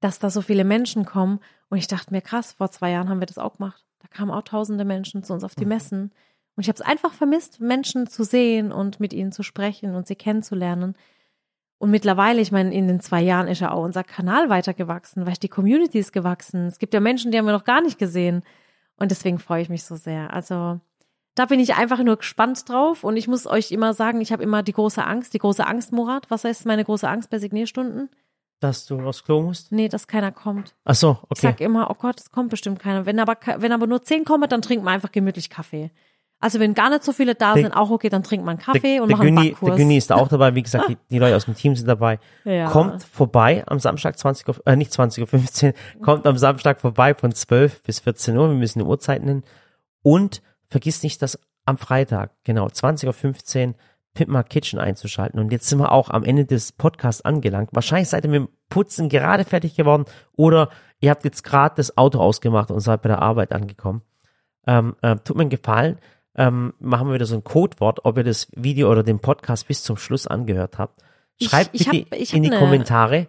dass 0.00 0.18
da 0.18 0.30
so 0.30 0.42
viele 0.42 0.64
Menschen 0.64 1.04
kommen. 1.04 1.40
Und 1.68 1.78
ich 1.78 1.86
dachte 1.86 2.12
mir, 2.12 2.20
krass, 2.20 2.52
vor 2.52 2.70
zwei 2.70 2.90
Jahren 2.90 3.08
haben 3.08 3.20
wir 3.20 3.26
das 3.26 3.38
auch 3.38 3.56
gemacht. 3.56 3.84
Da 4.00 4.08
kamen 4.08 4.30
auch 4.30 4.42
tausende 4.42 4.84
Menschen 4.84 5.22
zu 5.22 5.32
uns 5.32 5.44
auf 5.44 5.54
die 5.54 5.64
Messen. 5.64 6.12
Und 6.54 6.62
ich 6.62 6.68
habe 6.68 6.76
es 6.76 6.86
einfach 6.86 7.12
vermisst, 7.12 7.60
Menschen 7.60 8.06
zu 8.06 8.24
sehen 8.24 8.72
und 8.72 9.00
mit 9.00 9.12
ihnen 9.12 9.32
zu 9.32 9.42
sprechen 9.42 9.94
und 9.94 10.06
sie 10.06 10.16
kennenzulernen. 10.16 10.94
Und 11.78 11.90
mittlerweile, 11.90 12.40
ich 12.40 12.52
meine, 12.52 12.72
in 12.72 12.88
den 12.88 13.00
zwei 13.00 13.20
Jahren 13.20 13.48
ist 13.48 13.60
ja 13.60 13.70
auch 13.70 13.84
unser 13.84 14.02
Kanal 14.02 14.48
weitergewachsen, 14.48 15.26
weil 15.26 15.34
die 15.34 15.48
Community 15.48 15.98
ist 15.98 16.12
gewachsen. 16.12 16.66
Es 16.66 16.78
gibt 16.78 16.94
ja 16.94 17.00
Menschen, 17.00 17.30
die 17.30 17.38
haben 17.38 17.44
wir 17.44 17.52
noch 17.52 17.64
gar 17.64 17.82
nicht 17.82 17.98
gesehen. 17.98 18.42
Und 18.96 19.10
deswegen 19.10 19.38
freue 19.38 19.62
ich 19.62 19.68
mich 19.68 19.84
so 19.84 19.94
sehr. 19.94 20.32
Also 20.32 20.80
da 21.34 21.44
bin 21.44 21.60
ich 21.60 21.74
einfach 21.74 22.02
nur 22.02 22.16
gespannt 22.16 22.66
drauf. 22.68 23.04
Und 23.04 23.18
ich 23.18 23.28
muss 23.28 23.46
euch 23.46 23.70
immer 23.72 23.92
sagen, 23.92 24.22
ich 24.22 24.32
habe 24.32 24.42
immer 24.42 24.62
die 24.62 24.72
große 24.72 25.04
Angst, 25.04 25.34
die 25.34 25.38
große 25.38 25.66
Angst, 25.66 25.92
Murat. 25.92 26.30
Was 26.30 26.44
heißt 26.44 26.64
meine 26.64 26.84
große 26.84 27.08
Angst 27.08 27.28
bei 27.28 27.38
Signierstunden? 27.38 28.08
Dass 28.58 28.86
du 28.86 28.98
aufs 29.00 29.22
Klo 29.22 29.42
musst? 29.42 29.70
Nee, 29.70 29.90
dass 29.90 30.08
keiner 30.08 30.32
kommt. 30.32 30.74
Ach 30.86 30.94
so, 30.94 31.18
Ich 31.24 31.32
okay. 31.32 31.40
sag 31.42 31.60
immer, 31.60 31.90
oh 31.90 31.94
Gott, 31.94 32.18
es 32.18 32.30
kommt 32.30 32.48
bestimmt 32.48 32.78
keiner. 32.78 33.04
Wenn 33.04 33.20
aber, 33.20 33.36
wenn 33.58 33.72
aber 33.72 33.86
nur 33.86 34.02
zehn 34.02 34.24
kommen, 34.24 34.48
dann 34.48 34.62
trinkt 34.62 34.82
man 34.82 34.94
einfach 34.94 35.12
gemütlich 35.12 35.50
Kaffee. 35.50 35.90
Also 36.38 36.60
wenn 36.60 36.74
gar 36.74 36.90
nicht 36.90 37.02
so 37.02 37.12
viele 37.12 37.34
da 37.34 37.54
Der- 37.54 37.64
sind, 37.64 37.72
auch 37.72 37.90
okay, 37.90 38.08
dann 38.08 38.22
trinkt 38.22 38.44
man 38.44 38.58
Kaffee 38.58 38.94
der, 38.94 39.02
und 39.02 39.08
der, 39.08 39.16
macht 39.16 39.26
einen 39.26 39.36
Günni, 39.36 39.48
der 39.48 39.54
Backkurs. 39.54 39.76
Günni 39.76 39.96
ist 39.96 40.12
auch 40.12 40.28
dabei. 40.28 40.54
Wie 40.54 40.62
gesagt, 40.62 40.86
die, 40.88 40.98
die 41.10 41.18
Leute 41.18 41.36
aus 41.36 41.46
dem 41.46 41.54
Team 41.54 41.74
sind 41.74 41.88
dabei. 41.88 42.18
Ja. 42.44 42.68
Kommt 42.68 43.02
vorbei 43.02 43.64
am 43.66 43.78
Samstag 43.78 44.18
20 44.18 44.48
Uhr, 44.48 44.56
äh, 44.66 44.76
nicht 44.76 44.92
20 44.92 45.22
Uhr 45.22 45.28
15, 45.28 45.72
kommt 46.02 46.26
am 46.26 46.36
Samstag 46.36 46.80
vorbei 46.80 47.14
von 47.14 47.32
12 47.32 47.82
bis 47.82 48.00
14 48.00 48.36
Uhr. 48.36 48.48
Wir 48.50 48.56
müssen 48.56 48.80
die 48.80 48.84
Uhrzeit 48.84 49.24
nennen. 49.24 49.44
Und 50.02 50.42
vergiss 50.68 51.02
nicht, 51.02 51.22
dass 51.22 51.38
am 51.64 51.78
Freitag, 51.78 52.32
genau, 52.44 52.68
20 52.68 53.06
Uhr 53.06 53.12
15, 53.12 53.74
Pimp 54.14 54.30
My 54.30 54.42
Kitchen 54.42 54.78
einzuschalten. 54.78 55.38
Und 55.38 55.52
jetzt 55.52 55.68
sind 55.68 55.78
wir 55.78 55.92
auch 55.92 56.10
am 56.10 56.24
Ende 56.24 56.44
des 56.44 56.72
Podcasts 56.72 57.22
angelangt. 57.22 57.70
Wahrscheinlich 57.72 58.08
seid 58.08 58.24
ihr 58.24 58.30
mit 58.30 58.40
dem 58.40 58.48
Putzen 58.68 59.08
gerade 59.08 59.44
fertig 59.44 59.74
geworden 59.74 60.06
oder 60.32 60.70
ihr 61.00 61.10
habt 61.10 61.24
jetzt 61.24 61.44
gerade 61.44 61.74
das 61.76 61.96
Auto 61.96 62.18
ausgemacht 62.18 62.70
und 62.70 62.80
seid 62.80 63.02
bei 63.02 63.08
der 63.08 63.22
Arbeit 63.22 63.52
angekommen. 63.52 64.02
Ähm, 64.66 64.96
äh, 65.02 65.16
tut 65.16 65.36
mir 65.36 65.42
einen 65.42 65.50
Gefallen, 65.50 65.98
ähm, 66.36 66.74
machen 66.78 67.08
wir 67.08 67.14
wieder 67.14 67.26
so 67.26 67.34
ein 67.34 67.44
Codewort, 67.44 68.04
ob 68.04 68.16
ihr 68.18 68.24
das 68.24 68.48
Video 68.54 68.90
oder 68.90 69.02
den 69.02 69.18
Podcast 69.18 69.66
bis 69.68 69.82
zum 69.82 69.96
Schluss 69.96 70.26
angehört 70.26 70.78
habt. 70.78 71.02
Ich- 71.38 71.48
Schreibt 71.50 71.70
ich 71.74 71.88
bitte 71.90 72.10
hab- 72.10 72.18
ich 72.20 72.34
in 72.34 72.42
die 72.42 72.50
ne- 72.50 72.58
Kommentare. 72.58 73.28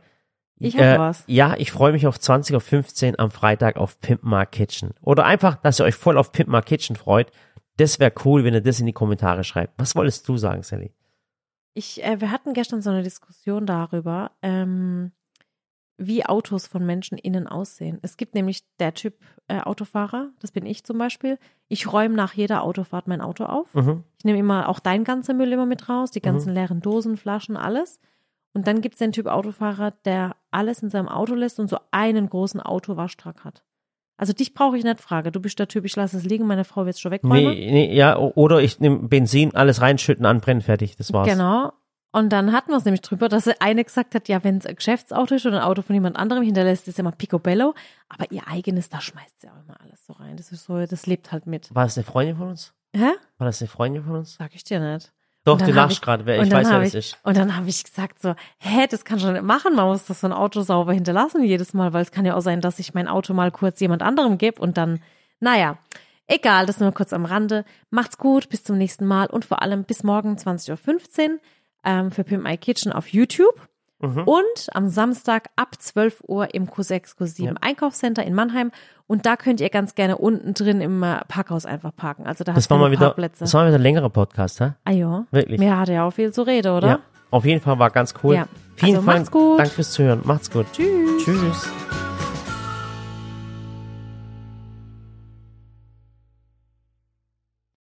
Ich 0.59 0.75
hab 0.75 0.81
äh, 0.81 0.97
was. 0.99 1.23
Ja, 1.27 1.55
ich 1.57 1.71
freue 1.71 1.91
mich 1.91 2.07
auf 2.07 2.17
20.15 2.17 3.11
Uhr 3.13 3.19
am 3.19 3.31
Freitag 3.31 3.77
auf 3.77 3.99
Pimp 3.99 4.23
My 4.23 4.45
Kitchen. 4.45 4.91
Oder 5.01 5.25
einfach, 5.25 5.55
dass 5.57 5.79
ihr 5.79 5.85
euch 5.85 5.95
voll 5.95 6.17
auf 6.17 6.31
Pimp 6.31 6.49
My 6.49 6.61
Kitchen 6.61 6.95
freut. 6.95 7.31
Das 7.77 7.99
wäre 7.99 8.11
cool, 8.25 8.43
wenn 8.43 8.55
ihr 8.55 8.61
das 8.61 8.79
in 8.79 8.87
die 8.87 8.93
Kommentare 8.93 9.43
schreibt. 9.43 9.73
Was 9.77 9.95
wolltest 9.95 10.27
du 10.27 10.35
sagen, 10.37 10.63
Sally? 10.63 10.91
Ich, 11.75 12.03
äh, 12.03 12.19
wir 12.19 12.31
hatten 12.31 12.53
gestern 12.53 12.81
so 12.81 12.89
eine 12.89 13.03
Diskussion 13.03 13.67
darüber, 13.67 14.31
ähm, 14.41 15.11
wie 15.97 16.25
Autos 16.25 16.67
von 16.67 16.85
Menschen 16.85 17.17
innen 17.17 17.47
aussehen. 17.47 17.97
Es 18.01 18.17
gibt 18.17 18.35
nämlich 18.35 18.63
der 18.79 18.93
Typ 18.93 19.15
äh, 19.47 19.61
Autofahrer, 19.61 20.29
das 20.39 20.51
bin 20.51 20.65
ich 20.65 20.83
zum 20.83 20.97
Beispiel. 20.97 21.39
Ich 21.67 21.91
räume 21.91 22.15
nach 22.15 22.33
jeder 22.33 22.63
Autofahrt 22.63 23.07
mein 23.07 23.21
Auto 23.21 23.45
auf. 23.45 23.73
Mhm. 23.73 24.03
Ich 24.19 24.25
nehme 24.25 24.39
immer 24.39 24.69
auch 24.69 24.79
dein 24.79 25.03
ganzer 25.03 25.33
Müll 25.33 25.51
immer 25.51 25.65
mit 25.65 25.89
raus, 25.89 26.11
die 26.11 26.21
ganzen 26.21 26.53
leeren 26.53 26.81
Dosen, 26.81 27.17
Flaschen, 27.17 27.57
alles. 27.57 27.99
Und 28.53 28.67
dann 28.67 28.81
gibt 28.81 28.95
es 28.95 28.99
den 28.99 29.11
Typ 29.11 29.27
Autofahrer, 29.27 29.91
der 30.05 30.35
alles 30.51 30.81
in 30.81 30.89
seinem 30.89 31.09
Auto 31.09 31.33
lässt 31.35 31.59
und 31.59 31.69
so 31.69 31.77
einen 31.91 32.29
großen 32.29 32.61
Autowaschtrag 32.61 33.43
hat. 33.43 33.63
Also 34.17 34.33
dich 34.33 34.53
brauche 34.55 34.77
ich 34.77 34.83
nicht 34.83 34.99
fragen. 34.99 35.31
Du 35.31 35.39
bist 35.39 35.59
der 35.59 35.67
Typ, 35.67 35.85
ich 35.85 35.95
lasse 35.95 36.17
es 36.17 36.23
liegen, 36.23 36.47
meine 36.47 36.63
Frau 36.63 36.85
wird 36.85 36.95
es 36.95 36.99
schon 36.99 37.11
wegräumen. 37.11 37.53
Nee, 37.53 37.71
nee, 37.71 37.95
ja, 37.95 38.17
oder 38.17 38.61
ich 38.61 38.79
nehme 38.79 39.07
Benzin, 39.07 39.55
alles 39.55 39.81
reinschütten, 39.81 40.25
anbrennen, 40.25 40.61
fertig. 40.61 40.95
Das 40.97 41.13
war's. 41.13 41.27
Genau. 41.27 41.71
Und 42.11 42.29
dann 42.29 42.51
hatten 42.53 42.71
wir 42.71 42.77
es 42.77 42.85
nämlich 42.85 43.01
drüber, 43.01 43.29
dass 43.29 43.47
eine 43.59 43.83
gesagt 43.83 44.15
hat, 44.15 44.27
ja, 44.27 44.43
wenn 44.43 44.57
es 44.57 44.65
ein 44.65 44.75
Geschäftsauto 44.75 45.35
ist 45.35 45.45
oder 45.45 45.57
ein 45.57 45.63
Auto 45.63 45.81
von 45.81 45.93
jemand 45.93 46.15
anderem 46.15 46.43
hinterlässt, 46.43 46.87
ist 46.87 46.97
ja 46.97 47.01
immer 47.01 47.11
Picobello. 47.11 47.73
Aber 48.09 48.31
ihr 48.31 48.47
eigenes, 48.47 48.89
da 48.89 49.01
schmeißt 49.01 49.41
sie 49.41 49.49
auch 49.49 49.59
immer 49.65 49.79
alles 49.81 50.05
so 50.05 50.13
rein. 50.13 50.37
Das 50.37 50.51
ist 50.51 50.65
so, 50.65 50.83
das 50.85 51.05
lebt 51.05 51.31
halt 51.31 51.45
mit. 51.47 51.73
War 51.75 51.83
das 51.83 51.97
eine 51.97 52.05
Freundin 52.05 52.37
von 52.37 52.49
uns? 52.49 52.73
Hä? 52.95 53.11
War 53.37 53.45
das 53.47 53.61
eine 53.61 53.67
Freundin 53.67 54.03
von 54.03 54.15
uns? 54.15 54.35
Sag 54.35 54.55
ich 54.55 54.63
dir 54.63 54.79
nicht. 54.79 55.11
Doch, 55.43 55.61
du 55.61 55.71
lachst 55.71 55.93
ich- 55.97 56.01
gerade, 56.01 56.25
wer 56.25 56.39
und 56.39 56.47
ich 56.47 56.51
weiß, 56.53 56.69
wer 56.69 56.79
das 56.79 56.89
ich, 56.89 56.95
ist. 56.95 57.17
Und 57.23 57.37
dann 57.37 57.55
habe 57.55 57.69
ich 57.69 57.83
gesagt 57.83 58.21
so, 58.21 58.35
hä, 58.59 58.87
das 58.89 59.05
kann 59.05 59.19
schon 59.19 59.33
nicht 59.33 59.43
machen. 59.43 59.75
Man 59.75 59.87
muss 59.87 60.05
das 60.05 60.19
so 60.21 60.27
ein 60.27 60.33
Auto 60.33 60.61
sauber 60.61 60.91
hinterlassen 60.93 61.41
jedes 61.43 61.73
Mal, 61.73 61.93
weil 61.93 62.01
es 62.01 62.11
kann 62.11 62.25
ja 62.25 62.35
auch 62.35 62.41
sein, 62.41 62.59
dass 62.59 62.79
ich 62.79 62.93
mein 62.93 63.07
Auto 63.07 63.33
mal 63.33 63.51
kurz 63.51 63.79
jemand 63.79 64.01
anderem 64.01 64.37
gebe 64.37 64.61
und 64.61 64.77
dann, 64.77 64.99
naja, 65.39 65.77
egal, 66.27 66.65
das 66.65 66.81
nur 66.81 66.91
kurz 66.91 67.13
am 67.13 67.23
Rande. 67.23 67.63
Macht's 67.91 68.17
gut, 68.17 68.49
bis 68.49 68.65
zum 68.65 68.77
nächsten 68.77 69.05
Mal 69.05 69.27
und 69.27 69.45
vor 69.45 69.61
allem 69.61 69.85
bis 69.85 70.03
morgen 70.03 70.35
20.15 70.35 71.29
Uhr 71.29 71.39
ähm, 71.87 72.11
für 72.11 72.23
Pimp 72.23 72.43
My 72.43 72.57
Kitchen 72.57 72.91
auf 72.91 73.07
YouTube. 73.07 73.55
Mhm. 73.99 74.23
Und 74.25 74.67
am 74.73 74.89
Samstag 74.89 75.47
ab 75.55 75.69
12 75.79 76.23
Uhr 76.27 76.53
im 76.53 76.67
Q6, 76.69 77.17
Q7 77.17 77.43
Ja. 77.45 77.53
Einkaufscenter 77.61 78.23
in 78.23 78.35
Mannheim. 78.35 78.69
Und 79.07 79.25
da 79.25 79.35
könnt 79.37 79.59
ihr 79.59 79.69
ganz 79.71 79.95
gerne 79.95 80.19
unten 80.19 80.53
drin 80.53 80.81
im 80.81 81.01
äh, 81.01 81.21
Parkhaus 81.27 81.65
einfach 81.65 81.95
parken. 81.95 82.27
Also 82.27 82.43
da 82.43 82.51
Das 82.53 82.65
hast 82.65 82.69
war 82.69 82.77
mal 82.77 82.91
wieder, 82.91 83.07
Parkplätze. 83.07 83.39
das 83.39 83.53
war 83.55 83.61
mal 83.63 83.69
wieder 83.69 83.79
ein 83.79 83.81
längerer 83.81 84.09
Podcast, 84.11 84.59
hä? 84.59 84.73
ah 84.85 84.91
ja, 84.91 85.25
Wirklich. 85.31 85.59
mehr 85.59 85.79
hat 85.79 85.89
ja 85.89 86.05
auch 86.05 86.11
viel 86.11 86.31
zu 86.31 86.43
reden, 86.43 86.73
oder? 86.73 86.87
Ja, 86.87 86.99
auf 87.31 87.43
jeden 87.45 87.61
Fall 87.61 87.79
war 87.79 87.89
ganz 87.89 88.13
cool. 88.23 88.35
Ja. 88.35 88.47
Vielen 88.75 88.97
Also 88.97 89.05
Dank, 89.07 89.17
macht's 89.19 89.31
gut. 89.31 89.59
Dank 89.59 89.71
fürs 89.71 89.91
Zuhören. 89.91 90.21
Macht's 90.25 90.51
gut. 90.51 90.67
Tschüss. 90.73 91.23
Tschüss. 91.25 92.06